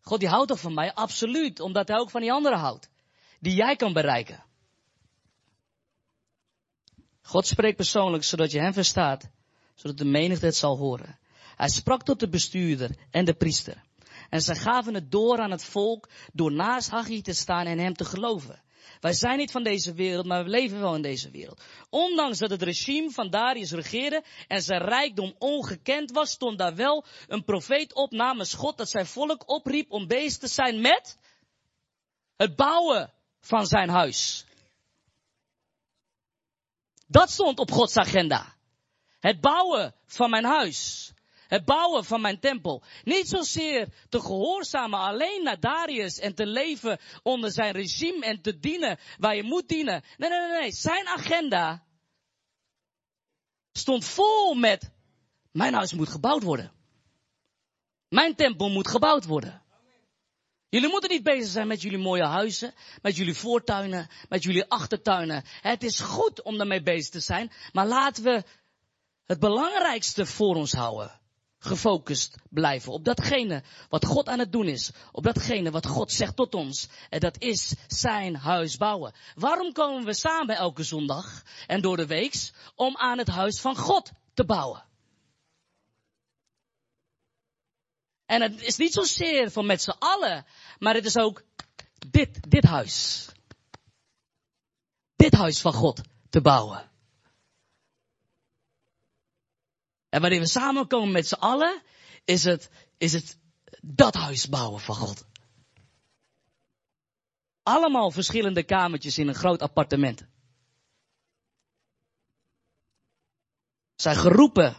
God 0.00 0.20
die 0.20 0.28
houdt 0.28 0.48
toch 0.48 0.60
van 0.60 0.74
mij? 0.74 0.94
Absoluut, 0.94 1.60
omdat 1.60 1.88
hij 1.88 1.96
ook 1.98 2.10
van 2.10 2.20
die 2.20 2.32
anderen 2.32 2.58
houdt. 2.58 2.90
Die 3.40 3.54
jij 3.54 3.76
kan 3.76 3.92
bereiken. 3.92 4.44
God 7.22 7.46
spreekt 7.46 7.76
persoonlijk, 7.76 8.24
zodat 8.24 8.50
je 8.50 8.60
hem 8.60 8.72
verstaat 8.72 9.30
zodat 9.74 9.98
de 9.98 10.04
menigte 10.04 10.46
het 10.46 10.56
zal 10.56 10.76
horen. 10.76 11.18
Hij 11.56 11.68
sprak 11.68 12.02
tot 12.02 12.20
de 12.20 12.28
bestuurder 12.28 12.90
en 13.10 13.24
de 13.24 13.34
priester. 13.34 13.82
En 14.30 14.40
ze 14.40 14.54
gaven 14.54 14.94
het 14.94 15.10
door 15.10 15.38
aan 15.38 15.50
het 15.50 15.64
volk 15.64 16.08
door 16.32 16.52
naast 16.52 16.90
Haggai 16.90 17.22
te 17.22 17.32
staan 17.32 17.66
en 17.66 17.78
hem 17.78 17.94
te 17.94 18.04
geloven. 18.04 18.62
Wij 19.00 19.12
zijn 19.12 19.38
niet 19.38 19.50
van 19.50 19.62
deze 19.62 19.94
wereld, 19.94 20.26
maar 20.26 20.44
we 20.44 20.50
leven 20.50 20.80
wel 20.80 20.94
in 20.94 21.02
deze 21.02 21.30
wereld. 21.30 21.62
Ondanks 21.90 22.38
dat 22.38 22.50
het 22.50 22.62
regime 22.62 23.10
van 23.10 23.30
Darius 23.30 23.70
regeerde 23.70 24.24
en 24.48 24.62
zijn 24.62 24.82
rijkdom 24.82 25.34
ongekend 25.38 26.10
was, 26.10 26.30
stond 26.30 26.58
daar 26.58 26.74
wel 26.74 27.04
een 27.28 27.44
profeet 27.44 27.94
op 27.94 28.10
namens 28.10 28.54
God 28.54 28.78
dat 28.78 28.90
zijn 28.90 29.06
volk 29.06 29.50
opriep 29.50 29.90
om 29.90 30.06
bezig 30.06 30.38
te 30.38 30.48
zijn 30.48 30.80
met 30.80 31.18
het 32.36 32.56
bouwen 32.56 33.12
van 33.40 33.66
zijn 33.66 33.88
huis. 33.88 34.44
Dat 37.06 37.30
stond 37.30 37.58
op 37.58 37.70
Gods 37.70 37.96
agenda. 37.96 38.54
Het 39.22 39.40
bouwen 39.40 39.94
van 40.06 40.30
mijn 40.30 40.44
huis. 40.44 41.12
Het 41.48 41.64
bouwen 41.64 42.04
van 42.04 42.20
mijn 42.20 42.40
tempel. 42.40 42.82
Niet 43.04 43.28
zozeer 43.28 43.88
te 44.08 44.20
gehoorzamen 44.20 44.98
alleen 44.98 45.42
naar 45.42 45.60
Darius 45.60 46.18
en 46.18 46.34
te 46.34 46.46
leven 46.46 46.98
onder 47.22 47.52
zijn 47.52 47.72
regime 47.72 48.24
en 48.26 48.42
te 48.42 48.58
dienen 48.58 48.98
waar 49.18 49.36
je 49.36 49.42
moet 49.42 49.68
dienen. 49.68 50.02
Nee, 50.16 50.30
nee, 50.30 50.40
nee, 50.40 50.60
nee. 50.60 50.72
Zijn 50.72 51.06
agenda 51.06 51.84
stond 53.72 54.04
vol 54.04 54.54
met 54.54 54.90
mijn 55.52 55.74
huis 55.74 55.92
moet 55.92 56.08
gebouwd 56.08 56.42
worden. 56.42 56.72
Mijn 58.08 58.34
tempel 58.34 58.68
moet 58.68 58.88
gebouwd 58.88 59.24
worden. 59.24 59.62
Jullie 60.68 60.88
moeten 60.88 61.10
niet 61.10 61.22
bezig 61.22 61.50
zijn 61.50 61.66
met 61.66 61.82
jullie 61.82 61.98
mooie 61.98 62.26
huizen, 62.26 62.74
met 63.02 63.16
jullie 63.16 63.34
voortuinen, 63.34 64.08
met 64.28 64.42
jullie 64.42 64.64
achtertuinen. 64.64 65.44
Het 65.60 65.82
is 65.82 66.00
goed 66.00 66.42
om 66.42 66.56
daarmee 66.56 66.82
bezig 66.82 67.10
te 67.10 67.20
zijn, 67.20 67.52
maar 67.72 67.86
laten 67.86 68.24
we 68.24 68.44
het 69.32 69.40
belangrijkste 69.40 70.26
voor 70.26 70.56
ons 70.56 70.72
houden. 70.72 71.20
gefocust 71.58 72.36
blijven. 72.50 72.92
Op 72.92 73.04
datgene 73.04 73.62
wat 73.88 74.04
God 74.04 74.28
aan 74.28 74.38
het 74.38 74.52
doen 74.52 74.66
is. 74.66 74.90
Op 75.12 75.24
datgene 75.24 75.70
wat 75.70 75.86
God 75.86 76.12
zegt 76.12 76.36
tot 76.36 76.54
ons. 76.54 76.88
En 77.10 77.20
dat 77.20 77.40
is 77.40 77.74
zijn 77.86 78.36
huis 78.36 78.76
bouwen. 78.76 79.12
Waarom 79.34 79.72
komen 79.72 80.04
we 80.04 80.14
samen 80.14 80.56
elke 80.56 80.82
zondag 80.82 81.42
en 81.66 81.80
door 81.80 81.96
de 81.96 82.06
weeks? 82.06 82.52
Om 82.74 82.96
aan 82.96 83.18
het 83.18 83.28
huis 83.28 83.60
van 83.60 83.76
God 83.76 84.10
te 84.34 84.44
bouwen. 84.44 84.84
En 88.26 88.42
het 88.42 88.62
is 88.62 88.76
niet 88.76 88.92
zozeer 88.92 89.50
van 89.50 89.66
met 89.66 89.82
z'n 89.82 89.96
allen, 89.98 90.46
maar 90.78 90.94
het 90.94 91.04
is 91.04 91.16
ook 91.16 91.42
dit, 92.10 92.50
dit 92.50 92.64
huis. 92.64 93.28
Dit 95.16 95.34
huis 95.34 95.60
van 95.60 95.72
God 95.72 96.00
te 96.30 96.40
bouwen. 96.40 96.91
En 100.12 100.20
wanneer 100.20 100.40
we 100.40 100.46
samenkomen 100.46 101.12
met 101.12 101.28
z'n 101.28 101.34
allen, 101.34 101.82
is 102.24 102.44
het, 102.44 102.70
is 102.98 103.12
het 103.12 103.38
dat 103.80 104.14
huis 104.14 104.48
bouwen 104.48 104.80
van 104.80 104.94
God. 104.94 105.24
Allemaal 107.62 108.10
verschillende 108.10 108.62
kamertjes 108.62 109.18
in 109.18 109.28
een 109.28 109.34
groot 109.34 109.62
appartement. 109.62 110.26
Zijn 113.94 114.16
geroepen 114.16 114.76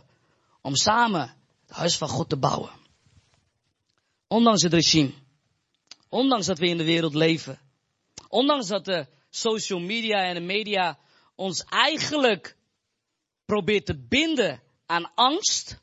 om 0.61 0.75
samen 0.75 1.35
het 1.65 1.75
huis 1.75 1.97
van 1.97 2.09
God 2.09 2.29
te 2.29 2.37
bouwen. 2.37 2.71
Ondanks 4.27 4.61
het 4.61 4.73
regime. 4.73 5.13
Ondanks 6.09 6.45
dat 6.45 6.59
we 6.59 6.67
in 6.67 6.77
de 6.77 6.83
wereld 6.83 7.13
leven. 7.13 7.59
Ondanks 8.27 8.67
dat 8.67 8.85
de 8.85 9.07
social 9.29 9.79
media 9.79 10.23
en 10.23 10.33
de 10.33 10.41
media 10.41 10.99
ons 11.35 11.63
eigenlijk 11.63 12.57
probeert 13.45 13.85
te 13.85 13.97
binden 13.97 14.62
aan 14.85 15.11
angst. 15.15 15.81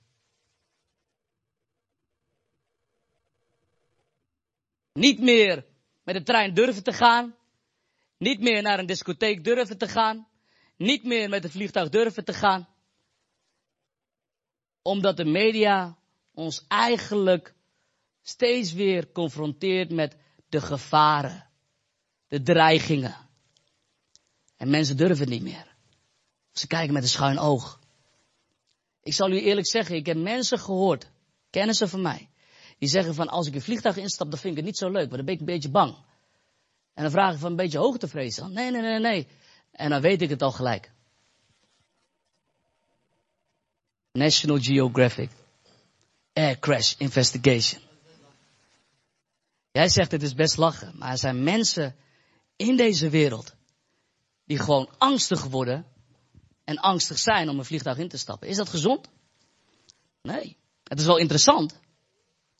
Niet 4.92 5.18
meer 5.18 5.66
met 6.02 6.14
de 6.14 6.22
trein 6.22 6.54
durven 6.54 6.82
te 6.82 6.92
gaan. 6.92 7.34
Niet 8.18 8.40
meer 8.40 8.62
naar 8.62 8.78
een 8.78 8.86
discotheek 8.86 9.44
durven 9.44 9.78
te 9.78 9.88
gaan. 9.88 10.28
Niet 10.76 11.04
meer 11.04 11.28
met 11.28 11.42
het 11.42 11.52
vliegtuig 11.52 11.88
durven 11.88 12.24
te 12.24 12.32
gaan. 12.32 12.68
Omdat 14.82 15.16
de 15.16 15.24
media 15.24 15.98
ons 16.34 16.64
eigenlijk 16.68 17.54
steeds 18.22 18.72
weer 18.72 19.12
confronteert 19.12 19.90
met 19.90 20.16
de 20.48 20.60
gevaren, 20.60 21.50
de 22.28 22.42
dreigingen. 22.42 23.16
En 24.56 24.70
mensen 24.70 24.96
durven 24.96 25.18
het 25.18 25.28
niet 25.28 25.42
meer. 25.42 25.76
Ze 26.52 26.66
kijken 26.66 26.92
met 26.92 27.02
een 27.02 27.08
schuin 27.08 27.38
oog. 27.38 27.79
Ik 29.02 29.14
zal 29.14 29.30
u 29.30 29.40
eerlijk 29.40 29.66
zeggen, 29.66 29.94
ik 29.94 30.06
heb 30.06 30.16
mensen 30.16 30.58
gehoord, 30.58 31.10
kennissen 31.50 31.88
van 31.88 32.02
mij, 32.02 32.30
die 32.78 32.88
zeggen 32.88 33.14
van 33.14 33.28
als 33.28 33.46
ik 33.46 33.54
een 33.54 33.62
vliegtuig 33.62 33.96
instap, 33.96 34.30
dan 34.30 34.38
vind 34.38 34.52
ik 34.52 34.58
het 34.58 34.66
niet 34.66 34.78
zo 34.78 34.90
leuk, 34.90 35.10
want 35.10 35.16
dan 35.16 35.24
ben 35.24 35.34
ik 35.34 35.40
een 35.40 35.46
beetje 35.46 35.70
bang. 35.70 35.96
En 36.94 37.02
dan 37.02 37.10
vraag 37.10 37.32
ik 37.32 37.38
van 37.38 37.50
een 37.50 37.56
beetje 37.56 37.78
hoogtevrees 37.78 38.36
dan. 38.36 38.52
Nee, 38.52 38.70
nee, 38.70 38.82
nee, 38.82 38.98
nee. 38.98 39.26
En 39.70 39.90
dan 39.90 40.00
weet 40.00 40.22
ik 40.22 40.28
het 40.28 40.42
al 40.42 40.52
gelijk. 40.52 40.92
National 44.12 44.58
Geographic. 44.58 45.30
Air 46.32 46.58
Crash 46.58 46.94
Investigation. 46.98 47.82
Jij 49.72 49.88
zegt 49.88 50.10
het 50.10 50.22
is 50.22 50.34
best 50.34 50.56
lachen, 50.56 50.98
maar 50.98 51.10
er 51.10 51.18
zijn 51.18 51.42
mensen 51.42 51.96
in 52.56 52.76
deze 52.76 53.08
wereld 53.08 53.54
die 54.44 54.58
gewoon 54.58 54.88
angstig 54.98 55.44
worden 55.44 55.86
en 56.70 56.78
angstig 56.78 57.18
zijn 57.18 57.48
om 57.48 57.58
een 57.58 57.64
vliegtuig 57.64 57.98
in 57.98 58.08
te 58.08 58.18
stappen. 58.18 58.48
Is 58.48 58.56
dat 58.56 58.68
gezond? 58.68 59.08
Nee. 60.22 60.56
Het 60.84 61.00
is 61.00 61.06
wel 61.06 61.16
interessant 61.16 61.80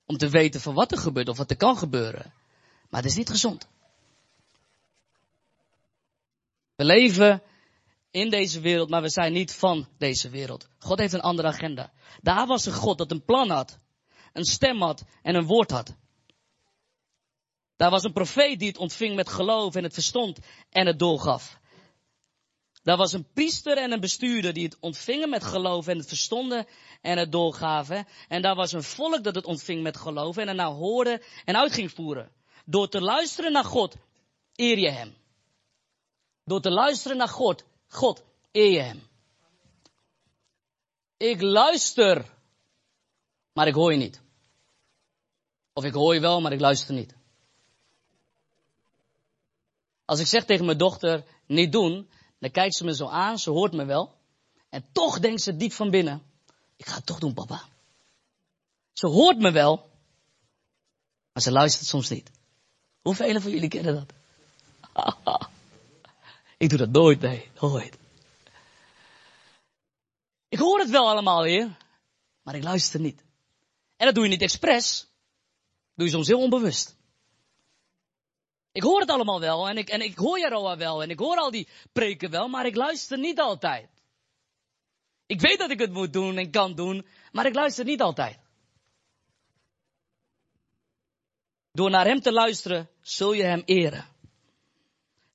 om 0.07 0.17
te 0.17 0.29
weten 0.29 0.61
van 0.61 0.75
wat 0.75 0.93
er 0.93 0.99
gebeurt 0.99 1.29
of 1.29 1.37
wat 1.37 1.51
er 1.51 1.57
kan 1.57 1.77
gebeuren. 1.77 2.33
Maar 2.89 3.03
het 3.03 3.11
is 3.11 3.17
niet 3.17 3.31
gezond. 3.31 3.69
We 6.75 6.85
leven 6.85 7.43
in 8.11 8.31
deze 8.31 8.61
wereld, 8.61 8.91
maar 8.91 9.03
we 9.03 9.09
zijn 9.09 9.33
niet 9.33 9.55
van 9.55 9.89
deze 9.99 10.29
wereld. 10.29 10.69
God 10.79 10.99
heeft 10.99 11.13
een 11.13 11.21
andere 11.21 11.49
agenda. 11.49 11.93
Daar 12.21 12.47
was 12.47 12.67
een 12.67 12.73
God 12.73 12.99
dat 12.99 13.11
een 13.11 13.25
plan 13.25 13.51
had, 13.51 13.79
een 14.33 14.45
stem 14.45 14.83
had 14.83 15.05
en 15.23 15.35
een 15.35 15.47
woord 15.47 15.71
had. 15.71 15.95
Daar 17.77 17.91
was 17.91 18.05
een 18.05 18.13
profeet 18.13 18.59
die 18.59 18.69
het 18.69 18.79
ontving 18.79 19.17
met 19.17 19.29
geloof 19.29 19.75
en 19.75 19.83
het 19.83 19.95
verstond 19.95 20.39
en 20.71 20.87
het 20.87 20.99
doorgaf. 20.99 21.61
Daar 22.83 22.97
was 22.97 23.13
een 23.13 23.31
priester 23.33 23.77
en 23.77 23.93
een 23.93 24.01
bestuurder 24.01 24.53
die 24.53 24.65
het 24.65 24.77
ontvingen 24.81 25.31
met 25.31 25.45
geloof 25.45 25.87
en 25.87 25.99
het 25.99 26.09
verstonden 26.09 26.67
en 27.01 27.19
het 27.19 27.33
doorgaven. 27.33 28.07
En 28.29 28.43
daar 28.43 28.55
was 28.55 28.73
een 28.73 28.83
volk 28.83 29.25
dat 29.25 29.35
het 29.35 29.45
ontving 29.45 29.83
met 29.83 29.97
geloof 29.97 30.37
en 30.37 30.49
ernaar 30.49 30.73
hoorde 30.73 31.23
en 31.45 31.57
uit 31.57 31.73
ging 31.73 31.93
voeren. 31.93 32.33
Door 32.65 32.89
te 32.89 33.01
luisteren 33.01 33.53
naar 33.53 33.65
God, 33.65 33.97
eer 34.55 34.79
je 34.79 34.91
hem. 34.91 35.17
Door 36.45 36.61
te 36.61 36.71
luisteren 36.71 37.17
naar 37.17 37.29
God, 37.29 37.65
God, 37.89 38.25
eer 38.53 38.71
je 38.71 38.81
hem. 38.81 39.09
Ik 41.17 41.41
luister, 41.41 42.25
maar 43.53 43.67
ik 43.67 43.75
hoor 43.75 43.93
je 43.93 43.99
niet. 43.99 44.21
Of 45.73 45.85
ik 45.85 45.93
hoor 45.93 46.15
je 46.15 46.21
wel, 46.21 46.41
maar 46.41 46.53
ik 46.53 46.61
luister 46.61 46.95
niet. 46.95 47.15
Als 50.05 50.21
ik 50.21 50.27
zeg 50.27 50.45
tegen 50.45 50.65
mijn 50.65 50.79
dochter, 50.79 51.25
niet 51.47 51.73
doen, 51.73 52.11
dan 52.41 52.51
kijkt 52.51 52.75
ze 52.75 52.85
me 52.85 52.95
zo 52.95 53.09
aan, 53.09 53.39
ze 53.39 53.51
hoort 53.51 53.73
me 53.73 53.85
wel. 53.85 54.19
En 54.69 54.85
toch 54.93 55.21
denkt 55.21 55.43
ze 55.43 55.57
diep 55.57 55.73
van 55.73 55.91
binnen, 55.91 56.23
ik 56.77 56.87
ga 56.87 56.95
het 56.95 57.07
toch 57.07 57.19
doen 57.19 57.35
papa. 57.35 57.63
Ze 58.93 59.07
hoort 59.07 59.39
me 59.39 59.51
wel, 59.51 59.91
maar 61.33 61.43
ze 61.43 61.53
luistert 61.53 61.87
soms 61.87 62.09
niet. 62.09 62.31
Hoeveel 63.03 63.41
van 63.41 63.51
jullie 63.51 63.69
kennen 63.69 63.95
dat? 63.95 64.13
ik 66.59 66.69
doe 66.69 66.79
dat 66.79 66.91
nooit, 66.91 67.21
nee, 67.21 67.51
nooit. 67.61 67.99
Ik 70.49 70.59
hoor 70.59 70.79
het 70.79 70.91
wel 70.91 71.09
allemaal 71.09 71.43
weer, 71.43 71.77
maar 72.43 72.55
ik 72.55 72.63
luister 72.63 73.01
niet. 73.01 73.23
En 73.97 74.07
dat 74.07 74.15
doe 74.15 74.25
je 74.25 74.31
niet 74.31 74.43
expres. 74.43 75.07
doe 75.95 76.07
je 76.07 76.13
soms 76.13 76.27
heel 76.27 76.41
onbewust. 76.41 76.97
Ik 78.73 78.83
hoor 78.83 79.01
het 79.01 79.11
allemaal 79.11 79.41
wel 79.41 79.69
en 79.69 79.77
ik, 79.77 79.89
en 79.89 80.01
ik 80.01 80.19
hoor 80.19 80.39
Jaroa 80.39 80.77
wel 80.77 81.03
en 81.03 81.11
ik 81.11 81.19
hoor 81.19 81.37
al 81.37 81.51
die 81.51 81.69
preken 81.93 82.31
wel, 82.31 82.49
maar 82.49 82.67
ik 82.67 82.77
luister 82.77 83.19
niet 83.19 83.41
altijd. 83.41 83.89
Ik 85.27 85.41
weet 85.41 85.59
dat 85.59 85.71
ik 85.71 85.79
het 85.79 85.93
moet 85.93 86.13
doen 86.13 86.37
en 86.37 86.51
kan 86.51 86.75
doen, 86.75 87.07
maar 87.33 87.47
ik 87.47 87.55
luister 87.55 87.85
niet 87.85 88.01
altijd. 88.01 88.39
Door 91.73 91.91
naar 91.91 92.07
hem 92.07 92.21
te 92.21 92.33
luisteren, 92.33 92.91
zul 93.01 93.33
je 93.33 93.43
hem 93.43 93.63
eren. 93.65 94.05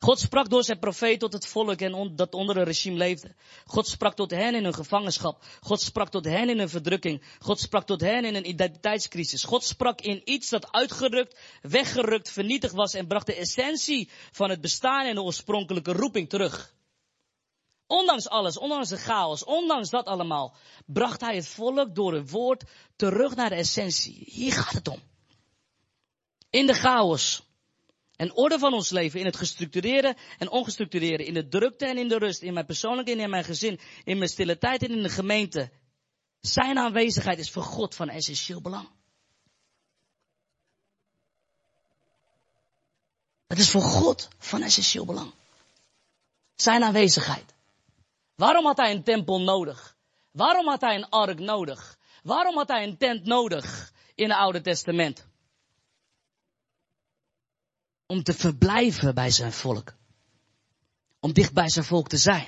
God 0.06 0.20
sprak 0.20 0.50
door 0.50 0.64
zijn 0.64 0.80
profeet 0.80 1.20
tot 1.20 1.34
het 1.34 1.48
volk 1.48 1.82
en 1.82 2.16
dat 2.16 2.34
onder 2.34 2.58
een 2.58 2.64
regime 2.64 2.98
leefde. 2.98 3.36
God 3.66 3.88
sprak 3.88 4.16
tot 4.16 4.32
hen 4.32 4.56
in 4.56 4.64
hun 4.64 4.74
gevangenschap. 4.74 5.44
God 5.62 5.82
sprak 5.82 6.10
tot 6.10 6.26
hen 6.26 6.50
in 6.50 6.58
hun 6.58 6.70
verdrukking. 6.70 7.24
God 7.40 7.60
sprak 7.60 7.86
tot 7.86 8.02
hen 8.02 8.26
in 8.26 8.36
een 8.36 8.50
identiteitscrisis. 8.50 9.44
God 9.44 9.64
sprak 9.64 10.02
in 10.02 10.22
iets 10.24 10.50
dat 10.50 10.72
uitgerukt, 10.72 11.40
weggerukt, 11.62 12.32
vernietigd 12.32 12.74
was 12.74 12.94
en 12.94 13.08
bracht 13.08 13.26
de 13.26 13.36
essentie 13.36 14.10
van 14.32 14.50
het 14.50 14.62
bestaan 14.62 15.06
en 15.06 15.16
de 15.16 15.22
oorspronkelijke 15.22 15.92
roeping 15.92 16.30
terug. 16.30 16.74
Ondanks 17.88 18.30
alles, 18.30 18.58
ondanks 18.58 18.90
de 18.90 18.98
chaos, 18.98 19.44
ondanks 19.44 19.90
dat 19.90 20.06
allemaal, 20.06 20.56
bracht 20.86 21.22
hij 21.22 21.36
het 21.36 21.48
volk 21.48 21.96
door 21.96 22.14
het 22.14 22.30
woord 22.32 22.64
terug 22.96 23.36
naar 23.36 23.50
de 23.50 23.56
essentie. 23.56 24.24
Hier 24.26 24.54
gaat 24.54 24.74
het 24.74 24.88
om. 24.88 25.02
In 26.50 26.66
de 26.66 26.74
chaos 26.74 27.45
en 28.16 28.34
orde 28.34 28.60
van 28.60 28.74
ons 28.74 28.90
leven, 28.90 29.20
in 29.20 29.26
het 29.26 29.36
gestructureerde 29.36 30.16
en 30.38 30.50
ongestructureerde, 30.50 31.26
in 31.26 31.34
de 31.34 31.48
drukte 31.48 31.86
en 31.86 31.98
in 31.98 32.08
de 32.08 32.18
rust, 32.18 32.42
in 32.42 32.54
mijn 32.54 32.66
persoonlijke 32.66 33.12
en 33.12 33.20
in 33.20 33.30
mijn 33.30 33.44
gezin, 33.44 33.80
in 34.04 34.18
mijn 34.18 34.30
stille 34.30 34.58
tijd 34.58 34.84
en 34.84 34.92
in 34.92 35.04
de 35.04 35.10
gemeente. 35.10 35.72
Zijn 36.40 36.78
aanwezigheid 36.78 37.40
is 37.40 37.52
voor 37.52 37.64
God 37.64 37.96
van 37.96 38.10
essentieel 38.10 38.62
belang. 38.62 38.90
Het 43.48 43.60
is 43.60 43.70
voor 43.70 43.82
God 43.82 44.28
van 44.38 44.62
essentieel 44.62 45.06
belang. 45.06 45.34
Zijn 46.56 46.84
aanwezigheid. 46.84 47.54
Waarom 48.36 48.66
had 48.66 48.78
hij 48.78 48.92
een 48.92 49.04
tempel 49.04 49.42
nodig? 49.42 49.98
Waarom 50.32 50.68
had 50.68 50.82
hij 50.82 50.96
een 50.96 51.10
ark 51.10 51.40
nodig? 51.40 51.98
Waarom 52.24 52.58
had 52.58 52.68
hij 52.68 52.84
een 52.84 52.98
tent 52.98 53.26
nodig 53.26 53.94
in 54.16 54.30
het 54.30 54.38
Oude 54.38 54.62
Testament? 54.62 55.28
Om 58.06 58.24
te 58.24 58.34
verblijven 58.34 59.16
bij 59.16 59.30
zijn 59.30 59.52
volk. 59.52 59.94
Om 61.20 61.34
dicht 61.34 61.54
bij 61.54 61.70
zijn 61.70 61.86
volk 61.86 62.08
te 62.08 62.18
zijn. 62.18 62.48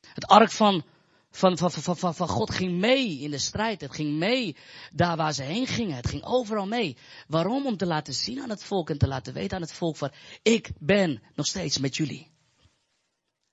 Het 0.00 0.26
ark 0.26 0.50
van, 0.50 0.84
van, 1.30 1.58
van, 1.58 1.70
van, 1.70 2.14
van, 2.14 2.28
God 2.28 2.50
ging 2.50 2.78
mee 2.78 3.18
in 3.18 3.30
de 3.30 3.38
strijd. 3.38 3.80
Het 3.80 3.94
ging 3.94 4.18
mee 4.18 4.56
daar 4.92 5.16
waar 5.16 5.32
ze 5.32 5.42
heen 5.42 5.66
gingen. 5.66 5.96
Het 5.96 6.08
ging 6.08 6.24
overal 6.24 6.66
mee. 6.66 6.96
Waarom? 7.26 7.66
Om 7.66 7.76
te 7.76 7.86
laten 7.86 8.14
zien 8.14 8.40
aan 8.40 8.50
het 8.50 8.64
volk 8.64 8.90
en 8.90 8.98
te 8.98 9.08
laten 9.08 9.34
weten 9.34 9.56
aan 9.56 9.62
het 9.62 9.72
volk 9.72 9.96
van, 9.96 10.12
ik 10.42 10.70
ben 10.78 11.22
nog 11.34 11.46
steeds 11.46 11.78
met 11.78 11.96
jullie. 11.96 12.32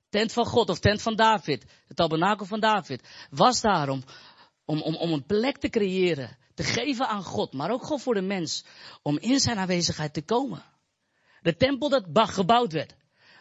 Tent 0.10 0.34
van 0.34 0.46
God 0.46 0.70
of 0.70 0.80
tent 0.80 1.02
van 1.02 1.15
David, 1.15 1.65
het 1.88 1.98
tabernakel 1.98 2.46
van 2.46 2.60
David, 2.60 3.08
was 3.30 3.62
daarom 3.62 4.04
Om, 4.65 4.82
om, 4.82 4.96
om 4.96 5.13
een 5.13 5.26
plek 5.26 5.58
te 5.58 5.70
creëren, 5.70 6.38
geven 6.63 7.08
aan 7.08 7.24
God, 7.24 7.54
maar 7.54 7.71
ook 7.71 7.84
gewoon 7.84 8.00
voor 8.00 8.13
de 8.13 8.21
mens, 8.21 8.63
om 9.02 9.17
in 9.17 9.39
zijn 9.39 9.58
aanwezigheid 9.58 10.13
te 10.13 10.21
komen. 10.21 10.63
De 11.41 11.56
tempel 11.56 11.89
dat 11.89 12.30
gebouwd 12.30 12.71
werd, 12.71 12.95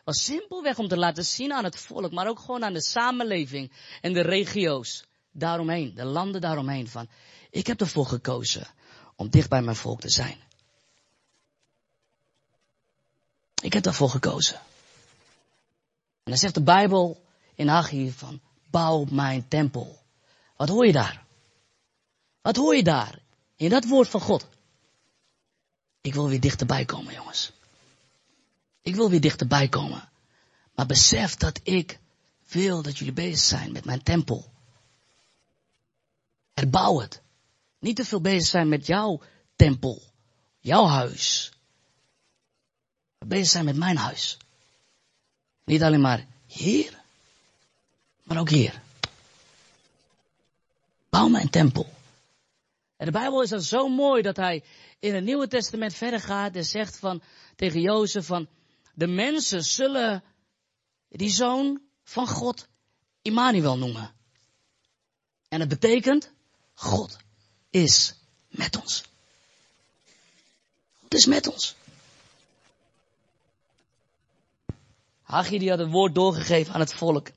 was 0.05 0.25
simpelweg 0.25 0.79
om 0.79 0.89
te 0.89 0.97
laten 0.97 1.25
zien 1.25 1.53
aan 1.53 1.65
het 1.65 1.79
volk, 1.79 2.13
maar 2.13 2.29
ook 2.29 2.39
gewoon 2.39 2.65
aan 2.65 2.73
de 2.73 2.83
samenleving 2.83 3.73
en 4.01 4.13
de 4.13 4.23
regio's 4.23 5.05
daaromheen, 5.33 5.95
de 5.95 6.05
landen 6.05 6.41
daaromheen, 6.41 6.89
van 6.89 7.09
ik 7.51 7.67
heb 7.67 7.81
ervoor 7.81 8.07
gekozen 8.07 8.67
om 9.17 9.29
dicht 9.29 9.49
bij 9.49 9.63
mijn 9.63 9.77
volk 9.77 10.01
te 10.01 10.11
zijn. 10.11 10.37
Ik 13.63 13.73
heb 13.73 13.83
daarvoor 13.83 14.11
gekozen. 14.11 14.57
En 16.23 16.31
dan 16.31 16.37
zegt 16.37 16.55
de 16.55 16.63
Bijbel 16.63 17.25
in 17.55 17.69
Haggai 17.69 18.13
van, 18.13 18.41
bouw 18.71 19.05
mijn 19.11 19.49
tempel. 19.49 19.99
Wat 20.57 20.69
hoor 20.69 20.87
je 20.87 20.93
daar? 20.93 21.25
Wat 22.43 22.57
hoor 22.57 22.77
je 22.77 22.83
daar? 22.83 23.19
In 23.57 23.71
dat 23.71 23.85
woord 23.85 24.09
van 24.09 24.21
God. 24.21 24.47
Ik 26.01 26.15
wil 26.15 26.29
weer 26.29 26.41
dichterbij 26.41 26.85
komen, 26.85 27.15
jongens. 27.15 27.53
Ik 28.83 28.95
wil 28.95 29.11
weer 29.11 29.21
dichterbij 29.21 29.69
komen. 29.69 30.09
Maar 30.75 30.87
besef 30.87 31.37
dat 31.37 31.61
ik 31.63 31.99
wil 32.49 32.83
dat 32.83 32.99
jullie 32.99 33.13
bezig 33.13 33.39
zijn 33.41 33.73
met 33.73 33.85
mijn 33.85 34.03
tempel. 34.03 34.51
Herbouw 36.55 37.01
het. 37.01 37.21
Niet 37.79 37.97
te 37.97 38.05
veel 38.05 38.21
bezig 38.21 38.49
zijn 38.49 38.69
met 38.69 38.87
jouw 38.87 39.21
tempel, 39.57 40.03
jouw 40.59 40.87
huis. 40.87 41.53
Bezig 43.19 43.51
zijn 43.51 43.65
met 43.65 43.77
mijn 43.77 43.97
huis. 43.97 44.37
Niet 45.65 45.83
alleen 45.83 46.01
maar 46.01 46.27
hier, 46.47 47.01
maar 48.23 48.39
ook 48.39 48.51
hier. 48.51 48.83
Bouw 51.09 51.29
mijn 51.29 51.51
tempel. 51.51 51.93
En 53.01 53.07
de 53.07 53.13
Bijbel 53.13 53.43
is 53.43 53.49
dan 53.49 53.63
zo 53.63 53.89
mooi 53.89 54.23
dat 54.23 54.37
hij 54.37 54.65
in 54.99 55.15
het 55.15 55.25
Nieuwe 55.25 55.49
Testament 55.49 55.95
verder 55.95 56.21
gaat 56.21 56.55
en 56.55 56.65
zegt 56.65 56.99
van, 56.99 57.23
tegen 57.57 57.81
Jozef 57.81 58.27
van, 58.27 58.49
de 58.95 59.07
mensen 59.07 59.63
zullen 59.63 60.25
die 61.09 61.31
zoon 61.31 61.83
van 62.05 62.27
God 62.27 62.69
Immanuel 63.23 63.79
noemen. 63.79 64.15
En 65.49 65.61
het 65.61 65.69
betekent, 65.69 66.33
God 66.75 67.17
is 67.71 68.15
met 68.49 68.81
ons. 68.81 69.05
God 71.01 71.15
is 71.15 71.27
met 71.27 71.47
ons. 71.47 71.77
Haggai 75.23 75.59
die 75.59 75.71
had 75.71 75.79
het 75.79 75.91
woord 75.91 76.15
doorgegeven 76.15 76.75
aan 76.75 76.81
het 76.81 76.95
volk. 76.95 77.29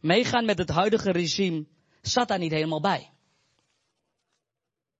Meegaan 0.00 0.44
met 0.44 0.58
het 0.58 0.68
huidige 0.68 1.10
regime 1.10 1.66
zat 2.02 2.28
daar 2.28 2.38
niet 2.38 2.52
helemaal 2.52 2.80
bij. 2.80 3.10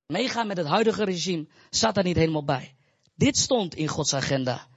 Meegaan 0.07 0.47
met 0.47 0.57
het 0.57 0.67
huidige 0.67 1.05
regime 1.05 1.47
zat 1.71 1.95
daar 1.95 2.05
niet 2.05 2.17
helemaal 2.17 2.45
bij. 2.45 2.75
Dit 3.15 3.37
stond 3.37 3.75
in 3.75 3.89
Gods 3.89 4.15
agenda. 4.15 4.69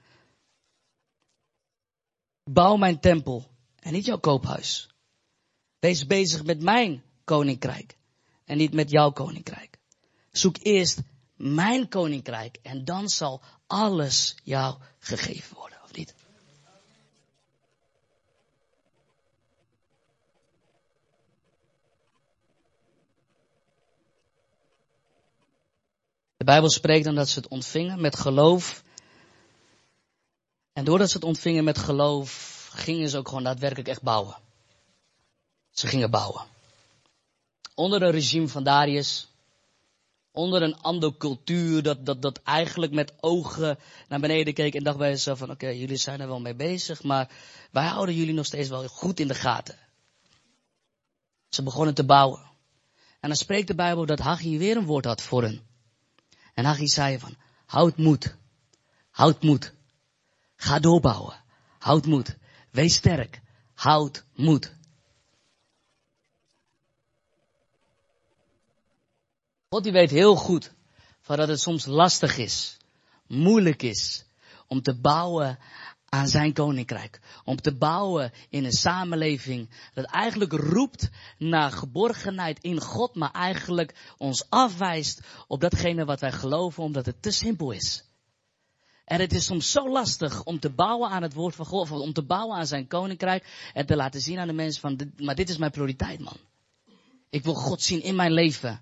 Bouw 2.44 2.76
mijn 2.76 3.00
tempel 3.00 3.50
en 3.78 3.92
niet 3.92 4.04
jouw 4.04 4.18
koophuis. 4.18 4.88
Wees 5.78 6.06
bezig 6.06 6.44
met 6.44 6.62
mijn 6.62 7.02
koninkrijk 7.24 7.96
en 8.44 8.56
niet 8.56 8.72
met 8.72 8.90
jouw 8.90 9.10
koninkrijk. 9.10 9.78
Zoek 10.30 10.56
eerst 10.62 11.00
mijn 11.36 11.88
koninkrijk 11.88 12.58
en 12.62 12.84
dan 12.84 13.08
zal 13.08 13.42
alles 13.66 14.36
jou 14.44 14.78
gegeven 14.98 15.56
worden, 15.56 15.78
of 15.84 15.92
niet? 15.92 16.14
De 26.40 26.46
Bijbel 26.46 26.70
spreekt 26.70 27.04
dan 27.04 27.14
dat 27.14 27.28
ze 27.28 27.38
het 27.38 27.48
ontvingen 27.48 28.00
met 28.00 28.16
geloof. 28.16 28.82
En 30.72 30.84
doordat 30.84 31.10
ze 31.10 31.16
het 31.16 31.26
ontvingen 31.26 31.64
met 31.64 31.78
geloof, 31.78 32.68
gingen 32.72 33.08
ze 33.08 33.18
ook 33.18 33.28
gewoon 33.28 33.42
daadwerkelijk 33.42 33.88
echt 33.88 34.02
bouwen. 34.02 34.36
Ze 35.70 35.86
gingen 35.86 36.10
bouwen. 36.10 36.42
Onder 37.74 38.02
een 38.02 38.10
regime 38.10 38.48
van 38.48 38.64
Darius, 38.64 39.28
onder 40.30 40.62
een 40.62 40.76
andere 40.76 41.16
cultuur, 41.16 41.82
dat, 41.82 42.06
dat, 42.06 42.22
dat 42.22 42.42
eigenlijk 42.42 42.92
met 42.92 43.12
ogen 43.20 43.78
naar 44.08 44.20
beneden 44.20 44.54
keek 44.54 44.74
en 44.74 44.84
dacht 44.84 44.98
bij 44.98 45.10
zichzelf 45.10 45.38
van, 45.38 45.50
oké, 45.50 45.68
jullie 45.68 45.96
zijn 45.96 46.20
er 46.20 46.28
wel 46.28 46.40
mee 46.40 46.54
bezig, 46.54 47.02
maar 47.02 47.30
wij 47.70 47.86
houden 47.86 48.14
jullie 48.14 48.34
nog 48.34 48.46
steeds 48.46 48.68
wel 48.68 48.88
goed 48.88 49.20
in 49.20 49.28
de 49.28 49.34
gaten. 49.34 49.78
Ze 51.48 51.62
begonnen 51.62 51.94
te 51.94 52.04
bouwen. 52.04 52.40
En 53.20 53.28
dan 53.28 53.36
spreekt 53.36 53.68
de 53.68 53.74
Bijbel 53.74 54.06
dat 54.06 54.18
Haggai 54.18 54.58
weer 54.58 54.76
een 54.76 54.86
woord 54.86 55.04
had 55.04 55.22
voor 55.22 55.42
hen. 55.42 55.68
En 56.60 56.66
Haggai 56.66 56.88
zei 56.88 57.18
van, 57.18 57.36
houd 57.66 57.96
moed. 57.96 58.36
Houd 59.10 59.42
moed. 59.42 59.72
Ga 60.56 60.78
doorbouwen. 60.78 61.42
Houd 61.78 62.06
moed. 62.06 62.36
Wees 62.70 62.94
sterk. 62.94 63.40
Houd 63.74 64.24
moed. 64.34 64.74
God 69.68 69.82
die 69.82 69.92
weet 69.92 70.10
heel 70.10 70.36
goed 70.36 70.72
van 71.20 71.36
dat 71.36 71.48
het 71.48 71.60
soms 71.60 71.86
lastig 71.86 72.36
is, 72.36 72.76
moeilijk 73.26 73.82
is 73.82 74.24
om 74.66 74.82
te 74.82 74.94
bouwen 75.00 75.58
aan 76.10 76.28
zijn 76.28 76.52
koninkrijk. 76.52 77.20
Om 77.44 77.60
te 77.60 77.74
bouwen 77.74 78.32
in 78.48 78.64
een 78.64 78.72
samenleving 78.72 79.70
dat 79.94 80.04
eigenlijk 80.04 80.52
roept 80.52 81.10
naar 81.38 81.72
geborgenheid 81.72 82.58
in 82.60 82.80
God, 82.80 83.14
maar 83.14 83.30
eigenlijk 83.30 83.94
ons 84.18 84.44
afwijst 84.48 85.20
op 85.46 85.60
datgene 85.60 86.04
wat 86.04 86.20
wij 86.20 86.32
geloven 86.32 86.82
omdat 86.82 87.06
het 87.06 87.22
te 87.22 87.30
simpel 87.30 87.70
is. 87.70 88.04
En 89.04 89.20
het 89.20 89.32
is 89.32 89.44
soms 89.44 89.70
zo 89.70 89.90
lastig 89.90 90.44
om 90.44 90.60
te 90.60 90.70
bouwen 90.70 91.10
aan 91.10 91.22
het 91.22 91.34
woord 91.34 91.54
van 91.54 91.66
God, 91.66 91.90
om 91.90 92.12
te 92.12 92.22
bouwen 92.22 92.56
aan 92.56 92.66
zijn 92.66 92.86
koninkrijk 92.86 93.70
en 93.74 93.86
te 93.86 93.96
laten 93.96 94.20
zien 94.20 94.38
aan 94.38 94.46
de 94.46 94.52
mensen 94.52 94.80
van, 94.80 95.12
maar 95.16 95.34
dit 95.34 95.48
is 95.48 95.56
mijn 95.56 95.70
prioriteit 95.70 96.20
man. 96.20 96.36
Ik 97.30 97.44
wil 97.44 97.54
God 97.54 97.82
zien 97.82 98.02
in 98.02 98.14
mijn 98.14 98.32
leven. 98.32 98.80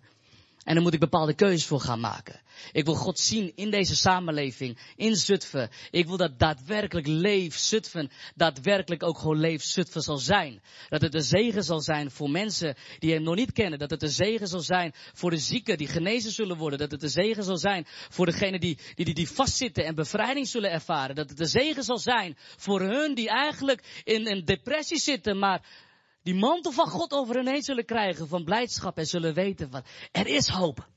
En 0.69 0.75
dan 0.75 0.83
moet 0.83 0.95
ik 0.95 1.01
bepaalde 1.01 1.35
keuzes 1.35 1.67
voor 1.67 1.81
gaan 1.81 2.01
maken. 2.01 2.41
Ik 2.73 2.85
wil 2.85 2.95
God 2.95 3.19
zien 3.19 3.53
in 3.55 3.71
deze 3.71 3.97
samenleving, 3.97 4.79
in 4.97 5.17
Zutphen. 5.17 5.71
Ik 5.91 6.07
wil 6.07 6.17
dat 6.17 6.39
daadwerkelijk 6.39 7.07
leef 7.07 7.57
Zutphen, 7.59 8.11
daadwerkelijk 8.35 9.03
ook 9.03 9.19
gewoon 9.19 9.41
leef 9.41 9.63
Zutphen 9.63 10.03
zal 10.03 10.19
zijn. 10.19 10.63
Dat 10.89 11.01
het 11.01 11.15
een 11.15 11.23
zegen 11.23 11.65
zal 11.65 11.81
zijn 11.81 12.11
voor 12.11 12.31
mensen 12.31 12.77
die 12.99 13.13
hem 13.13 13.23
nog 13.23 13.35
niet 13.35 13.53
kennen. 13.53 13.79
Dat 13.79 13.91
het 13.91 14.03
een 14.03 14.09
zegen 14.09 14.49
zal 14.49 14.61
zijn 14.61 14.93
voor 15.13 15.31
de 15.31 15.39
zieken 15.39 15.79
die 15.79 15.89
genezen 15.89 16.31
zullen 16.31 16.57
worden. 16.57 16.79
Dat 16.79 16.91
het 16.91 17.03
een 17.03 17.09
zegen 17.09 17.45
zal 17.45 17.59
zijn 17.59 17.87
voor 17.87 18.27
degenen 18.27 18.61
die, 18.61 18.79
die, 18.95 19.05
die, 19.05 19.15
die 19.15 19.31
vastzitten 19.31 19.85
en 19.85 19.95
bevrijding 19.95 20.49
zullen 20.49 20.71
ervaren. 20.71 21.15
Dat 21.15 21.31
het 21.31 21.41
een 21.41 21.47
zegen 21.47 21.83
zal 21.83 21.99
zijn 21.99 22.37
voor 22.57 22.81
hun 22.81 23.15
die 23.15 23.29
eigenlijk 23.29 24.03
in 24.05 24.27
een 24.27 24.45
depressie 24.45 24.99
zitten, 24.99 25.39
maar 25.39 25.63
die 26.29 26.37
mantel 26.37 26.73
van 26.73 26.89
God 26.89 27.13
over 27.13 27.35
hen 27.35 27.47
heen 27.47 27.63
zullen 27.63 27.85
krijgen 27.85 28.29
van 28.29 28.45
blijdschap 28.45 28.99
en 28.99 29.07
zullen 29.07 29.35
weten 29.35 29.71
van 29.71 29.85
er 30.13 30.27
is 30.27 30.49
hoop. 30.49 30.89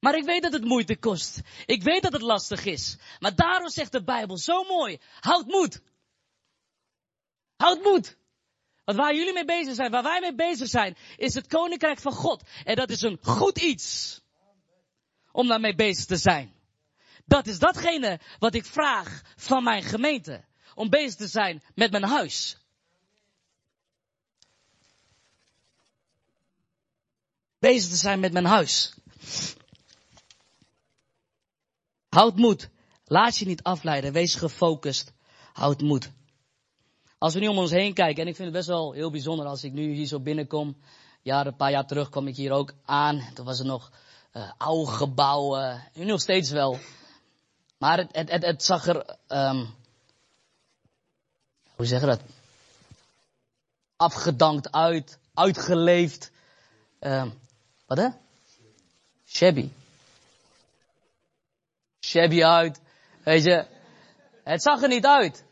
Maar 0.00 0.14
ik 0.14 0.24
weet 0.24 0.42
dat 0.42 0.52
het 0.52 0.64
moeite 0.64 0.96
kost. 0.96 1.40
Ik 1.66 1.82
weet 1.82 2.02
dat 2.02 2.12
het 2.12 2.22
lastig 2.22 2.64
is. 2.64 2.96
Maar 3.18 3.34
daarom 3.34 3.68
zegt 3.68 3.92
de 3.92 4.04
Bijbel 4.04 4.38
zo 4.38 4.64
mooi, 4.64 4.98
houd 5.20 5.46
moed. 5.46 5.80
Houd 7.56 7.82
moed. 7.82 8.16
Want 8.84 8.98
waar 8.98 9.14
jullie 9.14 9.32
mee 9.32 9.44
bezig 9.44 9.74
zijn, 9.74 9.90
waar 9.90 10.02
wij 10.02 10.20
mee 10.20 10.34
bezig 10.34 10.68
zijn, 10.68 10.96
is 11.16 11.34
het 11.34 11.46
koninkrijk 11.46 12.00
van 12.00 12.12
God. 12.12 12.42
En 12.64 12.76
dat 12.76 12.90
is 12.90 13.02
een 13.02 13.18
goed 13.22 13.58
iets. 13.58 14.20
Om 15.32 15.48
daarmee 15.48 15.74
bezig 15.74 16.04
te 16.04 16.16
zijn. 16.16 16.54
Dat 17.24 17.46
is 17.46 17.58
datgene 17.58 18.20
wat 18.38 18.54
ik 18.54 18.64
vraag 18.64 19.22
van 19.36 19.64
mijn 19.64 19.82
gemeente. 19.82 20.44
Om 20.74 20.90
bezig 20.90 21.14
te 21.14 21.26
zijn 21.26 21.62
met 21.74 21.90
mijn 21.90 22.04
huis. 22.04 22.65
Bezig 27.66 27.90
te 27.90 27.96
zijn 27.96 28.20
met 28.20 28.32
mijn 28.32 28.44
huis. 28.44 28.94
Houd 32.08 32.36
moed. 32.36 32.68
Laat 33.04 33.36
je 33.36 33.46
niet 33.46 33.62
afleiden. 33.62 34.12
Wees 34.12 34.34
gefocust. 34.34 35.12
Houd 35.52 35.80
moed. 35.80 36.10
Als 37.18 37.34
we 37.34 37.40
nu 37.40 37.48
om 37.48 37.58
ons 37.58 37.70
heen 37.70 37.94
kijken, 37.94 38.22
en 38.22 38.28
ik 38.28 38.36
vind 38.36 38.48
het 38.48 38.56
best 38.56 38.68
wel 38.68 38.92
heel 38.92 39.10
bijzonder 39.10 39.46
als 39.46 39.64
ik 39.64 39.72
nu 39.72 39.92
hier 39.92 40.06
zo 40.06 40.20
binnenkom. 40.20 40.76
Ja, 41.22 41.46
een 41.46 41.56
paar 41.56 41.70
jaar 41.70 41.86
terug 41.86 42.08
kwam 42.08 42.26
ik 42.26 42.36
hier 42.36 42.52
ook 42.52 42.74
aan. 42.84 43.28
Toen 43.34 43.44
was 43.44 43.58
er 43.58 43.66
nog 43.66 43.90
uh, 44.32 44.50
oude 44.56 44.90
gebouwen. 44.90 45.82
Nu 45.94 46.04
nog 46.04 46.20
steeds 46.20 46.50
wel. 46.50 46.78
Maar 47.78 47.98
het, 47.98 48.30
het, 48.30 48.44
het, 48.44 48.64
zag 48.64 48.86
er, 48.86 49.16
um, 49.28 49.74
hoe 51.74 51.86
zeg 51.86 52.00
je 52.00 52.06
dat? 52.06 52.20
Afgedankt 53.96 54.72
uit, 54.72 55.18
uitgeleefd. 55.34 56.30
Um, 57.00 57.44
wat 57.86 57.98
hè? 57.98 58.08
Shabby. 59.26 59.70
Shabby 62.00 62.44
uit. 62.44 62.80
Weet 63.24 63.44
je, 63.44 63.66
het 64.44 64.62
zag 64.62 64.82
er 64.82 64.88
niet 64.88 65.06
uit. 65.06 65.44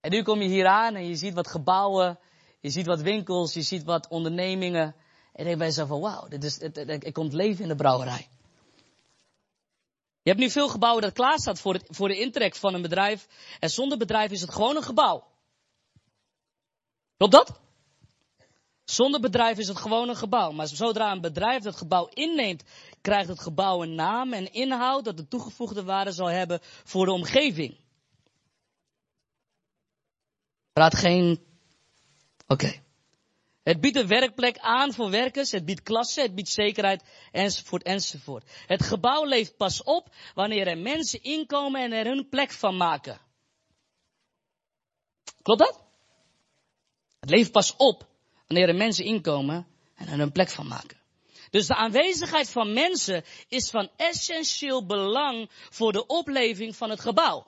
En 0.00 0.10
nu 0.10 0.22
kom 0.22 0.40
je 0.40 0.48
hier 0.48 0.66
aan 0.66 0.94
en 0.94 1.06
je 1.06 1.16
ziet 1.16 1.34
wat 1.34 1.48
gebouwen 1.48 2.18
Je 2.60 2.70
ziet 2.70 2.86
wat 2.86 3.00
winkels, 3.00 3.54
je 3.54 3.62
ziet 3.62 3.84
wat 3.84 4.08
ondernemingen. 4.08 4.94
En 5.32 5.36
je 5.36 5.44
denkt 5.44 5.58
bij 5.58 5.66
jezelf 5.66 5.88
van, 5.88 6.00
wauw, 6.00 6.28
dit 6.28 6.44
is, 6.44 6.60
het, 6.60 6.76
er 6.76 7.12
komt 7.12 7.32
leven 7.32 7.62
in 7.62 7.68
de 7.68 7.74
brouwerij. 7.74 8.28
Je 10.22 10.30
hebt 10.30 10.38
nu 10.38 10.50
veel 10.50 10.68
gebouwen 10.68 11.02
dat 11.02 11.12
klaar 11.12 11.38
staat 11.38 11.60
voor, 11.60 11.74
het, 11.74 11.84
voor 11.88 12.08
de 12.08 12.18
intrek 12.18 12.56
van 12.56 12.74
een 12.74 12.82
bedrijf. 12.82 13.26
En 13.58 13.70
zonder 13.70 13.98
bedrijf 13.98 14.30
is 14.30 14.40
het 14.40 14.52
gewoon 14.52 14.76
een 14.76 14.82
gebouw. 14.82 15.26
Klopt 17.16 17.32
dat? 17.32 17.60
Zonder 18.90 19.20
bedrijf 19.20 19.58
is 19.58 19.68
het 19.68 19.78
gewoon 19.78 20.08
een 20.08 20.16
gebouw. 20.16 20.50
Maar 20.50 20.66
zodra 20.66 21.12
een 21.12 21.20
bedrijf 21.20 21.62
dat 21.62 21.76
gebouw 21.76 22.06
inneemt, 22.06 22.62
krijgt 23.00 23.28
het 23.28 23.40
gebouw 23.40 23.82
een 23.82 23.94
naam 23.94 24.32
en 24.32 24.52
inhoud 24.52 25.04
dat 25.04 25.16
de 25.16 25.28
toegevoegde 25.28 25.84
waarde 25.84 26.12
zal 26.12 26.26
hebben 26.26 26.60
voor 26.62 27.04
de 27.04 27.12
omgeving. 27.12 27.78
Praat 30.72 30.94
geen. 30.94 31.44
Oké. 32.46 32.82
Het 33.62 33.80
biedt 33.80 33.96
een 33.96 34.06
werkplek 34.06 34.58
aan 34.58 34.92
voor 34.92 35.10
werkers, 35.10 35.50
het 35.50 35.64
biedt 35.64 35.82
klasse, 35.82 36.20
het 36.20 36.34
biedt 36.34 36.48
zekerheid, 36.48 37.02
enzovoort, 37.32 37.82
enzovoort. 37.82 38.50
Het 38.66 38.82
gebouw 38.82 39.24
leeft 39.24 39.56
pas 39.56 39.82
op 39.82 40.14
wanneer 40.34 40.66
er 40.66 40.78
mensen 40.78 41.22
inkomen 41.22 41.80
en 41.82 41.92
er 41.92 42.06
hun 42.06 42.28
plek 42.28 42.50
van 42.50 42.76
maken. 42.76 43.20
Klopt 45.42 45.60
dat? 45.60 45.80
Het 47.20 47.30
leeft 47.30 47.52
pas 47.52 47.76
op 47.76 48.09
wanneer 48.50 48.68
er 48.68 48.76
mensen 48.76 49.04
inkomen 49.04 49.66
en 49.94 50.08
er 50.08 50.18
hun 50.18 50.32
plek 50.32 50.48
van 50.48 50.66
maken. 50.66 50.96
Dus 51.50 51.66
de 51.66 51.74
aanwezigheid 51.74 52.48
van 52.48 52.72
mensen 52.72 53.24
is 53.48 53.70
van 53.70 53.88
essentieel 53.96 54.86
belang 54.86 55.50
voor 55.50 55.92
de 55.92 56.06
opleving 56.06 56.76
van 56.76 56.90
het 56.90 57.00
gebouw. 57.00 57.46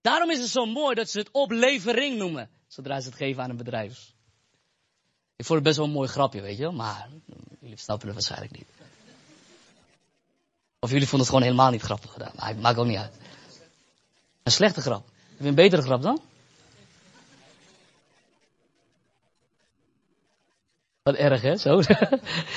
Daarom 0.00 0.30
is 0.30 0.38
het 0.38 0.48
zo 0.48 0.66
mooi 0.66 0.94
dat 0.94 1.10
ze 1.10 1.18
het 1.18 1.30
oplevering 1.30 2.16
noemen, 2.16 2.50
zodra 2.68 3.00
ze 3.00 3.08
het 3.08 3.16
geven 3.16 3.42
aan 3.42 3.50
een 3.50 3.56
bedrijf. 3.56 4.12
Ik 5.36 5.44
vond 5.44 5.58
het 5.58 5.62
best 5.62 5.76
wel 5.76 5.86
een 5.86 5.92
mooi 5.92 6.08
grapje, 6.08 6.40
weet 6.40 6.58
je 6.58 6.70
maar 6.70 7.08
jullie 7.60 7.78
snappen 7.78 8.06
het 8.06 8.16
waarschijnlijk 8.16 8.56
niet. 8.56 8.68
Of 10.78 10.90
jullie 10.90 11.08
vonden 11.08 11.26
het 11.26 11.28
gewoon 11.28 11.42
helemaal 11.42 11.70
niet 11.70 11.82
grappig 11.82 12.12
gedaan, 12.12 12.32
maar 12.36 12.48
het 12.48 12.60
maakt 12.60 12.78
ook 12.78 12.86
niet 12.86 12.98
uit. 12.98 13.14
Een 14.42 14.52
slechte 14.52 14.80
grap. 14.80 15.04
Heb 15.06 15.40
je 15.40 15.48
een 15.48 15.54
betere 15.54 15.82
grap 15.82 16.02
dan? 16.02 16.20
Erg, 21.16 21.42
hè? 21.42 21.56
Zo. 21.56 21.80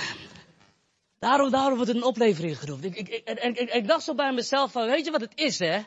daarom, 1.19 1.51
daarom 1.51 1.75
wordt 1.75 1.87
het 1.87 1.97
een 1.97 2.03
oplevering 2.03 2.59
genoemd. 2.59 2.83
Ik, 2.83 2.95
ik, 2.95 3.07
ik, 3.07 3.73
ik, 3.73 3.87
dacht 3.87 4.03
zo 4.03 4.15
bij 4.15 4.33
mezelf 4.33 4.71
van, 4.71 4.85
weet 4.85 5.05
je 5.05 5.11
wat 5.11 5.21
het 5.21 5.35
is, 5.35 5.59
hè? 5.59 5.81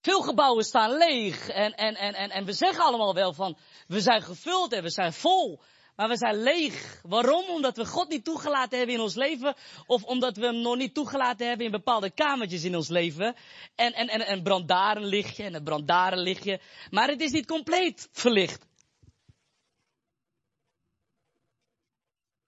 Veel 0.00 0.20
gebouwen 0.20 0.64
staan 0.64 0.96
leeg 0.96 1.48
en, 1.48 1.74
en, 1.74 1.94
en, 1.94 2.14
en, 2.14 2.30
en 2.30 2.44
we 2.44 2.52
zeggen 2.52 2.84
allemaal 2.84 3.14
wel 3.14 3.32
van, 3.32 3.58
we 3.86 4.00
zijn 4.00 4.22
gevuld 4.22 4.72
en 4.72 4.82
we 4.82 4.90
zijn 4.90 5.12
vol. 5.12 5.60
Maar 5.98 6.08
we 6.08 6.16
zijn 6.16 6.42
leeg. 6.42 7.00
Waarom? 7.02 7.44
Omdat 7.48 7.76
we 7.76 7.86
God 7.86 8.08
niet 8.08 8.24
toegelaten 8.24 8.78
hebben 8.78 8.96
in 8.96 9.02
ons 9.02 9.14
leven. 9.14 9.54
Of 9.86 10.02
omdat 10.02 10.36
we 10.36 10.46
hem 10.46 10.60
nog 10.60 10.76
niet 10.76 10.94
toegelaten 10.94 11.48
hebben 11.48 11.66
in 11.66 11.72
bepaalde 11.72 12.10
kamertjes 12.10 12.64
in 12.64 12.76
ons 12.76 12.88
leven. 12.88 13.34
En, 13.74 13.92
en, 13.92 14.08
en, 14.08 14.20
en 14.20 14.42
branddarenlichtje 14.42 15.44
en 15.44 15.54
een 15.54 15.64
branddarenlichtje. 15.64 16.60
Maar 16.90 17.08
het 17.08 17.20
is 17.20 17.30
niet 17.30 17.46
compleet 17.46 18.08
verlicht. 18.12 18.67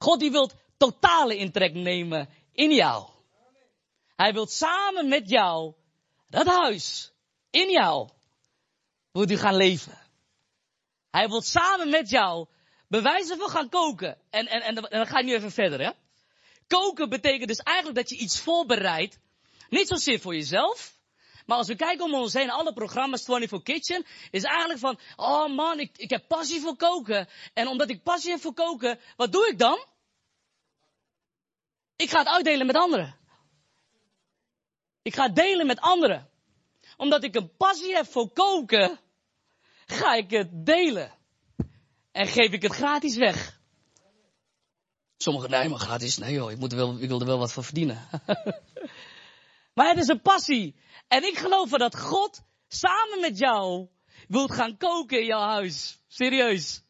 God 0.00 0.20
die 0.20 0.30
wil 0.30 0.50
totale 0.80 1.36
intrek 1.36 1.74
nemen 1.74 2.28
in 2.52 2.72
jou. 2.72 3.08
Hij 4.16 4.32
wil 4.32 4.46
samen 4.46 5.08
met 5.08 5.28
jou 5.28 5.74
dat 6.28 6.46
huis 6.46 7.12
in 7.50 7.70
jou 7.70 8.08
wil 9.12 9.30
u 9.30 9.36
gaan 9.36 9.56
leven. 9.56 9.98
Hij 11.10 11.28
wil 11.28 11.42
samen 11.42 11.90
met 11.90 12.10
jou 12.10 12.46
bewijzen 12.88 13.38
van 13.38 13.48
gaan 13.48 13.68
koken. 13.68 14.18
En, 14.30 14.46
en, 14.46 14.62
en, 14.62 14.74
dan 14.74 15.06
ga 15.06 15.18
ik 15.18 15.24
nu 15.24 15.34
even 15.34 15.52
verder, 15.52 15.80
hè. 15.80 15.90
Koken 16.66 17.08
betekent 17.08 17.48
dus 17.48 17.58
eigenlijk 17.58 17.96
dat 17.96 18.08
je 18.08 18.16
iets 18.16 18.40
voorbereidt. 18.40 19.18
Niet 19.68 19.88
zozeer 19.88 20.20
voor 20.20 20.34
jezelf. 20.34 20.99
Maar 21.46 21.56
als 21.56 21.66
we 21.66 21.76
kijken 21.76 22.04
om 22.04 22.14
ons 22.14 22.32
heen, 22.32 22.50
alle 22.50 22.72
programma's 22.72 23.24
24 23.24 23.62
Kitchen, 23.62 24.06
is 24.30 24.42
eigenlijk 24.42 24.78
van, 24.78 24.98
oh 25.16 25.56
man, 25.56 25.80
ik, 25.80 25.90
ik 25.96 26.10
heb 26.10 26.28
passie 26.28 26.60
voor 26.60 26.76
koken. 26.76 27.28
En 27.54 27.68
omdat 27.68 27.90
ik 27.90 28.02
passie 28.02 28.30
heb 28.30 28.40
voor 28.40 28.54
koken, 28.54 28.98
wat 29.16 29.32
doe 29.32 29.48
ik 29.48 29.58
dan? 29.58 29.84
Ik 31.96 32.10
ga 32.10 32.18
het 32.18 32.28
uitdelen 32.28 32.66
met 32.66 32.76
anderen. 32.76 33.16
Ik 35.02 35.14
ga 35.14 35.22
het 35.26 35.36
delen 35.36 35.66
met 35.66 35.80
anderen. 35.80 36.30
Omdat 36.96 37.24
ik 37.24 37.34
een 37.34 37.56
passie 37.56 37.94
heb 37.94 38.06
voor 38.06 38.32
koken, 38.32 39.00
ga 39.86 40.14
ik 40.14 40.30
het 40.30 40.66
delen. 40.66 41.12
En 42.12 42.26
geef 42.26 42.52
ik 42.52 42.62
het 42.62 42.72
gratis 42.72 43.16
weg. 43.16 43.60
Sommigen, 45.16 45.50
nee, 45.50 45.68
maar 45.68 45.78
gratis. 45.78 46.18
Nee 46.18 46.32
joh, 46.32 46.50
ik, 46.50 46.58
moet 46.58 46.72
wel, 46.72 46.98
ik 47.00 47.08
wil 47.08 47.20
er 47.20 47.26
wel 47.26 47.38
wat 47.38 47.52
voor 47.52 47.64
verdienen. 47.64 48.08
maar 49.74 49.88
het 49.88 49.98
is 49.98 50.08
een 50.08 50.22
passie. 50.22 50.76
En 51.10 51.24
ik 51.24 51.38
geloof 51.38 51.70
dat 51.70 51.98
God 51.98 52.42
samen 52.68 53.20
met 53.20 53.38
jou 53.38 53.88
wilt 54.28 54.52
gaan 54.52 54.76
koken 54.76 55.20
in 55.20 55.26
jouw 55.26 55.48
huis. 55.48 56.02
Serieus 56.06 56.82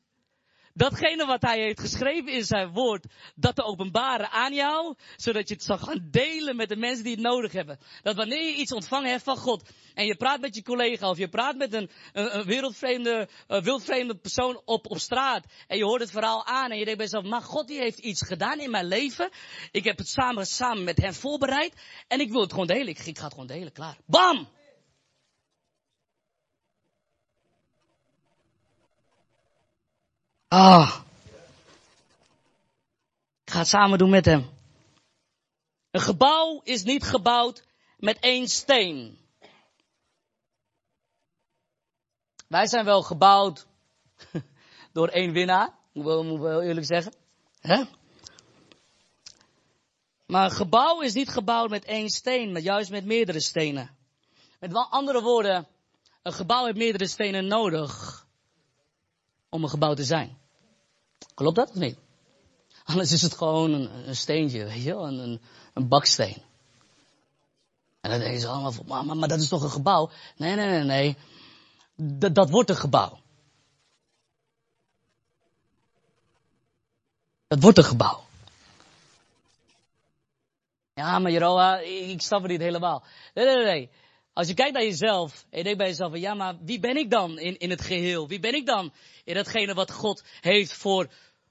datgene 0.75 1.27
wat 1.27 1.43
hij 1.43 1.59
heeft 1.59 1.81
geschreven 1.81 2.33
in 2.33 2.45
zijn 2.45 2.73
woord, 2.73 3.07
dat 3.35 3.55
te 3.55 3.63
openbaren 3.63 4.31
aan 4.31 4.55
jou, 4.55 4.95
zodat 5.17 5.49
je 5.49 5.55
het 5.55 5.65
zal 5.65 5.79
gaan 5.79 6.09
delen 6.11 6.57
met 6.57 6.69
de 6.69 6.77
mensen 6.77 7.05
die 7.05 7.13
het 7.13 7.23
nodig 7.23 7.53
hebben. 7.53 7.79
Dat 8.03 8.17
wanneer 8.17 8.45
je 8.45 8.55
iets 8.55 8.73
ontvangen 8.73 9.11
hebt 9.11 9.23
van 9.23 9.37
God, 9.37 9.71
en 9.95 10.07
je 10.07 10.17
praat 10.17 10.41
met 10.41 10.55
je 10.55 10.63
collega, 10.63 11.09
of 11.09 11.19
je 11.19 11.29
praat 11.29 11.57
met 11.57 11.73
een, 11.73 11.91
een, 12.13 12.37
een 12.39 12.45
wereldvreemde, 12.45 13.29
een 13.47 13.63
wildvreemde 13.63 14.19
persoon 14.19 14.63
op, 14.65 14.91
op 14.91 14.99
straat, 14.99 15.45
en 15.67 15.77
je 15.77 15.85
hoort 15.85 16.01
het 16.01 16.11
verhaal 16.11 16.47
aan, 16.47 16.71
en 16.71 16.79
je 16.79 16.85
denkt 16.85 16.99
bij 16.99 17.09
jezelf, 17.09 17.25
maar 17.25 17.43
God 17.43 17.69
die 17.69 17.79
heeft 17.79 17.99
iets 17.99 18.27
gedaan 18.27 18.61
in 18.61 18.71
mijn 18.71 18.87
leven, 18.87 19.31
ik 19.71 19.85
heb 19.85 19.99
het 19.99 20.09
samen, 20.09 20.47
samen 20.47 20.85
met 20.85 20.97
hem 20.97 21.13
voorbereid, 21.13 21.75
en 22.09 22.21
ik 22.21 22.31
wil 22.31 22.41
het 22.41 22.51
gewoon 22.51 22.67
delen, 22.67 22.89
ik, 22.89 22.99
ik 22.99 23.19
ga 23.19 23.25
het 23.25 23.33
gewoon 23.33 23.47
delen, 23.47 23.73
klaar. 23.73 23.97
Bam! 24.07 24.49
Ah. 30.53 31.01
Ik 33.45 33.53
ga 33.53 33.59
het 33.59 33.69
samen 33.69 33.99
doen 33.99 34.11
met 34.11 34.25
hem. 34.25 34.51
Een 35.91 36.01
gebouw 36.01 36.61
is 36.65 36.83
niet 36.83 37.05
gebouwd 37.05 37.65
met 37.97 38.19
één 38.19 38.49
steen. 38.49 39.19
Wij 42.49 42.67
zijn 42.67 42.85
wel 42.85 43.03
gebouwd 43.03 43.67
door 44.93 45.09
één 45.09 45.33
winnaar, 45.33 45.75
moet 45.93 46.33
ik 46.35 46.39
wel 46.39 46.63
eerlijk 46.63 46.87
zeggen. 46.87 47.13
Maar 50.27 50.45
een 50.45 50.51
gebouw 50.57 51.01
is 51.01 51.13
niet 51.13 51.29
gebouwd 51.29 51.71
met 51.71 51.85
één 51.85 52.09
steen, 52.09 52.53
maar 52.53 52.63
juist 52.63 52.91
met 52.91 53.05
meerdere 53.05 53.41
stenen. 53.41 53.97
Met 54.59 54.75
andere 54.75 55.23
woorden, 55.23 55.67
een 56.23 56.33
gebouw 56.33 56.65
heeft 56.65 56.77
meerdere 56.77 57.07
stenen 57.07 57.47
nodig 57.47 58.27
om 59.49 59.63
een 59.63 59.71
gebouw 59.71 59.95
te 59.95 60.05
zijn. 60.05 60.40
Klopt 61.35 61.57
dat 61.57 61.71
of 61.71 61.75
niet? 61.75 61.99
Anders 62.85 63.13
is 63.13 63.23
het 63.23 63.35
gewoon 63.35 63.73
een, 63.73 64.09
een 64.09 64.17
steentje, 64.17 64.65
weet 64.65 64.83
je 64.83 64.95
wel, 64.95 65.07
een, 65.07 65.41
een, 65.75 65.89
baksteen. 65.89 66.43
En 68.01 68.11
dan 68.11 68.19
denken 68.19 68.41
ze 68.41 68.49
allemaal 68.49 68.73
van, 68.73 68.87
maar, 68.87 69.17
maar, 69.17 69.29
dat 69.29 69.41
is 69.41 69.49
toch 69.49 69.63
een 69.63 69.71
gebouw? 69.71 70.11
Nee, 70.37 70.55
nee, 70.55 70.67
nee, 70.67 70.83
nee. 70.83 71.17
Dat, 72.33 72.51
wordt 72.51 72.71
een 72.71 72.77
gebouw. 72.77 73.19
Dat 77.47 77.61
wordt 77.63 77.79
een 77.79 77.85
gebouw. 77.85 78.25
Ja, 80.95 81.19
maar 81.19 81.31
Jeroa, 81.31 81.79
ik 81.79 82.23
snap 82.23 82.43
het 82.43 82.51
niet 82.51 82.61
helemaal. 82.61 83.03
Nee, 83.35 83.45
nee, 83.45 83.65
nee. 83.65 83.91
Als 84.41 84.49
je 84.49 84.55
kijkt 84.55 84.73
naar 84.73 84.83
jezelf 84.83 85.47
en 85.51 85.59
je 85.59 85.65
denkt 85.65 85.79
bij 85.79 85.89
jezelf 85.89 86.11
van, 86.11 86.21
ja, 86.21 86.35
maar 86.35 86.57
wie 86.61 86.81
ben 86.81 86.97
ik 86.97 87.11
dan 87.11 87.39
in, 87.39 87.59
in 87.59 87.71
het 87.71 87.81
geheel? 87.81 88.29
Wie 88.29 88.41
ben 88.41 88.55
ik 88.55 88.67
dan 88.67 88.93
in 89.25 89.35
datgene 89.35 89.75
wat 89.75 89.93
God 89.93 90.25
heeft 90.41 90.73
voor, 90.73 91.09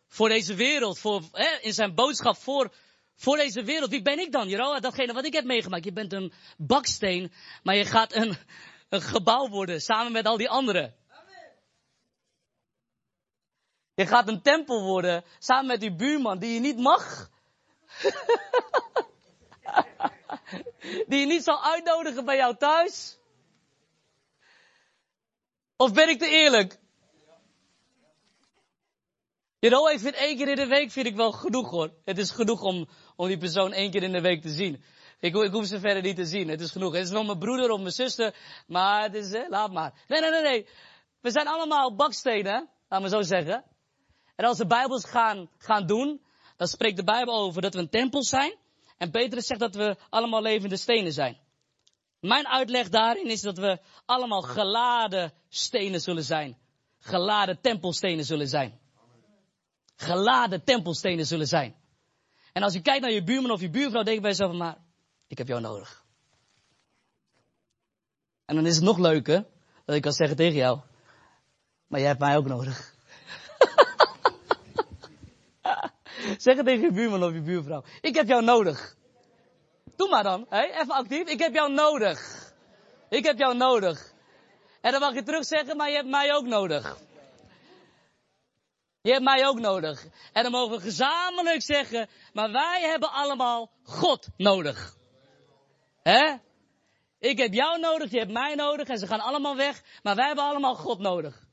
voor 0.08 0.30
deze 0.30 0.56
wereld, 0.56 1.00
voor, 1.00 1.22
hè, 1.32 1.58
in 1.62 1.74
zijn 1.74 1.96
boodschap 1.96 2.38
voor, 2.38 2.74
voor 3.16 3.38
deze 3.38 3.64
wereld? 3.64 3.90
Wie 3.90 4.02
ben 4.02 4.20
ik 4.20 4.32
dan, 4.32 4.48
Jeroen? 4.48 4.82
Datgene 4.82 5.14
wat 5.14 5.26
ik 5.26 5.34
heb 5.34 5.46
meegemaakt. 5.46 5.84
Je 5.84 5.92
bent 5.92 6.14
een 6.14 6.34
baksteen, 6.58 7.32
maar 7.64 7.76
je 7.76 7.86
gaat 7.86 8.16
een, 8.16 8.38
een 8.90 9.02
gebouw 9.02 9.50
worden 9.50 9.82
samen 9.82 10.12
met 10.12 10.26
al 10.26 10.38
die 10.38 10.50
anderen. 10.50 10.96
Je 13.94 14.08
gaat 14.08 14.28
een 14.28 14.42
tempel 14.42 14.84
worden 14.84 15.24
samen 15.40 15.68
met 15.68 15.80
die 15.80 15.96
buurman 15.96 16.40
die 16.40 16.54
je 16.54 16.60
niet 16.60 16.78
mag. 16.78 17.30
Die 21.08 21.20
je 21.20 21.26
niet 21.26 21.44
zal 21.44 21.64
uitnodigen 21.64 22.26
bij 22.26 22.36
jou 22.36 22.56
thuis? 22.58 23.18
Of 25.78 25.94
ben 25.94 26.10
ik 26.10 26.20
te 26.20 26.30
eerlijk? 26.30 26.80
Jeroen, 29.60 29.92
ik 29.92 30.00
vind 30.00 30.16
één 30.16 30.38
keer 30.38 30.48
in 30.48 30.56
de 30.56 30.68
week 30.68 30.92
vind 30.92 31.06
ik 31.06 31.16
wel 31.16 31.32
genoeg 31.32 31.70
hoor. 31.70 31.94
Het 32.06 32.18
is 32.18 32.32
genoeg 32.32 32.62
om, 32.62 32.88
om 33.16 33.28
die 33.28 33.38
persoon 33.38 33.74
één 33.74 33.92
keer 33.92 34.04
in 34.04 34.12
de 34.12 34.22
week 34.22 34.42
te 34.42 34.50
zien. 34.50 34.84
Ik, 35.20 35.36
ik 35.36 35.52
hoef 35.52 35.66
ze 35.66 35.80
verder 35.80 36.04
niet 36.04 36.16
te 36.16 36.26
zien. 36.26 36.48
Het 36.48 36.62
is 36.62 36.72
genoeg. 36.72 36.94
Het 36.94 37.04
is 37.04 37.10
nog 37.10 37.26
mijn 37.26 37.40
broeder 37.40 37.72
of 37.72 37.80
mijn 37.80 37.92
zuster. 37.92 38.36
Maar 38.68 39.04
het 39.04 39.16
is, 39.16 39.32
hè, 39.32 39.48
laat 39.48 39.72
maar. 39.72 39.94
Nee, 40.08 40.22
nee, 40.22 40.30
nee, 40.30 40.42
nee. 40.42 40.68
We 41.22 41.32
zijn 41.32 41.48
allemaal 41.48 41.96
bakstenen, 41.96 42.70
laat 42.90 43.02
me 43.02 43.10
zo 43.10 43.22
zeggen. 43.22 43.64
En 44.36 44.46
als 44.46 44.58
we 44.58 44.68
Bijbels 44.68 45.06
gaan, 45.06 45.50
gaan 45.58 45.86
doen, 45.86 46.22
dan 46.58 46.68
spreekt 46.68 46.98
de 46.98 47.04
Bijbel 47.04 47.40
over 47.40 47.62
dat 47.62 47.74
we 47.74 47.80
een 47.80 47.90
tempel 47.90 48.24
zijn. 48.24 48.56
En 49.00 49.12
Petrus 49.12 49.45
zegt 49.45 49.60
dat 49.60 49.76
we 49.76 49.97
allemaal 50.10 50.41
levende 50.41 50.78
stenen 50.78 51.14
zijn. 51.14 51.38
Mijn 52.20 52.47
uitleg 52.47 52.89
daarin 52.89 53.30
is 53.30 53.41
dat 53.41 53.58
we 53.58 53.80
allemaal 54.06 54.41
geladen 54.41 55.34
stenen 55.50 56.02
zullen 56.02 56.24
zijn. 56.24 56.58
Geladen 57.00 57.62
tempelstenen 57.62 58.26
zullen 58.26 58.47
zijn. 58.47 58.80
Geladen 59.95 60.64
tempelstenen 60.64 61.26
zullen 61.26 61.47
zijn. 61.47 61.76
En 62.54 62.64
als 62.64 62.74
je 62.74 62.82
kijkt 62.82 63.02
naar 63.02 63.12
je 63.12 63.24
buurman 63.24 63.52
of 63.52 63.62
je 63.62 63.70
buurvrouw, 63.70 64.04
denk 64.04 64.16
je 64.16 64.22
bij 64.22 64.30
jezelf, 64.30 64.54
maar 64.54 64.78
ik 65.28 65.38
heb 65.38 65.47
jou 65.47 65.62
nodig. 65.62 66.06
En 68.45 68.56
dan 68.56 68.66
is 68.66 68.76
het 68.76 68.84
nog 68.84 68.97
leuker 68.97 69.45
dat 69.86 69.95
ik 69.95 70.02
kan 70.02 70.12
zeggen 70.12 70.38
tegen 70.38 70.58
jou, 70.58 70.80
maar 71.88 72.00
jij 72.00 72.10
hebt 72.10 72.20
mij 72.20 72.38
ook 72.38 72.47
nodig. 72.47 72.97
Zeg 76.42 76.56
het 76.56 76.66
tegen 76.66 76.82
je 76.82 76.92
buurman 76.92 77.24
of 77.24 77.34
je 77.34 77.42
buurvrouw. 77.42 77.84
Ik 78.02 78.16
heb 78.16 78.28
jou 78.28 78.44
nodig. 78.44 78.96
Doe 79.96 80.10
maar 80.10 80.24
dan. 80.24 80.46
Hè? 80.50 80.62
Even 80.62 80.92
actief. 80.92 81.28
Ik 81.28 81.40
heb 81.40 81.54
jou 81.54 81.74
nodig. 81.74 82.20
Ik 83.10 83.26
heb 83.26 83.38
jou 83.38 83.56
nodig. 83.56 84.14
En 84.82 84.92
dan 84.92 85.02
mag 85.02 85.14
je 85.14 85.24
terug 85.24 85.46
zeggen, 85.46 85.78
maar 85.78 85.90
je 85.90 85.96
hebt 85.96 86.10
mij 86.10 86.34
ook 86.34 86.46
nodig. 86.46 86.98
Je 89.02 89.12
hebt 89.12 89.24
mij 89.24 89.48
ook 89.48 89.60
nodig. 89.60 90.06
En 90.34 90.44
dan 90.44 90.52
mogen 90.52 90.78
we 90.78 90.82
gezamenlijk 90.82 91.62
zeggen, 91.62 92.10
maar 92.34 92.52
wij 92.52 92.82
hebben 92.82 93.12
allemaal 93.12 93.72
God 93.84 94.28
nodig. 94.38 94.96
Hè? 96.04 96.36
Ik 97.20 97.38
heb 97.38 97.54
jou 97.54 97.80
nodig, 97.80 98.12
je 98.12 98.18
hebt 98.18 98.32
mij 98.32 98.56
nodig 98.56 98.88
en 98.88 98.98
ze 98.98 99.08
gaan 99.08 99.20
allemaal 99.20 99.56
weg, 99.56 99.82
maar 100.04 100.16
wij 100.16 100.26
hebben 100.26 100.44
allemaal 100.44 100.76
God 100.76 101.00
nodig. 101.00 101.48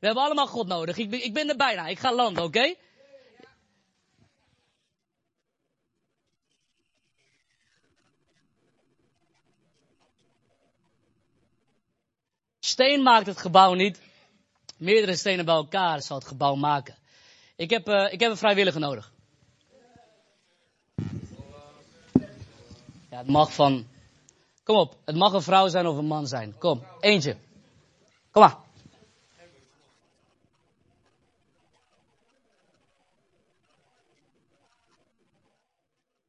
We 0.00 0.06
hebben 0.06 0.24
allemaal 0.24 0.46
God 0.46 0.66
nodig. 0.66 0.96
Ik 0.96 1.10
ben, 1.10 1.24
ik 1.24 1.34
ben 1.34 1.48
er 1.48 1.56
bijna, 1.56 1.86
ik 1.86 1.98
ga 1.98 2.14
landen, 2.14 2.44
oké? 2.44 2.74
Steen 12.74 13.02
maakt 13.02 13.26
het 13.26 13.38
gebouw 13.38 13.74
niet. 13.74 14.00
Meerdere 14.76 15.16
stenen 15.16 15.44
bij 15.44 15.54
elkaar 15.54 16.02
zal 16.02 16.18
het 16.18 16.26
gebouw 16.26 16.54
maken. 16.54 16.96
Ik 17.56 17.70
heb, 17.70 17.88
uh, 17.88 18.12
ik 18.12 18.20
heb 18.20 18.30
een 18.30 18.36
vrijwilliger 18.36 18.80
nodig. 18.80 19.12
Ja, 23.10 23.18
het 23.18 23.26
mag 23.26 23.52
van. 23.52 23.86
Kom 24.64 24.76
op, 24.76 24.96
het 25.04 25.16
mag 25.16 25.32
een 25.32 25.42
vrouw 25.42 25.68
zijn 25.68 25.86
of 25.86 25.96
een 25.96 26.06
man 26.06 26.26
zijn. 26.26 26.58
Kom, 26.58 26.84
eentje. 27.00 27.36
Kom 28.30 28.42
maar. 28.42 28.63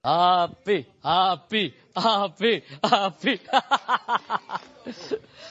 Happy, 0.06 0.86
happy, 1.02 1.74
happy, 1.96 2.64
happy. 2.82 3.40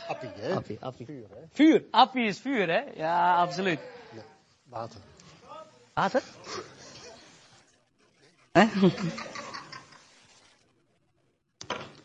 Appie, 0.08 0.30
hè? 0.36 0.54
Appie, 0.54 0.78
appie. 0.80 1.06
Vuur, 1.06 1.28
hè? 1.28 1.40
Vuur. 1.52 1.84
Appie 1.90 2.26
is 2.26 2.38
vuur, 2.38 2.68
hè? 2.68 2.82
Ja, 2.94 3.36
absoluut. 3.36 3.80
Nee, 4.12 4.22
water. 4.68 5.00
Water? 5.94 6.22
Hè? 8.52 8.66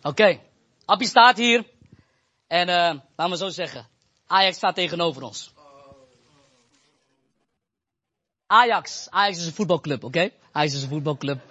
Oké. 0.01 0.39
Appie 0.85 1.07
staat 1.07 1.37
hier. 1.37 1.65
En 2.47 2.67
uh, 2.69 2.99
laten 3.15 3.29
we 3.29 3.37
zo 3.37 3.49
zeggen. 3.49 3.87
Ajax 4.27 4.55
staat 4.55 4.75
tegenover 4.75 5.23
ons. 5.23 5.53
Ajax. 8.47 9.07
Ajax 9.09 9.37
is 9.37 9.45
een 9.45 9.53
voetbalclub, 9.53 10.03
oké? 10.03 10.31
Ajax 10.51 10.73
is 10.73 10.81
een 10.81 10.89
voetbalclub. 10.89 11.48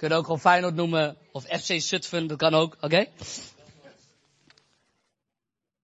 Kunnen 0.00 0.18
ook 0.18 0.24
gewoon 0.24 0.40
Feyenoord 0.40 0.74
noemen. 0.74 1.16
Of 1.32 1.44
FC 1.44 1.80
Zutphen, 1.80 2.26
dat 2.26 2.38
kan 2.38 2.54
ook, 2.54 2.76
oké? 2.80 3.06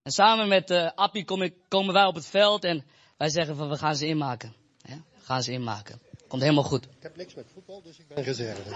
En 0.01 0.11
samen 0.11 0.47
met 0.47 0.71
uh, 0.71 0.91
Appie 0.95 1.25
kom 1.25 1.41
ik, 1.41 1.53
komen 1.67 1.93
wij 1.93 2.05
op 2.05 2.15
het 2.15 2.25
veld 2.25 2.63
en 2.63 2.85
wij 3.17 3.29
zeggen 3.29 3.55
van 3.55 3.69
we 3.69 3.77
gaan 3.77 3.95
ze 3.95 4.07
inmaken. 4.07 4.55
Ja, 4.77 4.95
we 4.95 5.23
gaan 5.23 5.43
ze 5.43 5.51
inmaken. 5.51 5.99
Komt 6.27 6.41
helemaal 6.41 6.63
goed. 6.63 6.83
Ik 6.83 6.89
heb 6.99 7.15
niks 7.15 7.33
met 7.33 7.45
voetbal, 7.53 7.81
dus 7.81 7.97
ik 7.99 8.07
ben 8.07 8.23
reserve. 8.23 8.75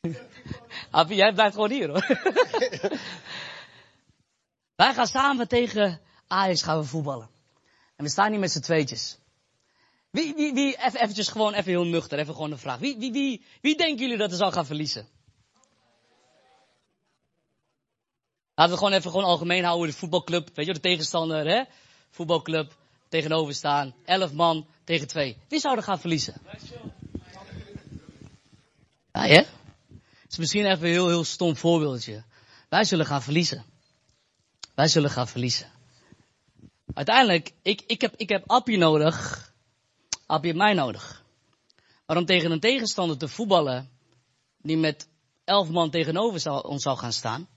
Appie, 0.90 1.16
jij 1.16 1.32
blijft 1.32 1.54
gewoon 1.54 1.70
hier 1.70 1.88
hoor. 1.88 2.06
wij 4.82 4.94
gaan 4.94 5.06
samen 5.06 5.48
tegen 5.48 6.00
Ajax 6.26 6.62
gaan 6.62 6.78
we 6.78 6.84
voetballen. 6.84 7.28
En 7.96 8.04
we 8.04 8.10
staan 8.10 8.30
hier 8.30 8.40
met 8.40 8.52
z'n 8.52 8.60
tweetjes. 8.60 9.18
Wie, 10.16 10.34
wie, 10.34 10.54
wie, 10.54 10.76
even, 10.76 11.00
eventjes 11.00 11.28
gewoon 11.28 11.54
even 11.54 11.70
heel 11.70 11.84
nuchter, 11.84 12.18
even 12.18 12.34
gewoon 12.34 12.52
een 12.52 12.58
vraag. 12.58 12.78
Wie, 12.78 12.96
wie, 12.98 13.12
wie, 13.12 13.44
wie 13.60 13.76
denken 13.76 13.98
jullie 13.98 14.16
dat 14.16 14.30
er 14.30 14.36
zal 14.36 14.52
gaan 14.52 14.66
verliezen? 14.66 15.08
Laten 18.54 18.72
we 18.72 18.78
gewoon 18.78 18.92
even 18.92 19.10
gewoon 19.10 19.26
algemeen 19.26 19.64
houden. 19.64 19.90
De 19.90 19.96
voetbalclub, 19.96 20.50
weet 20.54 20.66
je, 20.66 20.72
de 20.72 20.80
tegenstander, 20.80 21.46
hè? 21.46 21.62
Voetbalclub, 22.10 22.76
tegenover 23.08 23.54
staan. 23.54 23.94
Elf 24.04 24.32
man 24.32 24.66
tegen 24.84 25.06
twee. 25.06 25.36
Wie 25.48 25.60
zou 25.60 25.76
er 25.76 25.82
gaan 25.82 26.00
verliezen? 26.00 26.34
Ja, 29.12 29.24
ja? 29.24 29.44
Het 30.22 30.30
is 30.32 30.36
misschien 30.36 30.66
even 30.66 30.86
een 30.86 30.92
heel, 30.92 31.08
heel 31.08 31.24
stom 31.24 31.56
voorbeeldje. 31.56 32.24
Wij 32.68 32.84
zullen 32.84 33.06
gaan 33.06 33.22
verliezen. 33.22 33.64
Wij 34.74 34.88
zullen 34.88 35.10
gaan 35.10 35.28
verliezen. 35.28 35.70
Uiteindelijk, 36.94 37.52
ik, 37.62 37.82
ik, 37.86 38.00
heb, 38.00 38.14
ik 38.16 38.28
heb 38.28 38.50
Appie 38.50 38.78
nodig. 38.78 39.46
Appie 40.26 40.50
heeft 40.50 40.62
mij 40.62 40.74
nodig. 40.74 41.24
Maar 42.06 42.16
om 42.16 42.24
tegen 42.24 42.50
een 42.50 42.60
tegenstander 42.60 43.18
te 43.18 43.28
voetballen, 43.28 43.90
die 44.56 44.76
met 44.76 45.08
elf 45.44 45.68
man 45.68 45.90
tegenover 45.90 46.40
zou, 46.40 46.66
ons 46.66 46.82
zou 46.82 46.98
gaan 46.98 47.12
staan, 47.12 47.48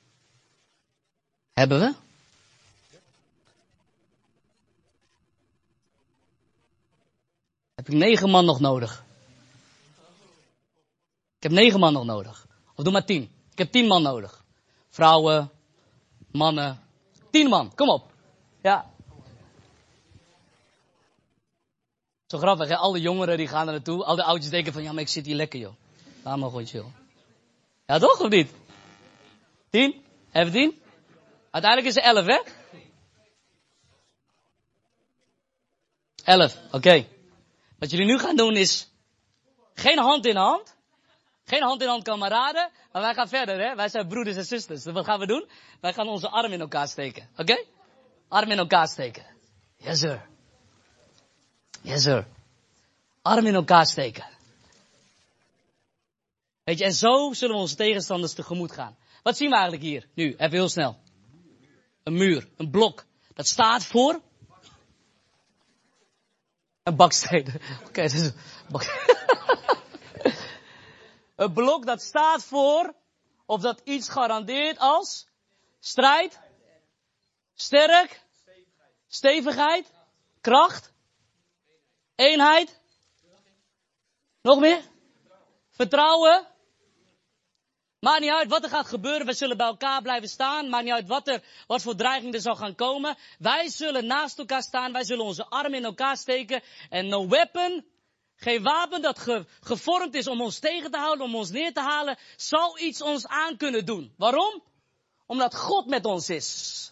hebben 1.53 1.79
we? 1.79 1.93
Heb 7.75 7.89
ik 7.89 7.93
negen 7.93 8.29
man 8.29 8.45
nog 8.45 8.59
nodig? 8.59 9.03
Ik 11.37 11.43
heb 11.43 11.51
negen 11.51 11.79
man 11.79 11.93
nog 11.93 12.05
nodig. 12.05 12.47
Of 12.75 12.83
doe 12.83 12.93
maar 12.93 13.05
tien. 13.05 13.23
Ik 13.51 13.57
heb 13.57 13.71
tien 13.71 13.87
man 13.87 14.01
nodig. 14.01 14.43
Vrouwen, 14.89 15.51
mannen. 16.31 16.79
Tien 17.31 17.49
man, 17.49 17.75
kom 17.75 17.89
op. 17.89 18.11
Ja. 18.61 18.91
Zo 22.29 22.37
grappig, 22.37 22.67
hè? 22.67 22.75
Alle 22.75 22.99
jongeren 22.99 23.37
die 23.37 23.47
gaan 23.47 23.67
er 23.67 23.73
naartoe. 23.73 24.03
Al 24.03 24.15
de 24.15 24.23
oudjes 24.23 24.51
denken 24.51 24.73
van, 24.73 24.83
ja, 24.83 24.91
maar 24.91 25.01
ik 25.01 25.07
zit 25.07 25.25
hier 25.25 25.35
lekker, 25.35 25.59
joh. 25.59 25.73
Laat 26.23 26.37
maar 26.37 26.49
gewoon 26.49 26.65
chill. 26.65 26.85
Ja, 27.85 27.99
toch? 27.99 28.19
Of 28.19 28.29
niet? 28.29 28.51
Tien? 29.69 30.05
Even 30.31 30.51
tien? 30.51 30.81
Uiteindelijk 31.51 31.95
is 31.95 32.03
er 32.03 32.15
elf, 32.15 32.25
hè? 32.25 32.41
Elf, 36.23 36.57
oké. 36.71 37.05
Wat 37.79 37.89
jullie 37.91 38.05
nu 38.05 38.19
gaan 38.19 38.35
doen 38.35 38.55
is 38.55 38.89
geen 39.73 39.97
hand 39.97 40.25
in 40.25 40.35
hand. 40.35 40.75
Geen 41.43 41.63
hand 41.63 41.81
in 41.81 41.87
hand 41.87 42.03
kameraden. 42.03 42.69
Maar 42.91 43.01
wij 43.01 43.13
gaan 43.13 43.27
verder, 43.27 43.59
hè? 43.59 43.75
Wij 43.75 43.89
zijn 43.89 44.07
broeders 44.07 44.35
en 44.35 44.45
zusters. 44.45 44.83
Dus 44.83 44.93
wat 44.93 45.05
gaan 45.05 45.19
we 45.19 45.25
doen? 45.25 45.49
Wij 45.81 45.93
gaan 45.93 46.07
onze 46.07 46.29
arm 46.29 46.51
in 46.51 46.59
elkaar 46.59 46.87
steken. 46.87 47.29
Oké? 47.37 47.65
Arm 48.27 48.51
in 48.51 48.57
elkaar 48.57 48.87
steken. 48.87 49.25
Yes, 49.77 49.99
sir. 49.99 50.28
Yes, 51.81 52.03
sir. 52.03 52.25
Arm 53.21 53.45
in 53.45 53.55
elkaar 53.55 53.85
steken. 53.85 54.25
Weet 56.63 56.77
je, 56.77 56.85
en 56.85 56.93
zo 56.93 57.33
zullen 57.33 57.55
we 57.55 57.61
onze 57.61 57.75
tegenstanders 57.75 58.33
tegemoet 58.33 58.71
gaan. 58.71 58.97
Wat 59.23 59.37
zien 59.37 59.49
we 59.49 59.55
eigenlijk 59.55 59.83
hier? 59.83 60.07
Nu, 60.13 60.35
even 60.37 60.51
heel 60.51 60.69
snel. 60.69 60.99
Een 62.03 62.13
muur, 62.13 62.47
een 62.57 62.69
blok. 62.69 63.05
Dat 63.33 63.47
staat 63.47 63.85
voor. 63.85 64.21
Een 66.83 66.95
baksteen. 66.95 67.47
Oké, 67.79 67.87
okay, 67.87 68.07
dus 68.07 68.21
een 68.21 68.33
bak... 68.69 68.85
een 71.35 71.53
blok 71.53 71.85
dat 71.85 72.01
staat 72.01 72.43
voor. 72.43 72.93
Of 73.45 73.61
dat 73.61 73.81
iets 73.83 74.09
garandeert 74.09 74.79
als 74.79 75.27
strijd, 75.79 76.39
sterk, 77.55 78.21
stevigheid, 79.07 79.91
kracht, 80.41 80.91
eenheid. 82.19 82.79
Nog 84.41 84.59
meer? 84.59 84.81
Vertrouwen. 85.69 86.47
Maakt 87.99 88.19
niet 88.19 88.29
uit 88.29 88.49
wat 88.49 88.63
er 88.63 88.69
gaat 88.69 88.87
gebeuren, 88.87 89.25
we 89.25 89.33
zullen 89.33 89.57
bij 89.57 89.67
elkaar 89.67 90.01
blijven 90.01 90.29
staan. 90.29 90.69
Maakt 90.69 90.83
niet 90.83 90.93
uit 90.93 91.07
wat, 91.07 91.27
er, 91.27 91.43
wat 91.67 91.81
voor 91.81 91.95
dreiging 91.95 92.33
er 92.33 92.41
zal 92.41 92.55
gaan 92.55 92.75
komen. 92.75 93.17
Wij 93.37 93.69
zullen 93.69 94.05
naast 94.05 94.39
elkaar 94.39 94.61
staan, 94.61 94.91
wij 94.91 95.03
zullen 95.03 95.25
onze 95.25 95.45
armen 95.45 95.73
in 95.73 95.85
elkaar 95.85 96.17
steken. 96.17 96.63
En 96.89 97.07
no 97.07 97.27
weapon 97.27 97.85
geen 98.35 98.63
wapen 98.63 99.01
dat 99.01 99.19
ge- 99.19 99.45
gevormd 99.59 100.15
is 100.15 100.27
om 100.27 100.41
ons 100.41 100.59
tegen 100.59 100.91
te 100.91 100.97
houden, 100.97 101.25
om 101.25 101.35
ons 101.35 101.49
neer 101.49 101.73
te 101.73 101.81
halen, 101.81 102.17
zal 102.35 102.79
iets 102.79 103.01
ons 103.01 103.27
aan 103.27 103.57
kunnen 103.57 103.85
doen. 103.85 104.13
Waarom? 104.17 104.63
Omdat 105.25 105.55
God 105.55 105.85
met 105.85 106.05
ons 106.05 106.29
is. 106.29 106.91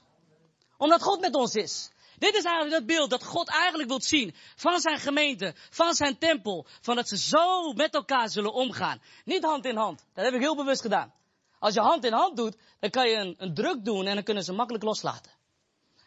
Omdat 0.78 1.02
God 1.02 1.20
met 1.20 1.36
ons 1.36 1.56
is. 1.56 1.92
Dit 2.18 2.36
is 2.36 2.44
eigenlijk 2.44 2.76
dat 2.76 2.86
beeld 2.96 3.10
dat 3.10 3.24
God 3.24 3.50
eigenlijk 3.50 3.90
wil 3.90 4.02
zien 4.02 4.36
van 4.56 4.80
zijn 4.80 5.00
gemeente, 5.00 5.56
van 5.70 5.94
zijn 5.94 6.18
tempel, 6.18 6.66
van 6.82 6.96
dat 6.96 7.08
ze 7.08 7.18
zo 7.18 7.74
met 7.74 7.94
elkaar 7.94 8.30
zullen 8.30 8.54
omgaan. 8.54 9.02
Niet 9.26 9.44
hand 9.44 9.66
in 9.66 9.76
hand. 9.76 10.06
Dat 10.14 10.26
heb 10.26 10.34
ik 10.34 10.40
heel 10.40 10.56
bewust 10.56 10.82
gedaan. 10.82 11.14
Als 11.60 11.74
je 11.74 11.80
hand 11.80 12.06
in 12.06 12.14
hand 12.14 12.38
doet, 12.38 12.58
dan 12.80 12.90
kan 12.90 13.10
je 13.10 13.36
een, 13.38 13.54
druk 13.54 13.86
doen 13.86 14.06
en 14.06 14.16
dan 14.16 14.24
kunnen 14.24 14.44
ze 14.44 14.54
makkelijk 14.54 14.84
loslaten. 14.84 15.32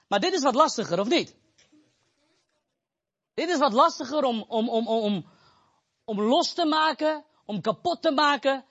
Maar 0.09 0.21
dit 0.21 0.33
is 0.33 0.43
wat 0.43 0.55
lastiger, 0.55 1.01
of 1.01 1.09
niet? 1.09 1.35
Dit 3.35 3.49
is 3.49 3.59
wat 3.59 3.73
lastiger 3.73 4.23
om, 4.23 4.45
om, 4.49 4.69
om, 4.69 4.89
om, 4.89 5.27
om 6.05 6.21
los 6.21 6.53
te 6.53 6.65
maken, 6.65 7.25
om 7.45 7.61
kapot 7.61 8.03
te 8.03 8.11
maken. 8.11 8.65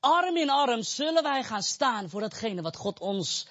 Arm 0.00 0.36
in 0.36 0.50
arm 0.50 0.82
zullen 0.82 1.22
wij 1.22 1.44
gaan 1.44 1.62
staan 1.62 2.08
voor 2.08 2.20
datgene 2.20 2.62
wat 2.62 2.76
God 2.76 3.00
ons 3.00 3.46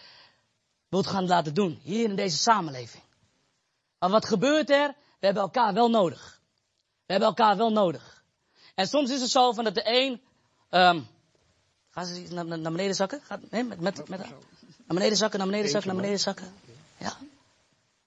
wilt 0.89 1.07
gaan 1.07 1.27
laten 1.27 1.53
doen. 1.53 1.79
Hier 1.84 2.09
in 2.09 2.15
deze 2.15 2.38
samenleving. 2.38 3.03
Maar 4.04 4.12
wat 4.12 4.26
gebeurt 4.26 4.70
er? 4.70 4.88
We 5.20 5.26
hebben 5.26 5.43
elkaar 5.43 5.74
wel 5.74 5.89
nodig. 5.89 6.39
We 7.06 7.12
hebben 7.12 7.28
elkaar 7.28 7.58
wel 7.58 7.72
nodig. 7.72 8.24
En 8.76 8.88
soms 8.88 9.12
is 9.12 9.22
het 9.22 9.30
zo 9.30 9.51
van 9.51 9.64
dat 9.64 9.76
de 9.76 9.82
een... 9.86 10.22
ehm 10.70 11.01
gaan 11.89 12.06
ze 12.06 12.34
naar 12.34 12.72
beneden 12.72 12.95
zakken? 12.95 13.22
Gaat, 13.22 13.39
nee, 13.51 13.64
met, 13.64 13.80
met, 13.80 14.10
met, 14.10 14.20
naar 14.20 14.30
beneden 14.88 15.18
zakken, 15.18 15.39
naar 15.39 15.47
beneden 15.47 15.70
zakken, 15.70 15.89
naar 15.89 15.99
beneden 16.01 16.20
zakken. 16.20 16.54
Ja. 16.97 17.18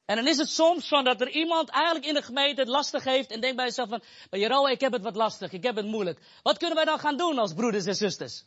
En 0.04 0.16
dan 0.16 0.26
is 0.26 0.36
het 0.36 0.48
soms 0.48 0.88
van 0.88 1.04
dat 1.04 1.20
er 1.20 1.30
iemand 1.30 1.68
eigenlijk 1.68 2.06
in 2.06 2.14
de 2.14 2.22
gemeente 2.22 2.60
het 2.60 2.70
lastig 2.70 3.04
heeft 3.04 3.30
en 3.30 3.40
denkt 3.40 3.56
bij 3.56 3.64
zichzelf 3.64 3.88
van, 3.88 4.02
maar 4.30 4.40
Jeroen, 4.40 4.70
ik 4.70 4.80
heb 4.80 4.92
het 4.92 5.02
wat 5.02 5.16
lastig, 5.16 5.52
ik 5.52 5.62
heb 5.62 5.76
het 5.76 5.86
moeilijk. 5.86 6.20
Wat 6.42 6.58
kunnen 6.58 6.76
wij 6.76 6.84
dan 6.84 6.98
gaan 6.98 7.16
doen 7.16 7.38
als 7.38 7.54
broeders 7.54 7.84
en 7.84 7.94
zusters? 7.94 8.44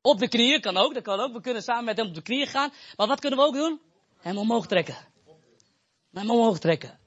Op 0.00 0.18
de 0.18 0.28
knieën 0.28 0.60
kan 0.60 0.76
ook, 0.76 0.94
dat 0.94 1.02
kan 1.02 1.20
ook. 1.20 1.32
We 1.32 1.40
kunnen 1.40 1.62
samen 1.62 1.84
met 1.84 1.96
hem 1.96 2.06
op 2.06 2.14
de 2.14 2.22
knieën 2.22 2.46
gaan. 2.46 2.72
Maar 2.96 3.06
wat 3.06 3.20
kunnen 3.20 3.38
we 3.38 3.44
ook 3.44 3.54
doen? 3.54 3.80
Hem 4.20 4.38
omhoog 4.38 4.66
trekken. 4.66 5.10
Hem 6.12 6.30
omhoog 6.30 6.58
trekken. 6.58 6.98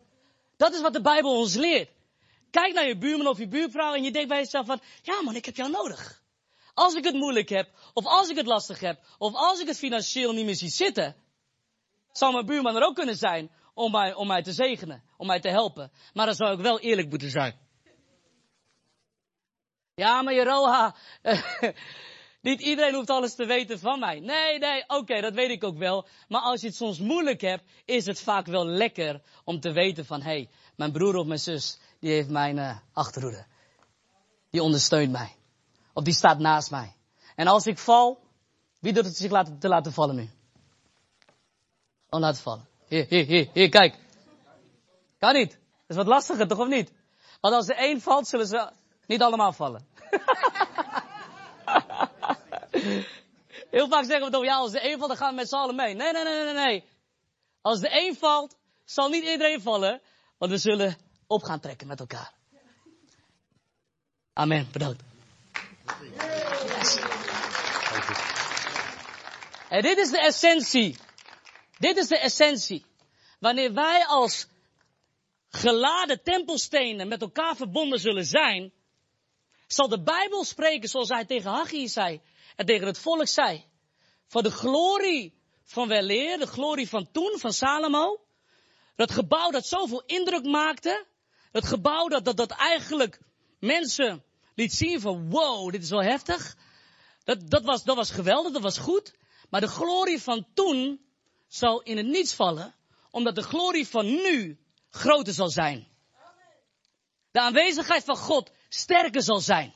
Dat 0.58 0.74
is 0.74 0.82
wat 0.82 0.94
de 0.94 1.02
Bijbel 1.02 1.38
ons 1.38 1.56
leert. 1.56 1.90
Kijk 2.52 2.74
naar 2.74 2.88
je 2.88 2.98
buurman 2.98 3.28
of 3.28 3.38
je 3.38 3.48
buurvrouw 3.48 3.94
en 3.94 4.04
je 4.04 4.12
denkt 4.12 4.30
bij 4.30 4.38
jezelf 4.38 4.66
van, 4.66 4.82
ja 5.02 5.22
man, 5.22 5.36
ik 5.36 5.46
heb 5.46 5.56
jou 5.56 5.72
nodig. 5.72 6.24
Als 6.74 6.94
ik 6.94 7.04
het 7.04 7.14
moeilijk 7.14 7.50
heb, 7.50 7.70
of 7.94 8.06
als 8.06 8.30
ik 8.30 8.36
het 8.36 8.46
lastig 8.46 8.80
heb, 8.80 9.00
of 9.18 9.34
als 9.34 9.60
ik 9.60 9.68
het 9.68 9.78
financieel 9.78 10.34
niet 10.34 10.46
meer 10.46 10.56
zie 10.56 10.70
zitten, 10.70 11.16
zou 12.12 12.34
mijn 12.34 12.46
buurman 12.46 12.76
er 12.76 12.84
ook 12.84 12.96
kunnen 12.96 13.16
zijn 13.16 13.52
om 13.74 13.92
mij, 13.92 14.14
om 14.14 14.28
mij 14.28 14.42
te 14.44 14.54
zegenen, 14.54 15.04
om 15.18 15.28
mij 15.28 15.40
te 15.40 15.50
helpen. 15.50 15.92
Maar 16.14 16.26
dan 16.26 16.36
zou 16.36 16.54
ik 16.54 16.60
wel 16.60 16.80
eerlijk 16.80 17.10
moeten 17.10 17.30
zijn. 17.30 17.60
Ja, 19.96 20.22
maar 20.22 20.34
Jeroha, 20.34 20.96
niet 22.46 22.62
iedereen 22.62 22.94
hoeft 22.94 23.10
alles 23.10 23.36
te 23.36 23.46
weten 23.46 23.80
van 23.80 24.00
mij. 24.00 24.20
Nee, 24.20 24.60
nee, 24.60 24.84
oké, 24.88 25.22
dat 25.22 25.34
weet 25.34 25.50
ik 25.50 25.64
ook 25.64 25.78
wel. 25.78 26.08
Maar 26.28 26.42
als 26.42 26.62
je 26.62 26.68
het 26.68 26.76
soms 26.76 27.00
moeilijk 27.00 27.42
hebt, 27.42 27.64
is 27.86 28.06
het 28.06 28.20
vaak 28.20 28.46
wel 28.46 28.66
lekker 28.66 29.22
om 29.44 29.60
te 29.60 29.72
weten 29.72 30.06
van, 30.06 30.22
hey, 30.22 30.50
mijn 30.76 30.92
broer 30.92 31.16
of 31.16 31.26
mijn 31.26 31.40
zus, 31.40 31.80
die 32.00 32.12
heeft 32.12 32.30
mijn 32.30 32.58
uh, 32.58 32.78
achterhoede. 32.94 33.46
Die 34.50 34.64
ondersteunt 34.64 35.12
mij. 35.12 35.36
Of 35.94 36.04
die 36.04 36.14
staat 36.14 36.40
naast 36.40 36.72
mij. 36.72 36.96
En 37.36 37.48
als 37.48 37.66
ik 37.66 37.78
val, 37.78 38.20
wie 38.80 38.94
doet 38.94 39.06
het 39.06 39.18
zich 39.18 39.32
laten, 39.32 39.60
te 39.60 39.68
laten 39.68 39.94
vallen 39.94 40.16
nu? 40.16 40.30
Oh, 42.10 42.20
laten 42.20 42.42
vallen. 42.42 42.68
Hier, 42.88 43.06
hier, 43.10 43.26
hier, 43.26 43.50
hier, 43.54 43.70
kijk. 43.70 43.96
Kan 45.20 45.34
niet. 45.34 45.52
Dat 45.52 45.60
is 45.88 45.96
wat 45.96 46.08
lastiger, 46.08 46.48
toch 46.48 46.60
of 46.60 46.68
niet? 46.68 46.92
Want 47.42 47.56
als 47.56 47.68
er 47.68 47.76
één 47.76 48.02
valt, 48.02 48.28
zullen 48.28 48.48
ze 48.48 48.72
niet 49.08 49.22
allemaal 49.22 49.54
vallen. 49.54 49.88
Heel 53.72 53.88
vaak 53.88 54.06
zeggen 54.06 54.26
we 54.26 54.32
toch, 54.32 54.44
ja, 54.44 54.56
als 54.56 54.74
er 54.74 54.82
één 54.82 54.98
valt, 54.98 55.10
dan 55.10 55.18
gaan 55.18 55.30
we 55.30 55.36
met 55.36 55.50
z'n 55.50 55.56
allen 55.56 55.76
mee. 55.76 55.94
Nee, 55.94 56.12
nee, 56.12 56.24
nee, 56.24 56.44
nee, 56.44 56.54
nee. 56.54 56.84
Als 57.62 57.82
er 57.82 57.92
één 57.92 58.16
valt, 58.16 58.56
zal 58.86 59.10
niet 59.10 59.24
iedereen 59.24 59.62
vallen, 59.62 60.02
want 60.38 60.52
we 60.52 60.58
zullen 60.58 60.98
op 61.28 61.44
gaan 61.44 61.60
trekken 61.60 61.88
met 61.88 62.00
elkaar. 62.00 62.34
Amen, 64.34 64.68
bedankt. 64.72 65.04
En 69.70 69.82
dit 69.82 69.98
is 69.98 70.10
de 70.10 70.20
essentie. 70.20 70.98
Dit 71.78 71.98
is 71.98 72.08
de 72.08 72.20
essentie. 72.20 72.86
Wanneer 73.40 73.74
wij 73.74 74.06
als 74.06 74.48
geladen 75.50 76.24
tempelstenen 76.24 77.08
met 77.08 77.22
elkaar 77.22 77.56
verbonden 77.56 78.00
zullen 78.00 78.26
zijn, 78.26 78.74
zal 79.68 79.88
de 79.88 80.02
Bijbel 80.02 80.44
spreken 80.44 80.90
zoals 80.90 81.10
hij 81.10 81.26
tegen 81.26 81.52
Haggai 81.52 81.88
zei 81.88 82.22
en 82.56 82.66
tegen 82.66 82.88
het 82.88 83.00
volk 83.00 83.28
zei. 83.28 83.66
Van 84.28 84.44
de 84.44 84.52
glorie 84.52 85.34
van 85.64 85.88
weleer, 85.88 86.38
de 86.40 86.48
glorie 86.48 86.90
van 86.90 87.12
toen, 87.12 87.36
van 87.40 87.54
Salomo. 87.54 88.20
Dat 88.96 89.12
gebouw 89.12 89.52
dat 89.52 89.66
zoveel 89.66 90.04
indruk 90.06 90.44
maakte. 90.44 91.06
Het 91.52 91.66
gebouw 91.66 92.08
dat, 92.08 92.26
dat, 92.26 92.38
dat 92.38 92.52
eigenlijk 92.52 93.20
mensen 93.60 94.24
liet 94.56 94.74
zien 94.74 95.02
van 95.02 95.30
wow, 95.30 95.72
dit 95.72 95.84
is 95.84 95.90
wel 95.90 96.04
heftig. 96.04 96.56
Dat, 97.24 97.50
dat, 97.50 97.64
was, 97.64 97.84
dat 97.84 97.96
was 97.96 98.12
geweldig, 98.12 98.52
dat 98.52 98.62
was 98.62 98.78
goed. 98.78 99.14
Maar 99.50 99.62
de 99.62 99.68
glorie 99.68 100.22
van 100.22 100.48
toen 100.54 101.06
zal 101.48 101.82
in 101.82 101.98
het 101.98 102.06
niets 102.06 102.34
vallen, 102.34 102.76
omdat 103.12 103.36
de 103.36 103.44
glorie 103.44 103.88
van 103.88 104.06
nu 104.06 104.60
groter 104.90 105.34
zal 105.34 105.50
zijn. 105.50 105.88
De 107.32 107.40
aanwezigheid 107.40 108.04
van 108.04 108.18
God 108.18 108.52
sterker 108.76 109.24
zal 109.24 109.40
zijn. 109.40 109.74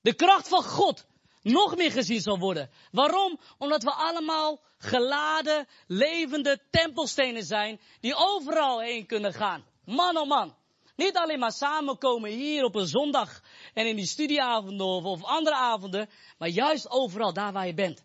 De 0.00 0.14
kracht 0.14 0.48
van 0.48 0.62
God 0.62 1.06
nog 1.42 1.76
meer 1.76 1.92
gezien 1.92 2.20
zal 2.20 2.38
worden. 2.38 2.70
Waarom? 2.90 3.40
Omdat 3.58 3.82
we 3.82 3.92
allemaal 3.92 4.60
geladen, 4.78 5.66
levende 5.86 6.62
tempelstenen 6.70 7.44
zijn 7.44 7.80
die 8.00 8.14
overal 8.14 8.80
heen 8.80 9.06
kunnen 9.06 9.32
gaan. 9.32 9.64
Man 9.84 10.16
oh 10.16 10.28
man. 10.28 10.54
Niet 10.96 11.16
alleen 11.16 11.38
maar 11.38 11.52
samenkomen 11.52 12.30
hier 12.30 12.64
op 12.64 12.74
een 12.74 12.86
zondag 12.86 13.42
en 13.74 13.86
in 13.86 13.96
die 13.96 14.06
studieavonden 14.06 14.86
of, 14.86 15.04
of 15.04 15.24
andere 15.24 15.56
avonden, 15.56 16.08
maar 16.38 16.48
juist 16.48 16.90
overal 16.90 17.32
daar 17.32 17.52
waar 17.52 17.66
je 17.66 17.74
bent. 17.74 18.04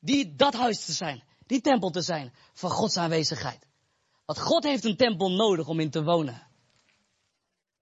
Die, 0.00 0.34
dat 0.34 0.54
huis 0.54 0.84
te 0.84 0.92
zijn, 0.92 1.22
die 1.46 1.60
tempel 1.60 1.90
te 1.90 2.02
zijn 2.02 2.34
van 2.52 2.70
Gods 2.70 2.96
aanwezigheid. 2.96 3.66
Want 4.24 4.40
God 4.40 4.64
heeft 4.64 4.84
een 4.84 4.96
tempel 4.96 5.30
nodig 5.30 5.68
om 5.68 5.80
in 5.80 5.90
te 5.90 6.02
wonen. 6.02 6.49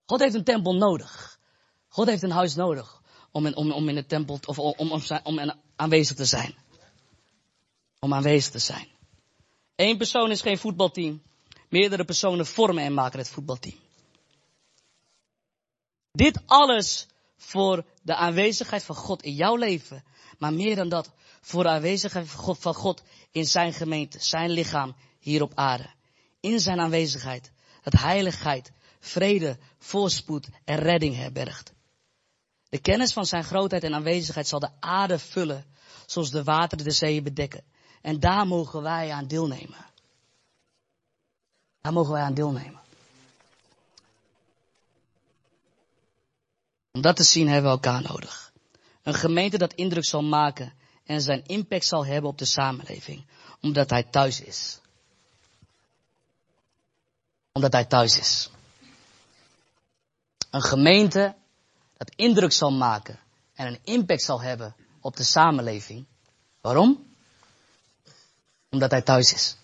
God 0.09 0.19
heeft 0.19 0.35
een 0.35 0.43
tempel 0.43 0.75
nodig. 0.75 1.39
God 1.87 2.07
heeft 2.07 2.23
een 2.23 2.31
huis 2.31 2.55
nodig 2.55 3.01
om 3.31 3.45
in, 3.45 3.55
om, 3.55 3.89
in 3.89 3.95
de 3.95 4.05
tempel, 4.05 4.39
of 4.45 4.59
om, 4.59 4.73
om, 4.77 4.91
om, 4.91 5.01
om 5.23 5.53
aanwezig 5.75 6.15
te 6.15 6.25
zijn. 6.25 6.55
Om 7.99 8.13
aanwezig 8.13 8.51
te 8.51 8.59
zijn. 8.59 8.87
Eén 9.75 9.97
persoon 9.97 10.31
is 10.31 10.41
geen 10.41 10.57
voetbalteam. 10.57 11.21
Meerdere 11.67 12.05
personen 12.05 12.45
vormen 12.45 12.83
en 12.83 12.93
maken 12.93 13.19
het 13.19 13.29
voetbalteam. 13.29 13.77
Dit 16.11 16.41
alles 16.45 17.07
voor 17.37 17.85
de 18.01 18.15
aanwezigheid 18.15 18.83
van 18.83 18.95
God 18.95 19.21
in 19.21 19.33
jouw 19.33 19.55
leven. 19.55 20.03
Maar 20.37 20.53
meer 20.53 20.75
dan 20.75 20.89
dat, 20.89 21.11
voor 21.41 21.63
de 21.63 21.69
aanwezigheid 21.69 22.27
van 22.27 22.43
God, 22.43 22.59
van 22.59 22.73
God 22.73 23.03
in 23.31 23.45
zijn 23.45 23.73
gemeente, 23.73 24.19
zijn 24.19 24.49
lichaam 24.49 24.95
hier 25.19 25.41
op 25.41 25.51
aarde. 25.55 25.89
In 26.39 26.59
zijn 26.59 26.79
aanwezigheid, 26.79 27.51
dat 27.83 27.93
heiligheid, 27.93 28.71
vrede, 28.99 29.57
voorspoed 29.77 30.47
en 30.63 30.77
redding 30.77 31.15
herbergt. 31.15 31.73
De 32.69 32.79
kennis 32.79 33.13
van 33.13 33.25
zijn 33.25 33.43
grootheid 33.43 33.83
en 33.83 33.93
aanwezigheid 33.93 34.47
zal 34.47 34.59
de 34.59 34.71
aarde 34.79 35.19
vullen, 35.19 35.65
zoals 36.05 36.31
de 36.31 36.43
wateren 36.43 36.83
de 36.83 36.91
zeeën 36.91 37.23
bedekken. 37.23 37.63
En 38.01 38.19
daar 38.19 38.47
mogen 38.47 38.81
wij 38.81 39.11
aan 39.11 39.27
deelnemen. 39.27 39.85
Daar 41.81 41.93
mogen 41.93 42.13
wij 42.13 42.21
aan 42.21 42.33
deelnemen. 42.33 42.81
Om 46.91 47.01
dat 47.01 47.15
te 47.15 47.23
zien 47.23 47.47
hebben 47.47 47.71
we 47.71 47.77
elkaar 47.77 48.01
nodig. 48.01 48.51
Een 49.03 49.13
gemeente 49.13 49.57
dat 49.57 49.73
indruk 49.73 50.05
zal 50.05 50.23
maken 50.23 50.73
en 51.05 51.21
zijn 51.21 51.45
impact 51.45 51.85
zal 51.85 52.05
hebben 52.05 52.29
op 52.29 52.37
de 52.37 52.45
samenleving. 52.45 53.25
Omdat 53.61 53.89
hij 53.89 54.03
thuis 54.03 54.41
is. 54.41 54.79
Omdat 57.51 57.73
hij 57.73 57.85
thuis 57.85 58.19
is. 58.19 58.49
Een 60.49 60.61
gemeente 60.61 61.35
dat 61.97 62.11
indruk 62.15 62.51
zal 62.51 62.71
maken 62.71 63.19
en 63.53 63.67
een 63.67 63.79
impact 63.83 64.21
zal 64.21 64.41
hebben 64.41 64.75
op 64.99 65.17
de 65.17 65.23
samenleving. 65.23 66.05
Waarom? 66.61 67.13
Omdat 68.69 68.91
hij 68.91 69.01
thuis 69.01 69.33
is. 69.33 69.55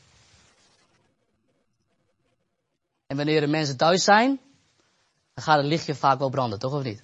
En 3.08 3.18
wanneer 3.18 3.42
de 3.42 3.48
mensen 3.48 3.78
thuis 3.78 4.04
zijn, 4.04 4.40
dan 5.34 5.44
gaat 5.44 5.58
het 5.58 5.66
lichtje 5.66 5.96
vaak 5.96 6.20
wel 6.20 6.30
branden, 6.30 6.60
toch 6.60 6.74
of 6.74 6.84
niet? 6.84 7.02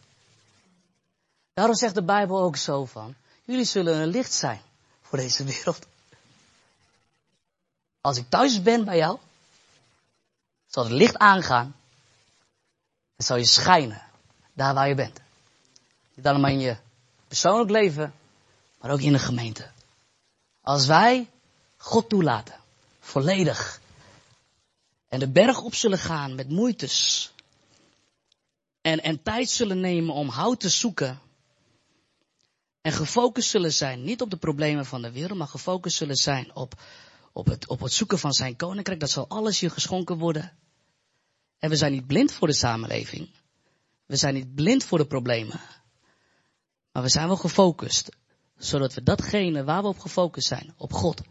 Daarom 1.53 1.75
zegt 1.75 1.95
de 1.95 2.03
Bijbel 2.03 2.41
ook 2.41 2.57
zo 2.57 2.85
van, 2.85 3.15
jullie 3.45 3.65
zullen 3.65 3.95
een 3.95 4.07
licht 4.07 4.33
zijn 4.33 4.61
voor 5.01 5.17
deze 5.17 5.43
wereld. 5.43 5.85
Als 8.01 8.17
ik 8.17 8.29
thuis 8.29 8.61
ben 8.61 8.85
bij 8.85 8.97
jou, 8.97 9.19
zal 10.67 10.83
het 10.83 10.93
licht 10.93 11.17
aangaan 11.17 11.75
En 13.21 13.27
zal 13.27 13.37
je 13.37 13.45
schijnen 13.45 14.01
daar 14.53 14.73
waar 14.73 14.87
je 14.87 14.95
bent. 14.95 15.19
Niet 16.15 16.27
alleen 16.27 16.45
in 16.45 16.59
je 16.59 16.77
persoonlijk 17.27 17.69
leven, 17.69 18.13
maar 18.79 18.91
ook 18.91 19.01
in 19.01 19.11
de 19.11 19.19
gemeente. 19.19 19.69
Als 20.61 20.85
wij 20.85 21.29
God 21.77 22.09
toelaten, 22.09 22.55
volledig, 22.99 23.81
en 25.07 25.19
de 25.19 25.27
berg 25.27 25.61
op 25.61 25.75
zullen 25.75 25.97
gaan 25.97 26.35
met 26.35 26.49
moeites, 26.49 27.31
en, 28.81 28.99
en 29.03 29.23
tijd 29.23 29.49
zullen 29.49 29.79
nemen 29.79 30.13
om 30.13 30.29
hout 30.29 30.59
te 30.59 30.69
zoeken, 30.69 31.19
en 32.81 32.91
gefocust 32.91 33.49
zullen 33.49 33.73
zijn, 33.73 34.03
niet 34.03 34.21
op 34.21 34.29
de 34.29 34.37
problemen 34.37 34.85
van 34.85 35.01
de 35.01 35.11
wereld, 35.11 35.37
maar 35.37 35.47
gefocust 35.47 35.97
zullen 35.97 36.15
zijn 36.15 36.55
op, 36.55 36.81
op, 37.31 37.45
het, 37.45 37.67
op 37.67 37.79
het 37.79 37.93
zoeken 37.93 38.19
van 38.19 38.33
zijn 38.33 38.55
koninkrijk, 38.55 38.99
dat 38.99 39.09
zal 39.09 39.27
alles 39.27 39.59
je 39.59 39.69
geschonken 39.69 40.17
worden. 40.17 40.59
En 41.61 41.69
we 41.69 41.75
zijn 41.75 41.91
niet 41.91 42.07
blind 42.07 42.31
voor 42.31 42.47
de 42.47 42.53
samenleving. 42.53 43.29
We 44.05 44.15
zijn 44.15 44.33
niet 44.33 44.55
blind 44.55 44.83
voor 44.83 44.97
de 44.97 45.05
problemen. 45.05 45.59
Maar 46.91 47.03
we 47.03 47.09
zijn 47.09 47.27
wel 47.27 47.37
gefocust. 47.37 48.09
Zodat 48.57 48.93
we 48.93 49.03
datgene 49.03 49.63
waar 49.63 49.81
we 49.81 49.87
op 49.87 49.99
gefocust 49.99 50.47
zijn, 50.47 50.73
op 50.77 50.93
God. 50.93 51.21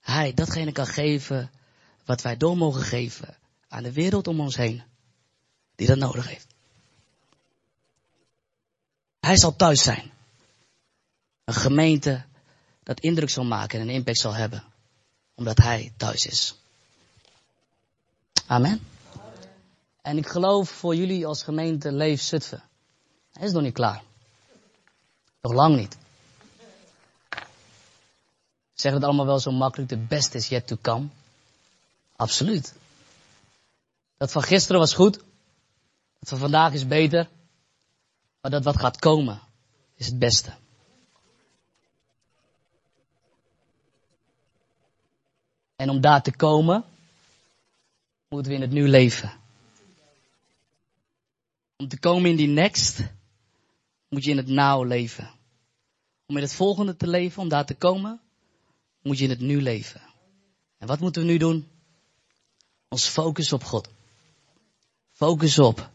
Hij 0.00 0.34
datgene 0.34 0.72
kan 0.72 0.86
geven 0.86 1.50
wat 2.04 2.22
wij 2.22 2.36
door 2.36 2.56
mogen 2.56 2.82
geven 2.82 3.36
aan 3.68 3.82
de 3.82 3.92
wereld 3.92 4.26
om 4.26 4.40
ons 4.40 4.56
heen. 4.56 4.82
Die 5.74 5.86
dat 5.86 5.98
nodig 5.98 6.28
heeft. 6.28 6.46
Hij 9.20 9.36
zal 9.36 9.56
thuis 9.56 9.82
zijn. 9.82 10.10
Een 11.44 11.54
gemeente 11.54 12.24
dat 12.82 13.00
indruk 13.00 13.30
zal 13.30 13.44
maken 13.44 13.80
en 13.80 13.88
een 13.88 13.94
impact 13.94 14.18
zal 14.18 14.34
hebben. 14.34 14.64
Omdat 15.34 15.58
hij 15.58 15.92
thuis 15.96 16.26
is. 16.26 16.54
Amen. 18.46 18.91
En 20.02 20.16
ik 20.16 20.26
geloof 20.26 20.70
voor 20.70 20.96
jullie 20.96 21.26
als 21.26 21.42
gemeente 21.42 21.92
Leef 21.92 22.22
Zutphen. 22.22 22.62
Hij 23.32 23.46
is 23.46 23.52
nog 23.52 23.62
niet 23.62 23.74
klaar. 23.74 24.02
Nog 25.40 25.52
lang 25.52 25.76
niet. 25.76 25.96
Zeggen 28.74 29.00
het 29.00 29.04
allemaal 29.04 29.26
wel 29.26 29.38
zo 29.38 29.50
makkelijk, 29.50 29.90
the 29.90 29.96
best 29.96 30.34
is 30.34 30.48
yet 30.48 30.66
to 30.66 30.76
come. 30.80 31.06
Absoluut. 32.16 32.74
Dat 34.16 34.32
van 34.32 34.42
gisteren 34.42 34.80
was 34.80 34.94
goed. 34.94 35.14
Dat 36.18 36.28
van 36.28 36.38
vandaag 36.38 36.72
is 36.72 36.86
beter. 36.86 37.28
Maar 38.40 38.50
dat 38.50 38.64
wat 38.64 38.78
gaat 38.78 38.98
komen 38.98 39.40
is 39.94 40.06
het 40.06 40.18
beste. 40.18 40.52
En 45.76 45.90
om 45.90 46.00
daar 46.00 46.22
te 46.22 46.36
komen, 46.36 46.84
moeten 48.28 48.50
we 48.50 48.56
in 48.56 48.62
het 48.62 48.70
nu 48.70 48.88
leven. 48.88 49.41
Om 51.82 51.88
te 51.88 51.98
komen 51.98 52.30
in 52.30 52.36
die 52.36 52.48
next, 52.48 53.00
moet 54.08 54.24
je 54.24 54.30
in 54.30 54.36
het 54.36 54.48
now 54.48 54.86
leven. 54.86 55.30
Om 56.26 56.36
in 56.36 56.42
het 56.42 56.54
volgende 56.54 56.96
te 56.96 57.06
leven, 57.06 57.42
om 57.42 57.48
daar 57.48 57.66
te 57.66 57.74
komen, 57.74 58.20
moet 59.00 59.18
je 59.18 59.24
in 59.24 59.30
het 59.30 59.40
nu 59.40 59.62
leven. 59.62 60.00
En 60.78 60.86
wat 60.86 61.00
moeten 61.00 61.22
we 61.22 61.28
nu 61.28 61.36
doen? 61.36 61.68
Ons 62.88 63.06
focus 63.06 63.52
op 63.52 63.64
God. 63.64 63.88
Focus 65.10 65.58
op 65.58 65.90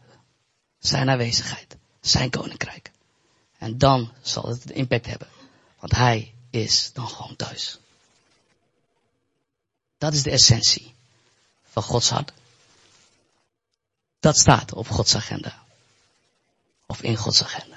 zijn 0.78 1.08
aanwezigheid, 1.08 1.76
zijn 2.00 2.30
koninkrijk. 2.30 2.90
En 3.58 3.78
dan 3.78 4.12
zal 4.22 4.48
het 4.48 4.70
impact 4.70 5.06
hebben. 5.06 5.28
Want 5.78 5.92
hij 5.92 6.34
is 6.50 6.92
dan 6.92 7.08
gewoon 7.08 7.36
thuis. 7.36 7.78
Dat 9.98 10.12
is 10.12 10.22
de 10.22 10.30
essentie 10.30 10.94
van 11.62 11.82
Gods 11.82 12.10
hart. 12.10 12.32
Dat 14.20 14.38
staat 14.38 14.72
op 14.72 14.88
Gods 14.88 15.14
agenda. 15.14 15.66
Of 16.90 17.02
in 17.02 17.16
Gods 17.16 17.42
agenda. 17.42 17.76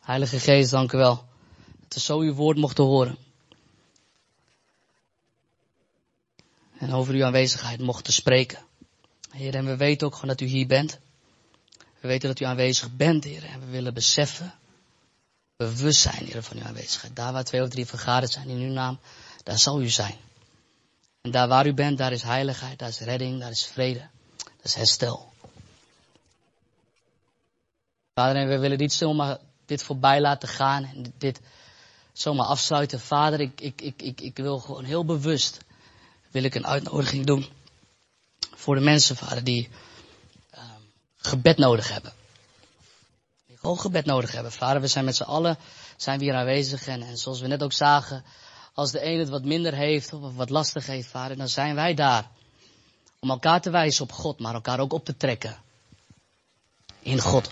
Heilige 0.00 0.40
Geest, 0.40 0.70
dank 0.70 0.92
u 0.92 0.98
wel. 0.98 1.24
Dat 1.80 1.94
we 1.94 2.00
zo 2.00 2.18
uw 2.18 2.34
woord 2.34 2.56
mochten 2.56 2.84
horen. 2.84 3.16
En 6.78 6.92
over 6.92 7.14
uw 7.14 7.24
aanwezigheid 7.24 7.80
mochten 7.80 8.12
spreken. 8.12 8.58
Heer, 9.30 9.54
en 9.54 9.66
we 9.66 9.76
weten 9.76 10.06
ook 10.06 10.14
gewoon 10.14 10.28
dat 10.28 10.40
u 10.40 10.46
hier 10.46 10.66
bent. 10.66 10.98
We 12.00 12.08
weten 12.08 12.28
dat 12.28 12.40
u 12.40 12.44
aanwezig 12.44 12.96
bent, 12.96 13.24
Heer. 13.24 13.44
En 13.44 13.60
we 13.60 13.66
willen 13.66 13.94
beseffen, 13.94 14.54
bewust 15.56 16.00
zijn, 16.00 16.26
Heer, 16.26 16.42
van 16.42 16.56
uw 16.56 16.64
aanwezigheid. 16.64 17.16
Daar 17.16 17.32
waar 17.32 17.44
twee 17.44 17.62
of 17.62 17.68
drie 17.68 17.86
vergaderd 17.86 18.32
zijn 18.32 18.48
in 18.48 18.58
uw 18.58 18.72
naam, 18.72 18.98
daar 19.42 19.58
zal 19.58 19.80
u 19.82 19.88
zijn. 19.88 20.16
En 21.20 21.30
daar 21.30 21.48
waar 21.48 21.66
u 21.66 21.74
bent, 21.74 21.98
daar 21.98 22.12
is 22.12 22.22
heiligheid, 22.22 22.78
daar 22.78 22.88
is 22.88 23.00
redding, 23.00 23.40
daar 23.40 23.50
is 23.50 23.66
vrede, 23.66 24.08
daar 24.36 24.62
is 24.62 24.74
herstel. 24.74 25.31
Vader, 28.14 28.48
we 28.48 28.58
willen 28.58 28.78
niet 28.78 28.92
zomaar 28.92 29.38
dit 29.66 29.82
voorbij 29.82 30.20
laten 30.20 30.48
gaan 30.48 30.84
en 30.84 31.14
dit 31.18 31.40
zomaar 32.12 32.46
afsluiten. 32.46 33.00
Vader, 33.00 33.40
ik, 33.40 33.60
ik, 33.60 33.80
ik, 33.80 34.02
ik, 34.02 34.20
ik 34.20 34.36
wil 34.36 34.58
gewoon 34.58 34.84
heel 34.84 35.04
bewust, 35.04 35.58
wil 36.30 36.42
ik 36.42 36.54
een 36.54 36.66
uitnodiging 36.66 37.26
doen 37.26 37.46
voor 38.54 38.74
de 38.74 38.80
mensen, 38.80 39.16
vader, 39.16 39.44
die 39.44 39.68
uh, 40.54 40.60
gebed 41.16 41.56
nodig 41.56 41.88
hebben. 41.88 42.12
Die 43.46 43.56
gewoon 43.56 43.78
gebed 43.80 44.04
nodig 44.04 44.32
hebben. 44.32 44.52
Vader, 44.52 44.80
we 44.80 44.86
zijn 44.86 45.04
met 45.04 45.16
z'n 45.16 45.22
allen, 45.22 45.58
zijn 45.96 46.18
we 46.18 46.24
hier 46.24 46.34
aanwezig 46.34 46.86
en, 46.86 47.02
en 47.02 47.16
zoals 47.16 47.40
we 47.40 47.46
net 47.46 47.62
ook 47.62 47.72
zagen, 47.72 48.24
als 48.74 48.90
de 48.90 49.04
een 49.04 49.18
het 49.18 49.28
wat 49.28 49.44
minder 49.44 49.74
heeft 49.74 50.12
of 50.12 50.34
wat 50.34 50.50
lastig 50.50 50.86
heeft, 50.86 51.08
vader, 51.08 51.36
dan 51.36 51.48
zijn 51.48 51.74
wij 51.74 51.94
daar. 51.94 52.30
Om 53.20 53.30
elkaar 53.30 53.60
te 53.60 53.70
wijzen 53.70 54.04
op 54.04 54.12
God, 54.12 54.40
maar 54.40 54.54
elkaar 54.54 54.80
ook 54.80 54.92
op 54.92 55.04
te 55.04 55.16
trekken. 55.16 55.56
In 57.00 57.20
God 57.20 57.50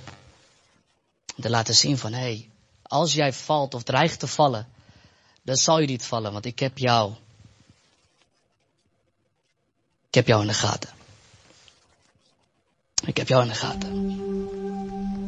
te 1.40 1.50
laten 1.50 1.74
zien 1.74 1.98
van, 1.98 2.12
hé, 2.12 2.20
hey, 2.20 2.50
als 2.82 3.12
jij 3.12 3.32
valt 3.32 3.74
of 3.74 3.82
dreigt 3.82 4.18
te 4.18 4.26
vallen, 4.26 4.68
dan 5.42 5.56
zal 5.56 5.78
je 5.78 5.86
niet 5.86 6.04
vallen, 6.04 6.32
want 6.32 6.44
ik 6.44 6.58
heb 6.58 6.78
jou. 6.78 7.12
Ik 10.08 10.14
heb 10.14 10.26
jou 10.26 10.40
in 10.40 10.46
de 10.46 10.54
gaten. 10.54 10.90
Ik 13.04 13.16
heb 13.16 13.28
jou 13.28 13.42
in 13.42 13.48
de 13.48 13.54
gaten. 13.54 15.19